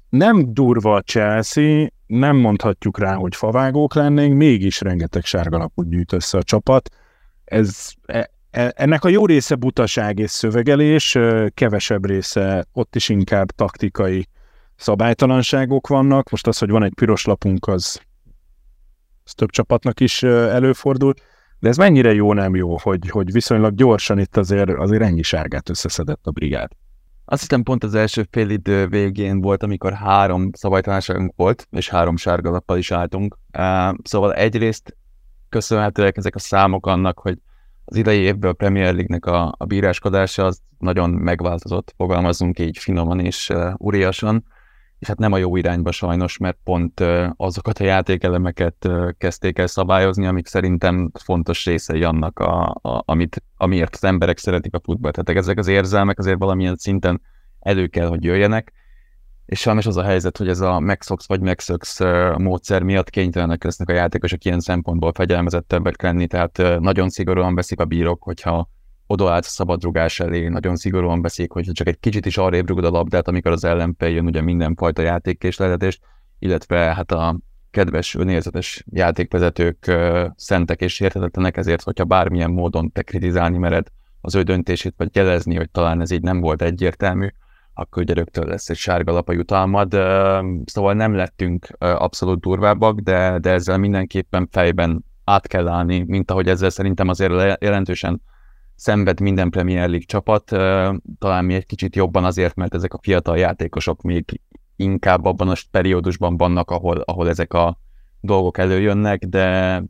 Nem 0.09 0.55
durva 0.55 0.95
a 0.95 1.01
Chelsea, 1.01 1.87
nem 2.07 2.37
mondhatjuk 2.37 2.99
rá, 2.99 3.15
hogy 3.15 3.37
favágók 3.37 3.95
lennénk, 3.95 4.37
mégis 4.37 4.81
rengeteg 4.81 5.25
sárgalapot 5.25 5.89
gyűjt 5.89 6.13
össze 6.13 6.39
a 6.39 6.43
csapat. 6.43 6.89
Ez, 7.45 7.91
e, 8.07 8.31
e, 8.51 8.73
ennek 8.77 9.05
a 9.05 9.09
jó 9.09 9.27
része 9.27 9.55
butaság 9.55 10.19
és 10.19 10.31
szövegelés, 10.31 11.19
kevesebb 11.55 12.07
része 12.07 12.65
ott 12.73 12.97
is 12.97 13.09
inkább 13.09 13.51
taktikai 13.51 14.29
szabálytalanságok 14.77 15.87
vannak. 15.87 16.31
Most 16.31 16.47
az, 16.47 16.59
hogy 16.59 16.71
van 16.71 16.83
egy 16.83 16.95
piros 16.95 17.25
lapunk, 17.25 17.67
az, 17.67 18.01
az 19.25 19.33
több 19.33 19.51
csapatnak 19.51 20.01
is 20.01 20.23
előfordul. 20.23 21.15
De 21.59 21.69
ez 21.69 21.77
mennyire 21.77 22.15
jó, 22.15 22.33
nem 22.33 22.55
jó, 22.55 22.79
hogy, 22.79 23.09
hogy 23.09 23.33
viszonylag 23.33 23.75
gyorsan 23.75 24.19
itt 24.19 24.37
azért, 24.37 24.71
azért 24.71 25.03
ennyi 25.03 25.23
sárgát 25.23 25.69
összeszedett 25.69 26.27
a 26.27 26.31
brigád. 26.31 26.71
Azt 27.25 27.41
hiszem 27.41 27.63
pont 27.63 27.85
az 27.85 27.95
első 27.95 28.27
fél 28.31 28.51
idő 28.51 28.87
végén 28.87 29.41
volt, 29.41 29.63
amikor 29.63 29.93
három 29.93 30.51
szabálytalanságunk 30.53 31.33
volt, 31.37 31.69
és 31.71 31.89
három 31.89 32.17
sárga 32.17 32.51
lappal 32.51 32.79
is 32.79 32.91
álltunk. 32.91 33.39
Szóval 34.03 34.35
egyrészt 34.35 34.97
köszönhetőek 35.49 36.17
ezek 36.17 36.35
a 36.35 36.39
számok 36.39 36.87
annak, 36.87 37.19
hogy 37.19 37.39
az 37.85 37.97
idei 37.97 38.19
évben 38.19 38.51
a 38.51 38.55
Premier 38.55 38.95
League-nek 38.95 39.27
a, 39.27 39.55
a 39.59 39.65
bíráskodása 39.65 40.45
az 40.45 40.61
nagyon 40.79 41.11
megváltozott, 41.11 41.95
fogalmazunk 41.97 42.59
így 42.59 42.79
finoman 42.79 43.21
és 43.21 43.49
uh, 43.49 43.73
uriasan 43.77 44.45
és 45.05 45.11
hát 45.11 45.19
nem 45.19 45.33
a 45.33 45.39
jó 45.39 45.57
irányba 45.57 45.93
sajnos, 45.93 46.39
mert 46.39 46.59
pont 46.65 47.05
azokat 47.37 47.79
a 47.79 47.85
játékelemeket 47.85 48.89
kezdték 49.19 49.59
el 49.59 49.67
szabályozni, 49.67 50.27
amik 50.27 50.47
szerintem 50.47 51.11
fontos 51.25 51.65
részei 51.65 52.03
annak, 52.03 52.39
a, 52.39 52.79
a, 52.83 53.03
amit, 53.05 53.43
amiért 53.57 53.95
az 53.95 54.05
emberek 54.05 54.39
szeretik 54.39 54.75
a 54.75 54.81
futballt. 54.83 55.25
Tehát 55.25 55.41
ezek 55.41 55.59
az 55.59 55.67
érzelmek 55.67 56.19
azért 56.19 56.39
valamilyen 56.39 56.77
szinten 56.77 57.21
elő 57.61 57.87
kell, 57.87 58.07
hogy 58.07 58.25
jöjjenek, 58.25 58.73
és 59.47 59.61
sajnos 59.61 59.87
az 59.87 59.97
a 59.97 60.03
helyzet, 60.03 60.37
hogy 60.37 60.49
ez 60.49 60.61
a 60.61 60.79
megszoksz 60.79 61.29
vagy 61.29 61.41
megszöksz 61.41 62.01
módszer 62.37 62.83
miatt 62.83 63.11
kénytelenek 63.11 63.65
lesznek 63.65 63.89
a 63.89 63.93
játékosok 63.93 64.45
ilyen 64.45 64.61
szempontból 64.61 65.13
fegyelmezettebbek 65.13 66.03
lenni, 66.03 66.27
tehát 66.27 66.63
nagyon 66.81 67.09
szigorúan 67.09 67.55
veszik 67.55 67.81
a 67.81 67.85
bírók, 67.85 68.23
hogyha 68.23 68.69
odaállt 69.15 69.45
a 69.45 69.49
szabadrugás 69.49 70.21
elé, 70.21 70.49
nagyon 70.49 70.77
szigorúan 70.77 71.23
beszélik, 71.23 71.53
hogy 71.53 71.71
csak 71.73 71.87
egy 71.87 72.01
kicsit 72.01 72.27
is 72.27 72.39
arrébb 72.39 72.69
rugod 72.69 72.85
a 72.85 72.91
labdát, 72.91 73.29
amikor 73.29 73.53
az 73.53 73.65
ellenpel 73.65 74.09
jön 74.09 74.27
ugye 74.27 74.41
mindenfajta 74.41 75.03
játékkésletetést, 75.03 76.01
illetve 76.39 76.79
hát 76.79 77.13
a 77.13 77.39
kedves, 77.71 78.15
önérzetes 78.15 78.85
játékvezetők 78.91 79.85
uh, 79.89 80.27
szentek 80.37 80.81
és 80.81 81.01
érthetetlenek, 81.01 81.57
ezért, 81.57 81.83
hogyha 81.83 82.05
bármilyen 82.05 82.51
módon 82.51 82.93
te 82.93 83.03
kritizálni 83.03 83.59
mered 83.59 83.87
az 84.21 84.35
ő 84.35 84.43
döntését, 84.43 84.95
vagy 84.97 85.17
jelezni, 85.17 85.57
hogy 85.57 85.71
talán 85.71 86.01
ez 86.01 86.11
így 86.11 86.23
nem 86.23 86.41
volt 86.41 86.63
egyértelmű, 86.63 87.29
akkor 87.75 88.03
ugye 88.03 88.15
rögtön 88.15 88.47
lesz 88.47 88.69
egy 88.69 88.77
sárga 88.77 89.13
lap 89.13 89.29
a 89.29 89.33
jutalmad. 89.33 89.93
Szóval 90.65 90.95
nem 90.95 91.15
lettünk 91.15 91.67
abszolút 91.79 92.41
durvábbak, 92.41 92.99
de, 92.99 93.39
de 93.39 93.51
ezzel 93.51 93.79
mindenképpen 93.79 94.49
fejben 94.51 95.05
át 95.25 95.47
kell 95.47 95.69
állni, 95.69 96.05
mint 96.07 96.31
ahogy 96.31 96.49
ezzel 96.49 96.71
szerintem 96.71 97.09
azért 97.09 97.63
jelentősen 97.63 98.23
szenved 98.75 99.21
minden 99.21 99.51
Premier 99.51 99.89
League 99.89 100.07
csapat, 100.07 100.45
talán 101.19 101.45
mi 101.45 101.55
egy 101.55 101.67
kicsit 101.67 101.97
jobban 101.97 102.25
azért, 102.25 102.55
mert 102.55 102.75
ezek 102.75 102.95
a 102.95 102.99
fiatal 103.03 103.39
játékosok 103.39 104.03
még 104.03 104.41
inkább 104.77 105.25
abban 105.25 105.49
a 105.49 105.55
periódusban 105.71 106.37
vannak, 106.37 106.71
ahol, 106.71 107.01
ahol 107.01 107.29
ezek 107.29 107.53
a 107.53 107.79
dolgok 108.21 108.59
előjönnek, 108.59 109.25
de 109.25 109.83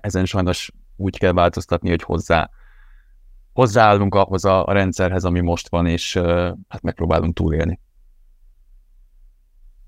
ezen 0.00 0.24
sajnos 0.24 0.72
úgy 0.96 1.18
kell 1.18 1.32
változtatni, 1.32 1.88
hogy 1.88 2.02
hozzá 2.02 2.50
hozzáállunk 3.52 4.14
ahhoz 4.14 4.44
a, 4.44 4.66
a 4.66 4.72
rendszerhez, 4.72 5.24
ami 5.24 5.40
most 5.40 5.68
van, 5.68 5.86
és 5.86 6.16
hát 6.68 6.82
megpróbálunk 6.82 7.34
túlélni. 7.34 7.80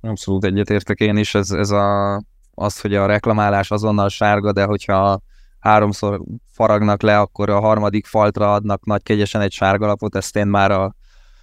Abszolút 0.00 0.44
egyetértek 0.44 1.00
én 1.00 1.16
is, 1.16 1.34
ez, 1.34 1.50
ez 1.50 1.70
a, 1.70 2.16
az, 2.54 2.80
hogy 2.80 2.94
a 2.94 3.06
reklamálás 3.06 3.70
azonnal 3.70 4.08
sárga, 4.08 4.52
de 4.52 4.64
hogyha 4.64 5.20
háromszor 5.60 6.20
faragnak 6.52 7.02
le, 7.02 7.18
akkor 7.18 7.50
a 7.50 7.60
harmadik 7.60 8.06
faltra 8.06 8.52
adnak 8.52 8.84
nagy 8.84 9.02
kegyesen 9.02 9.40
egy 9.40 9.52
sárgalapot, 9.52 10.16
ezt 10.16 10.36
én 10.36 10.46
már 10.46 10.70
a 10.70 10.94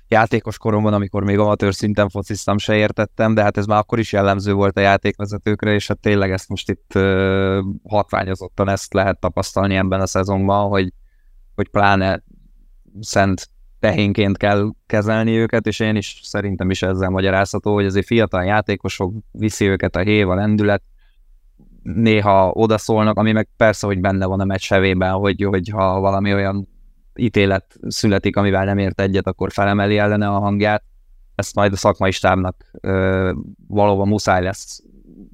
játékos 0.07 0.57
koromban, 0.57 0.93
amikor 0.93 1.23
még 1.23 1.39
amatőr 1.39 1.73
szinten 1.73 2.09
fociztam, 2.09 2.57
se 2.57 2.75
értettem, 2.75 3.33
de 3.33 3.41
hát 3.43 3.57
ez 3.57 3.65
már 3.65 3.79
akkor 3.79 3.99
is 3.99 4.11
jellemző 4.11 4.53
volt 4.53 4.77
a 4.77 4.81
játékvezetőkre, 4.81 5.73
és 5.73 5.87
hát 5.87 5.99
tényleg 5.99 6.31
ezt 6.31 6.49
most 6.49 6.69
itt 6.69 6.91
uh, 6.95 7.59
hatványozottan 7.89 8.69
ezt 8.69 8.93
lehet 8.93 9.19
tapasztalni 9.19 9.75
ebben 9.75 10.01
a 10.01 10.07
szezonban, 10.07 10.69
hogy, 10.69 10.93
hogy 11.55 11.69
pláne 11.69 12.23
szent 12.99 13.49
tehénként 13.79 14.37
kell 14.37 14.71
kezelni 14.85 15.37
őket, 15.37 15.67
és 15.67 15.79
én 15.79 15.95
is 15.95 16.19
szerintem 16.23 16.69
is 16.69 16.81
ezzel 16.81 17.09
magyarázható, 17.09 17.73
hogy 17.73 17.85
azért 17.85 18.05
fiatal 18.05 18.43
játékosok 18.43 19.13
viszi 19.31 19.65
őket 19.65 19.95
a 19.95 19.99
hév, 19.99 20.29
a 20.29 20.35
lendület, 20.35 20.83
néha 21.95 22.51
odaszólnak, 22.51 23.17
ami 23.17 23.31
meg 23.31 23.49
persze, 23.57 23.87
hogy 23.87 23.99
benne 23.99 24.25
van 24.25 24.39
a 24.39 24.45
meccs 24.45 24.69
hevében, 24.69 25.11
hogy, 25.11 25.43
hogy 25.43 25.69
ha 25.69 25.99
valami 25.99 26.33
olyan 26.33 26.67
ítélet 27.15 27.79
születik, 27.87 28.35
amivel 28.35 28.65
nem 28.65 28.77
ért 28.77 29.01
egyet, 29.01 29.27
akkor 29.27 29.51
felemeli 29.51 29.97
ellene 29.97 30.27
a 30.27 30.39
hangját. 30.39 30.83
Ezt 31.35 31.55
majd 31.55 31.73
a 31.73 31.75
szakmai 31.75 32.11
stábnak 32.11 32.71
ö, 32.81 33.31
valóban 33.67 34.07
muszáj 34.07 34.41
lesz 34.41 34.83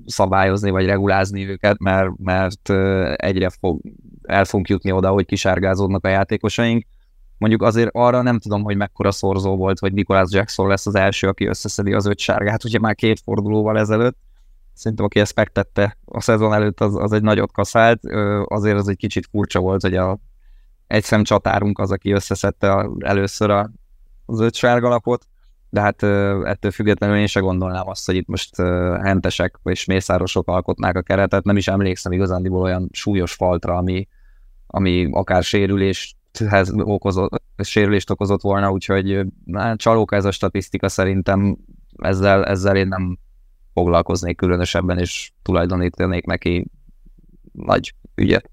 szabályozni, 0.05 0.69
vagy 0.69 0.85
regulázni 0.85 1.47
őket, 1.47 1.79
mert, 1.79 2.09
mert 2.17 2.69
egyre 3.15 3.49
fog, 3.49 3.81
el 4.21 4.45
fogunk 4.45 4.69
jutni 4.69 4.91
oda, 4.91 5.09
hogy 5.09 5.25
kisárgázódnak 5.25 6.05
a 6.05 6.09
játékosaink. 6.09 6.85
Mondjuk 7.37 7.61
azért 7.61 7.89
arra 7.91 8.21
nem 8.21 8.39
tudom, 8.39 8.63
hogy 8.63 8.77
mekkora 8.77 9.11
szorzó 9.11 9.55
volt, 9.55 9.79
hogy 9.79 9.93
Nicholas 9.93 10.31
Jackson 10.31 10.67
lesz 10.67 10.85
az 10.85 10.95
első, 10.95 11.27
aki 11.27 11.45
összeszedi 11.45 11.93
az 11.93 12.05
öt 12.05 12.19
sárgát, 12.19 12.63
ugye 12.63 12.79
már 12.79 12.95
két 12.95 13.19
fordulóval 13.19 13.79
ezelőtt, 13.79 14.17
Szerintem, 14.73 15.05
aki 15.05 15.19
ezt 15.19 15.35
megtette 15.35 15.97
a 16.05 16.21
szezon 16.21 16.53
előtt, 16.53 16.79
az, 16.81 16.95
az 16.95 17.11
egy 17.11 17.21
nagyot 17.21 17.51
kaszált. 17.51 17.99
Azért 18.43 18.77
az 18.77 18.87
egy 18.87 18.97
kicsit 18.97 19.27
furcsa 19.31 19.59
volt, 19.59 19.81
hogy 19.81 19.95
a 19.95 20.19
egy 20.87 21.03
csatárunk 21.21 21.79
az, 21.79 21.91
aki 21.91 22.11
összeszedte 22.11 22.89
először 22.99 23.49
a, 23.49 23.71
az 24.25 24.39
öt 24.39 24.55
sárgalapot, 24.55 25.27
de 25.69 25.81
hát 25.81 26.03
ettől 26.47 26.71
függetlenül 26.71 27.17
én 27.17 27.27
se 27.27 27.39
gondolnám 27.39 27.87
azt, 27.87 28.05
hogy 28.05 28.15
itt 28.15 28.27
most 28.27 28.55
hentesek 29.01 29.59
és 29.63 29.85
mészárosok 29.85 30.47
alkotnák 30.47 30.95
a 30.95 31.01
keretet. 31.01 31.43
Nem 31.43 31.57
is 31.57 31.67
emlékszem 31.67 32.11
igazándiból 32.11 32.61
olyan 32.61 32.89
súlyos 32.91 33.33
faltra, 33.33 33.75
ami, 33.75 34.07
ami 34.67 35.09
akár 35.11 35.43
sérüléshez 35.43 36.71
okozott, 36.73 37.41
sérülést 37.57 38.09
okozott 38.09 38.41
volna, 38.41 38.71
úgyhogy 38.71 39.25
hát, 39.53 39.77
csalóka 39.77 40.15
ez 40.15 40.25
a 40.25 40.31
statisztika 40.31 40.89
szerintem 40.89 41.57
ezzel, 41.97 42.45
ezzel 42.45 42.75
én 42.75 42.87
nem 42.87 43.17
foglalkoznék 43.73 44.37
különösebben, 44.37 44.97
és 44.97 45.31
tulajdonítanék 45.41 46.25
neki 46.25 46.65
nagy 47.51 47.93
ügyet. 48.15 48.51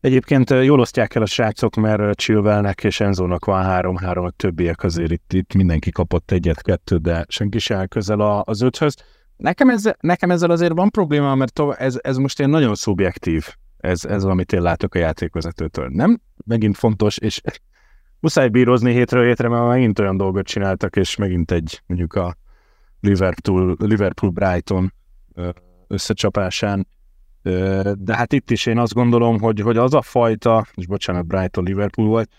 Egyébként 0.00 0.50
jól 0.50 0.80
osztják 0.80 1.14
el 1.14 1.22
a 1.22 1.26
srácok, 1.26 1.74
mert 1.74 2.16
Chilwellnek 2.16 2.84
és 2.84 3.00
Enzónak 3.00 3.44
van 3.44 3.62
három-három, 3.62 4.24
a 4.24 4.30
többiek 4.30 4.82
azért 4.82 5.10
itt, 5.12 5.32
itt 5.32 5.54
mindenki 5.54 5.90
kapott 5.90 6.30
egyet-kettőt, 6.30 7.02
de 7.02 7.24
senki 7.28 7.58
se 7.58 7.86
közel 7.86 8.20
az 8.20 8.60
öthöz. 8.60 8.94
Nekem 9.36 9.68
ezzel, 9.68 9.96
nekem 10.00 10.30
ezzel 10.30 10.50
azért 10.50 10.72
van 10.72 10.90
probléma, 10.90 11.34
mert 11.34 11.52
tovább, 11.52 11.76
ez, 11.80 11.98
ez 12.02 12.16
most 12.16 12.38
ilyen 12.38 12.50
nagyon 12.50 12.74
szubjektív, 12.74 13.46
ez, 13.76 14.04
ez 14.04 14.24
amit 14.24 14.52
én 14.52 14.62
látok 14.62 14.94
a 14.94 14.98
játékvezetőtől. 14.98 15.88
Nem? 15.88 16.20
Megint 16.44 16.76
fontos, 16.76 17.18
és 17.18 17.40
muszáj 18.20 18.48
bírozni 18.48 18.92
hétről 18.92 19.26
hétre, 19.26 19.48
mert 19.48 19.66
megint 19.66 19.98
olyan 19.98 20.16
dolgot 20.16 20.46
csináltak, 20.46 20.96
és 20.96 21.16
megint 21.16 21.50
egy, 21.50 21.82
mondjuk 21.86 22.14
a 22.14 22.36
Liverpool, 23.00 23.76
Liverpool 23.78 24.32
Brighton 24.32 24.92
összecsapásán. 25.86 26.88
De 27.94 28.16
hát 28.16 28.32
itt 28.32 28.50
is 28.50 28.66
én 28.66 28.78
azt 28.78 28.94
gondolom, 28.94 29.40
hogy, 29.40 29.60
hogy 29.60 29.76
az 29.76 29.94
a 29.94 30.02
fajta, 30.02 30.66
és 30.74 30.86
bocsánat, 30.86 31.26
Brighton 31.26 31.64
Liverpool 31.64 32.08
volt, 32.08 32.30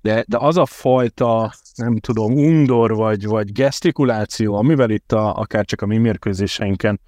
de, 0.00 0.24
de 0.28 0.36
az 0.40 0.56
a 0.56 0.66
fajta, 0.66 1.52
nem 1.74 1.96
tudom, 1.98 2.32
undor 2.32 2.94
vagy, 2.94 3.26
vagy 3.26 3.52
gesztikuláció, 3.52 4.54
amivel 4.54 4.90
itt 4.90 5.12
a, 5.12 5.34
akár 5.34 5.64
csak 5.64 5.80
a 5.80 5.86
mi 5.86 5.98
mérkőzéseinken 5.98 7.00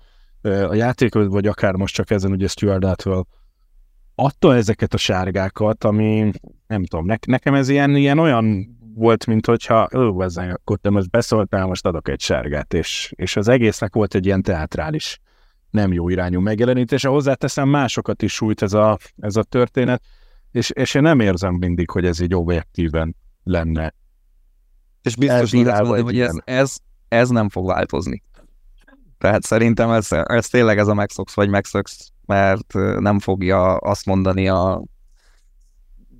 a 0.42 0.74
játékot, 0.74 1.26
vagy 1.26 1.46
akár 1.46 1.74
most 1.74 1.94
csak 1.94 2.10
ezen 2.10 2.30
ugye 2.30 2.48
Stuart 2.48 2.84
Atwell 2.84 3.24
adta 4.14 4.54
ezeket 4.54 4.94
a 4.94 4.96
sárgákat, 4.96 5.84
ami 5.84 6.30
nem 6.66 6.84
tudom, 6.84 7.06
ne, 7.06 7.14
nekem 7.26 7.54
ez 7.54 7.68
ilyen, 7.68 7.96
ilyen 7.96 8.18
olyan 8.18 8.77
volt, 8.94 9.26
mint 9.26 9.46
hogyha 9.46 9.88
ó, 9.96 10.22
ezzel, 10.22 10.50
akkor 10.50 10.78
te 10.78 10.90
most 10.90 11.10
beszóltál, 11.10 11.66
most 11.66 11.86
adok 11.86 12.08
egy 12.08 12.20
sárgát, 12.20 12.74
és, 12.74 13.12
és 13.16 13.36
az 13.36 13.48
egésznek 13.48 13.94
volt 13.94 14.14
egy 14.14 14.26
ilyen 14.26 14.42
teátrális, 14.42 15.20
nem 15.70 15.92
jó 15.92 16.08
irányú 16.08 16.40
megjelenítése. 16.40 17.08
Hozzáteszem, 17.08 17.68
másokat 17.68 18.22
is 18.22 18.34
sújt 18.34 18.62
ez 18.62 18.72
a, 18.72 18.98
ez 19.20 19.36
a 19.36 19.42
történet, 19.42 20.02
és, 20.52 20.70
és 20.70 20.94
én 20.94 21.02
nem 21.02 21.20
érzem 21.20 21.54
mindig, 21.54 21.90
hogy 21.90 22.04
ez 22.04 22.20
így 22.20 22.34
objektíven 22.34 23.16
lenne 23.44 23.94
És 25.02 25.16
biztos 25.16 25.52
mondani, 25.52 26.00
hogy 26.00 26.20
ez, 26.20 26.36
ez, 26.44 26.76
ez 27.08 27.28
nem 27.28 27.48
fog 27.48 27.66
változni. 27.66 28.22
Tehát 29.18 29.42
szerintem 29.42 29.90
ez, 29.90 30.08
ez 30.10 30.48
tényleg 30.48 30.78
ez 30.78 30.88
a 30.88 30.94
megszoksz 30.94 31.34
vagy 31.34 31.48
megszoksz, 31.48 32.12
mert 32.26 32.72
nem 32.98 33.18
fogja 33.18 33.76
azt 33.76 34.06
mondani 34.06 34.48
a 34.48 34.82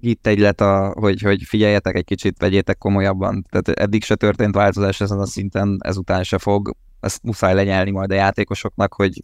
itt 0.01 0.27
egylet, 0.27 0.61
a, 0.61 0.95
hogy, 0.99 1.23
hogy 1.23 1.43
figyeljetek 1.43 1.97
egy 1.97 2.05
kicsit, 2.05 2.39
vegyétek 2.39 2.79
komolyabban. 2.79 3.47
Tehát 3.51 3.81
eddig 3.81 4.05
se 4.05 4.15
történt 4.15 4.55
változás 4.55 5.01
ezen 5.01 5.19
a 5.19 5.27
szinten, 5.27 5.79
ezután 5.81 6.23
se 6.23 6.39
fog. 6.39 6.75
Ezt 7.01 7.23
muszáj 7.23 7.55
lenyelni 7.55 7.91
majd 7.91 8.11
a 8.11 8.15
játékosoknak, 8.15 8.95
hogy, 8.95 9.21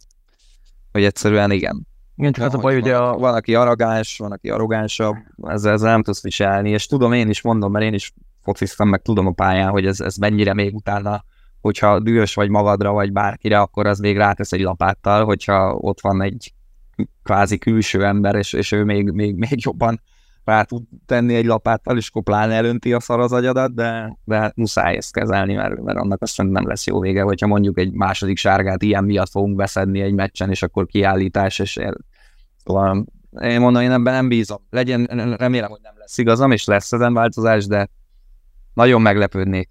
hogy 0.91 1.03
egyszerűen 1.03 1.51
igen. 1.51 1.87
Igen, 2.15 2.31
csak 2.31 2.45
az 2.45 2.53
a 2.53 2.57
baj, 2.57 2.73
hogy 2.73 2.89
a... 2.89 3.17
Van, 3.17 3.33
aki 3.33 3.55
arrogáns, 3.55 4.17
van, 4.17 4.31
aki 4.31 4.49
arrogánsabb, 4.49 5.15
ezzel, 5.43 5.73
ezzel 5.73 5.91
nem 5.91 6.03
tudsz 6.03 6.23
viselni, 6.23 6.69
és 6.69 6.85
tudom, 6.85 7.13
én 7.13 7.29
is 7.29 7.41
mondom, 7.41 7.71
mert 7.71 7.85
én 7.85 7.93
is 7.93 8.13
fociztam, 8.41 8.89
meg 8.89 9.01
tudom 9.01 9.27
a 9.27 9.31
pályán, 9.31 9.69
hogy 9.69 9.85
ez, 9.85 9.99
ez 9.99 10.15
mennyire 10.15 10.53
még 10.53 10.75
utána, 10.75 11.23
hogyha 11.61 11.99
dühös 11.99 12.33
vagy 12.33 12.49
magadra, 12.49 12.91
vagy 12.91 13.11
bárkire, 13.11 13.59
akkor 13.59 13.87
az 13.87 13.99
még 13.99 14.17
rátesz 14.17 14.51
egy 14.51 14.61
lapáttal, 14.61 15.25
hogyha 15.25 15.73
ott 15.73 16.01
van 16.01 16.21
egy 16.21 16.53
kvázi 17.23 17.57
külső 17.57 18.05
ember, 18.05 18.35
és, 18.35 18.53
és 18.53 18.71
ő 18.71 18.83
még, 18.83 19.09
még, 19.09 19.35
még 19.35 19.63
jobban 19.63 20.01
rá 20.45 20.63
tud 20.63 20.83
tenni 21.05 21.35
egy 21.35 21.45
lapáttal, 21.45 21.97
és 21.97 22.09
koplán 22.09 22.51
elönti 22.51 22.93
a 22.93 22.99
szar 22.99 23.19
az 23.19 23.31
agyadat, 23.31 23.73
de, 23.73 24.17
de 24.23 24.37
hát 24.37 24.55
muszáj 24.55 24.95
ezt 24.95 25.13
kezelni, 25.13 25.53
mert, 25.53 25.81
mert 25.81 25.97
annak 25.97 26.21
azt 26.21 26.43
nem 26.43 26.67
lesz 26.67 26.87
jó 26.87 26.99
vége, 26.99 27.21
hogyha 27.21 27.47
mondjuk 27.47 27.79
egy 27.79 27.91
második 27.91 28.37
sárgát 28.37 28.81
ilyen 28.83 29.03
miatt 29.03 29.29
fogunk 29.29 29.55
beszedni 29.55 30.01
egy 30.01 30.13
meccsen, 30.13 30.49
és 30.49 30.63
akkor 30.63 30.85
kiállítás, 30.85 31.59
és 31.59 31.79
szóval 32.63 33.05
én 33.41 33.59
mondom, 33.59 33.81
én 33.81 33.91
ebben 33.91 34.13
nem 34.13 34.27
bízom. 34.27 34.65
Legyen, 34.69 35.03
remélem, 35.37 35.69
hogy 35.69 35.81
nem 35.81 35.93
lesz 35.97 36.17
igazam, 36.17 36.51
és 36.51 36.65
lesz 36.65 36.91
ezen 36.91 37.13
változás, 37.13 37.65
de 37.67 37.89
nagyon 38.73 39.01
meglepődnék, 39.01 39.69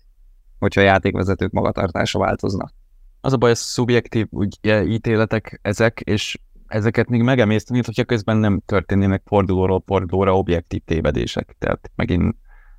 hogyha 0.59 0.81
a 0.81 0.85
játékvezetők 0.85 1.53
magatartása 1.53 2.19
változna. 2.19 2.71
Az 3.21 3.33
a 3.33 3.37
baj, 3.37 3.49
hogy 3.49 3.59
szubjektív 3.59 4.27
ugye, 4.31 4.85
ítéletek 4.85 5.59
ezek, 5.63 6.01
és 6.01 6.39
ezeket 6.75 7.09
még 7.09 7.23
megemészteni, 7.23 7.81
hogyha 7.85 8.05
közben 8.05 8.37
nem 8.37 8.63
történnének 8.67 9.23
fordulóról 9.25 9.83
fordulóra 9.87 10.37
objektív 10.37 10.83
tévedések. 10.85 11.57
Tehát 11.59 11.91
megint 11.95 12.37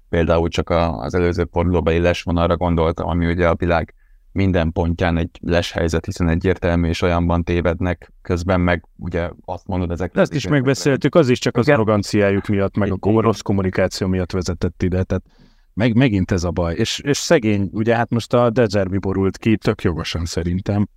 például 0.10 0.50
csak 0.50 0.70
az 0.70 1.14
előző 1.14 1.48
fordulóbeli 1.52 2.00
lesvonalra 2.00 2.58
gondoltam, 2.58 3.10
ami 3.10 3.26
ugye 3.26 3.48
a 3.48 3.56
világ 3.56 3.94
minden 4.32 4.72
pontján 4.72 5.18
egy 5.18 5.30
les 5.42 5.72
helyzet, 5.72 6.06
hiszen 6.06 6.30
egyértelmű 6.30 6.88
és 6.88 7.02
olyanban 7.02 7.44
tévednek, 7.44 8.12
közben 8.22 8.62
meg 8.62 8.86
ugye 8.98 9.30
azt 9.46 9.68
mondod 9.68 9.92
ezek. 9.92 10.12
De 10.12 10.22
ezt 10.22 10.34
is 10.34 10.48
megbeszéltük, 10.48 11.16
az 11.16 11.30
is 11.30 11.40
csak 11.40 11.58
az 11.58 11.70
arroganciájuk 11.70 12.48
miatt, 12.48 12.78
meg 12.78 12.92
a 13.00 13.22
rossz 13.22 13.40
kommunikáció 13.40 14.08
miatt 14.08 14.32
vezetett 14.32 14.84
ide, 14.84 15.04
tehát 15.04 15.24
meg, 15.74 15.96
megint 15.96 16.32
ez 16.32 16.44
a 16.44 16.52
baj. 16.52 16.76
És, 16.76 17.00
és 17.00 17.18
szegény, 17.18 17.70
ugye 17.72 17.96
hát 17.96 18.10
most 18.10 18.34
a 18.34 18.50
Dezerbi 18.50 18.98
borult 18.98 19.38
ki, 19.38 19.58
tök 19.58 19.82
jogosan 19.82 20.26
szerintem. 20.26 20.88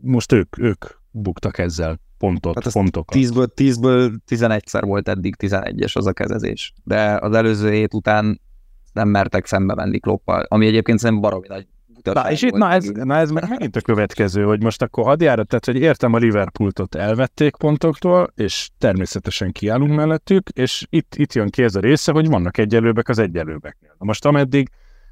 Most 0.00 0.32
ők, 0.32 0.58
ők 0.58 0.84
buktak 1.12 1.58
ezzel 1.58 2.00
pontot, 2.18 2.64
hát 2.64 2.72
pontokat. 2.72 3.16
10-ből, 3.18 3.48
10-ből 3.56 4.12
11-szer 4.28 4.82
volt 4.86 5.08
eddig 5.08 5.34
11-es 5.38 5.96
az 5.96 6.06
a 6.06 6.12
kezezés. 6.12 6.72
De 6.84 7.18
az 7.20 7.34
előző 7.34 7.70
hét 7.70 7.94
után 7.94 8.40
nem 8.92 9.08
mertek 9.08 9.46
szembe 9.46 9.74
menni 9.74 9.98
Kloppal, 9.98 10.46
ami 10.48 10.66
egyébként 10.66 10.98
szerintem 10.98 11.30
baromi 11.30 11.46
nagy 11.48 11.66
Na, 12.02 12.30
és 12.30 12.42
itt, 12.42 12.52
na 12.52 12.70
ez, 12.70 12.88
na 12.88 13.16
ez 13.16 13.30
meg 13.30 13.48
megint 13.48 13.76
a 13.76 13.80
következő, 13.80 14.44
hogy 14.44 14.62
most 14.62 14.82
akkor 14.82 15.04
hadjárat, 15.04 15.48
tehát 15.48 15.64
hogy 15.64 15.76
értem 15.76 16.12
a 16.12 16.18
Liverpooltot 16.18 16.94
elvették 16.94 17.56
pontoktól, 17.56 18.32
és 18.34 18.70
természetesen 18.78 19.52
kiállunk 19.52 19.94
mellettük, 19.94 20.48
és 20.48 20.86
itt, 20.90 21.14
itt 21.14 21.32
jön 21.32 21.48
ki 21.48 21.62
ez 21.62 21.74
a 21.74 21.80
része, 21.80 22.12
hogy 22.12 22.28
vannak 22.28 22.58
egyelőbek 22.58 23.08
az 23.08 23.18
egyelőbeknél. 23.18 23.94
Na 23.98 24.04
most 24.04 24.24
ameddig 24.24 24.68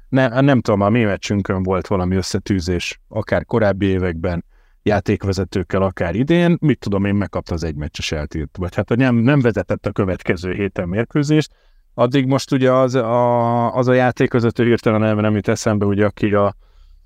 ne, 0.09 0.41
nem 0.41 0.61
tudom, 0.61 0.81
a 0.81 0.89
mi 0.89 1.03
meccsünkön 1.03 1.63
volt 1.63 1.87
valami 1.87 2.15
összetűzés, 2.15 3.01
akár 3.07 3.45
korábbi 3.45 3.85
években, 3.85 4.45
játékvezetőkkel 4.83 5.81
akár 5.81 6.15
idén, 6.15 6.57
mit 6.59 6.79
tudom 6.79 7.05
én, 7.05 7.15
megkapta 7.15 7.53
az 7.53 7.63
egymeccses 7.63 8.11
eltírt, 8.11 8.57
vagy 8.57 8.75
hát 8.75 8.89
nem, 8.89 9.15
nem 9.15 9.41
vezetett 9.41 9.85
a 9.85 9.91
következő 9.91 10.53
héten 10.53 10.87
mérkőzést, 10.87 11.51
addig 11.93 12.25
most 12.25 12.51
ugye 12.51 12.71
az 12.71 12.95
a, 12.95 13.75
az 13.75 13.87
a 13.87 13.93
játékvezető 13.93 14.65
hirtelen 14.65 14.99
nem, 14.99 15.19
nem 15.19 15.35
jut 15.35 15.47
eszembe, 15.47 15.85
ugye, 15.85 16.05
aki 16.05 16.33
a, 16.33 16.55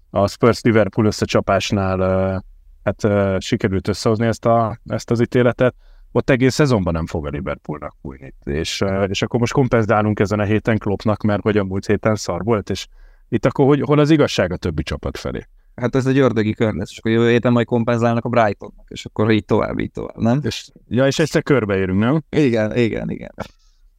a 0.09 0.27
Spurs-Liverpool 0.27 1.07
összecsapásnál 1.07 2.43
hát 2.83 3.07
sikerült 3.41 3.87
összehozni 3.87 4.25
ezt, 4.25 4.45
a, 4.45 4.79
ezt 4.85 5.11
az 5.11 5.21
ítéletet, 5.21 5.75
ott 6.11 6.29
egész 6.29 6.53
szezonban 6.53 6.93
nem 6.93 7.05
fog 7.05 7.25
a 7.25 7.29
Liverpoolnak 7.29 7.95
fújni. 8.01 8.33
És, 8.43 8.83
és 9.07 9.21
akkor 9.21 9.39
most 9.39 9.53
kompenzálunk 9.53 10.19
ezen 10.19 10.39
a 10.39 10.43
héten 10.43 10.77
Kloppnak, 10.77 11.21
mert 11.21 11.41
hogy 11.41 11.57
a 11.57 11.63
múlt 11.63 11.85
héten 11.85 12.15
szar 12.15 12.43
volt, 12.43 12.69
és 12.69 12.87
itt 13.29 13.45
akkor 13.45 13.65
hogy, 13.65 13.81
hol 13.81 13.99
az 13.99 14.09
igazság 14.09 14.51
a 14.51 14.57
többi 14.57 14.83
csapat 14.83 15.17
felé? 15.17 15.47
Hát 15.75 15.95
ez 15.95 16.05
egy 16.05 16.17
ördögi 16.17 16.53
kör 16.53 16.73
lesz, 16.73 16.91
és 16.91 16.97
akkor 16.97 17.11
jövő 17.11 17.29
héten 17.29 17.51
majd 17.51 17.65
kompenzálnak 17.65 18.25
a 18.25 18.29
Brightonnak, 18.29 18.85
és 18.87 19.05
akkor 19.05 19.31
így 19.31 19.45
tovább, 19.45 19.79
így 19.79 19.91
tovább, 19.91 20.17
nem? 20.17 20.39
És, 20.43 20.69
ja, 20.87 21.07
és 21.07 21.19
egyszer 21.19 21.43
körbeérünk, 21.43 21.99
nem? 21.99 22.23
Igen, 22.29 22.77
igen, 22.77 23.09
igen. 23.09 23.33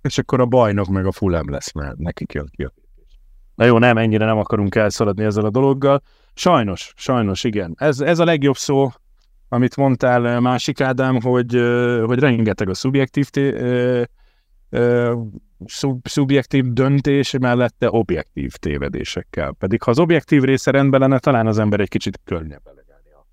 És 0.02 0.18
akkor 0.18 0.40
a 0.40 0.46
bajnok 0.46 0.88
meg 0.88 1.06
a 1.06 1.12
Fulham 1.12 1.50
lesz, 1.50 1.72
mert 1.72 1.96
nekik 1.96 2.32
jön 2.32 2.48
ki 2.50 2.62
a 2.62 2.72
Na 3.54 3.64
jó, 3.64 3.78
nem, 3.78 3.98
ennyire 3.98 4.24
nem 4.24 4.38
akarunk 4.38 4.74
elszaladni 4.74 5.24
ezzel 5.24 5.44
a 5.44 5.50
dologgal. 5.50 6.02
Sajnos, 6.34 6.92
sajnos, 6.96 7.44
igen. 7.44 7.74
Ez, 7.78 8.00
ez 8.00 8.18
a 8.18 8.24
legjobb 8.24 8.56
szó, 8.56 8.90
amit 9.48 9.76
mondtál 9.76 10.40
másik 10.40 10.80
Ádám, 10.80 11.20
hogy, 11.20 11.52
hogy 12.04 12.18
rengeteg 12.18 12.68
a 12.68 12.74
szubjektív 12.74 13.28
té- 13.28 13.54
szub, 15.64 16.08
szubjektív 16.08 16.64
döntés 16.64 17.38
mellette 17.38 17.90
objektív 17.90 18.52
tévedésekkel. 18.52 19.52
Pedig 19.58 19.82
ha 19.82 19.90
az 19.90 19.98
objektív 19.98 20.42
része 20.42 20.70
rendben 20.70 21.00
lenne, 21.00 21.18
talán 21.18 21.46
az 21.46 21.58
ember 21.58 21.80
egy 21.80 21.88
kicsit 21.88 22.20
könnyebb 22.24 22.66
elegálni 22.66 23.10
a 23.12 23.26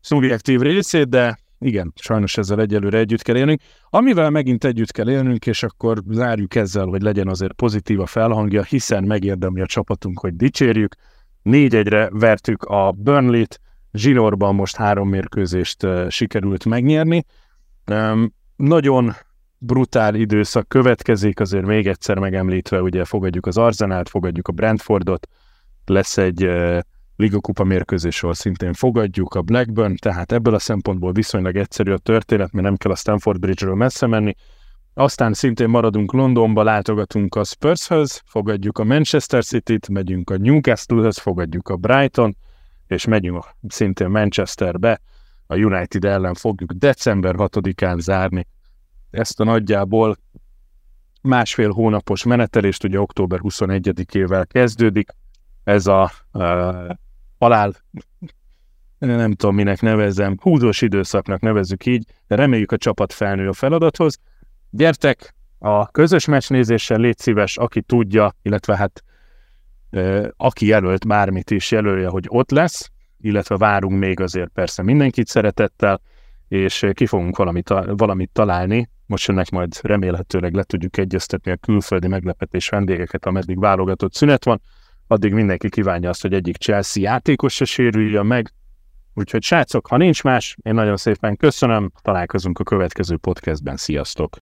szubjektív 0.00 0.60
részét, 0.60 1.08
de 1.08 1.38
igen, 1.58 1.92
sajnos 2.00 2.36
ezzel 2.36 2.60
egyelőre 2.60 2.98
együtt 2.98 3.22
kell 3.22 3.36
élnünk. 3.36 3.60
Amivel 3.90 4.30
megint 4.30 4.64
együtt 4.64 4.90
kell 4.90 5.10
élnünk, 5.10 5.46
és 5.46 5.62
akkor 5.62 6.02
zárjuk 6.08 6.54
ezzel, 6.54 6.86
hogy 6.86 7.02
legyen 7.02 7.28
azért 7.28 7.52
pozitív 7.52 8.00
a 8.00 8.06
felhangja, 8.06 8.62
hiszen 8.62 9.04
megérdemli 9.04 9.60
a 9.60 9.66
csapatunk, 9.66 10.18
hogy 10.18 10.36
dicsérjük. 10.36 10.94
Négy 11.42 11.74
egyre 11.74 12.08
vertük 12.10 12.62
a 12.62 12.92
Burnley-t, 12.92 13.60
Zsinórban 13.92 14.54
most 14.54 14.76
három 14.76 15.08
mérkőzést 15.08 15.86
sikerült 16.08 16.64
megnyerni. 16.64 17.24
nagyon 18.56 19.12
brutál 19.64 20.14
időszak 20.14 20.68
következik, 20.68 21.40
azért 21.40 21.66
még 21.66 21.86
egyszer 21.86 22.18
megemlítve, 22.18 22.82
ugye 22.82 23.04
fogadjuk 23.04 23.46
az 23.46 23.56
Arzenát, 23.56 24.08
fogadjuk 24.08 24.48
a 24.48 24.52
Brentfordot, 24.52 25.28
lesz 25.84 26.18
egy 26.18 26.44
uh, 26.44 26.78
Liga 27.16 27.40
Kupa 27.40 27.64
mérkőzésről 27.64 28.34
szintén 28.34 28.72
fogadjuk 28.72 29.34
a 29.34 29.42
Blackburn, 29.42 29.94
tehát 29.96 30.32
ebből 30.32 30.54
a 30.54 30.58
szempontból 30.58 31.12
viszonylag 31.12 31.56
egyszerű 31.56 31.92
a 31.92 31.98
történet, 31.98 32.52
mert 32.52 32.66
nem 32.66 32.76
kell 32.76 32.90
a 32.90 32.96
Stanford 32.96 33.40
Bridge-ről 33.40 33.74
messze 33.74 34.06
menni. 34.06 34.34
Aztán 34.94 35.32
szintén 35.32 35.68
maradunk 35.68 36.12
Londonba, 36.12 36.62
látogatunk 36.62 37.34
a 37.34 37.44
Spurshöz, 37.44 38.22
fogadjuk 38.26 38.78
a 38.78 38.84
Manchester 38.84 39.44
City-t, 39.44 39.88
megyünk 39.88 40.30
a 40.30 40.36
Newcastle-höz, 40.36 41.18
fogadjuk 41.18 41.68
a 41.68 41.76
Brighton, 41.76 42.36
és 42.86 43.06
megyünk 43.06 43.44
szintén 43.68 44.08
Manchesterbe, 44.08 45.00
a 45.46 45.56
United 45.56 46.04
ellen 46.04 46.34
fogjuk 46.34 46.72
december 46.72 47.34
6-án 47.38 47.98
zárni 47.98 48.46
ezt 49.12 49.40
a 49.40 49.44
nagyjából 49.44 50.16
másfél 51.22 51.70
hónapos 51.70 52.24
menetelést, 52.24 52.84
ugye 52.84 53.00
október 53.00 53.40
21-ével 53.42 54.44
kezdődik, 54.48 55.10
ez 55.64 55.86
a 55.86 56.10
uh, 56.32 56.96
halál, 57.38 57.72
nem 58.98 59.32
tudom 59.32 59.54
minek 59.54 59.80
nevezem, 59.80 60.36
húzós 60.40 60.80
időszaknak 60.82 61.40
nevezzük 61.40 61.86
így, 61.86 62.04
de 62.26 62.34
reméljük 62.34 62.72
a 62.72 62.76
csapat 62.76 63.12
felnő 63.12 63.48
a 63.48 63.52
feladathoz. 63.52 64.18
Gyertek, 64.70 65.34
a 65.58 65.90
közös 65.90 66.26
meccsnézéssel 66.26 66.98
légy 66.98 67.18
szíves, 67.18 67.56
aki 67.56 67.82
tudja, 67.82 68.34
illetve 68.42 68.76
hát 68.76 69.04
uh, 69.90 70.26
aki 70.36 70.66
jelölt 70.66 71.06
bármit 71.06 71.50
is 71.50 71.70
jelölje, 71.70 72.08
hogy 72.08 72.24
ott 72.28 72.50
lesz, 72.50 72.90
illetve 73.20 73.56
várunk 73.56 73.98
még 73.98 74.20
azért 74.20 74.50
persze 74.50 74.82
mindenkit 74.82 75.26
szeretettel, 75.26 76.00
és 76.48 76.86
ki 76.92 77.06
fogunk 77.06 77.36
valamit, 77.36 77.68
valamit 77.86 78.30
találni, 78.32 78.88
most 79.12 79.26
jönnek 79.26 79.50
majd 79.50 79.78
remélhetőleg 79.82 80.54
le 80.54 80.62
tudjuk 80.62 80.96
egyeztetni 80.96 81.50
a 81.50 81.56
külföldi 81.56 82.08
meglepetés 82.08 82.68
vendégeket, 82.68 83.26
ameddig 83.26 83.58
válogatott 83.58 84.14
szünet 84.14 84.44
van, 84.44 84.60
addig 85.06 85.32
mindenki 85.32 85.68
kívánja 85.68 86.08
azt, 86.08 86.22
hogy 86.22 86.34
egyik 86.34 86.56
Chelsea 86.56 87.02
játékos 87.02 87.54
se 87.54 87.64
sérüljön 87.64 88.26
meg, 88.26 88.52
úgyhogy 89.14 89.42
srácok, 89.42 89.86
ha 89.86 89.96
nincs 89.96 90.22
más, 90.22 90.56
én 90.62 90.74
nagyon 90.74 90.96
szépen 90.96 91.36
köszönöm, 91.36 91.92
találkozunk 92.02 92.58
a 92.58 92.64
következő 92.64 93.16
podcastben, 93.16 93.76
sziasztok! 93.76 94.36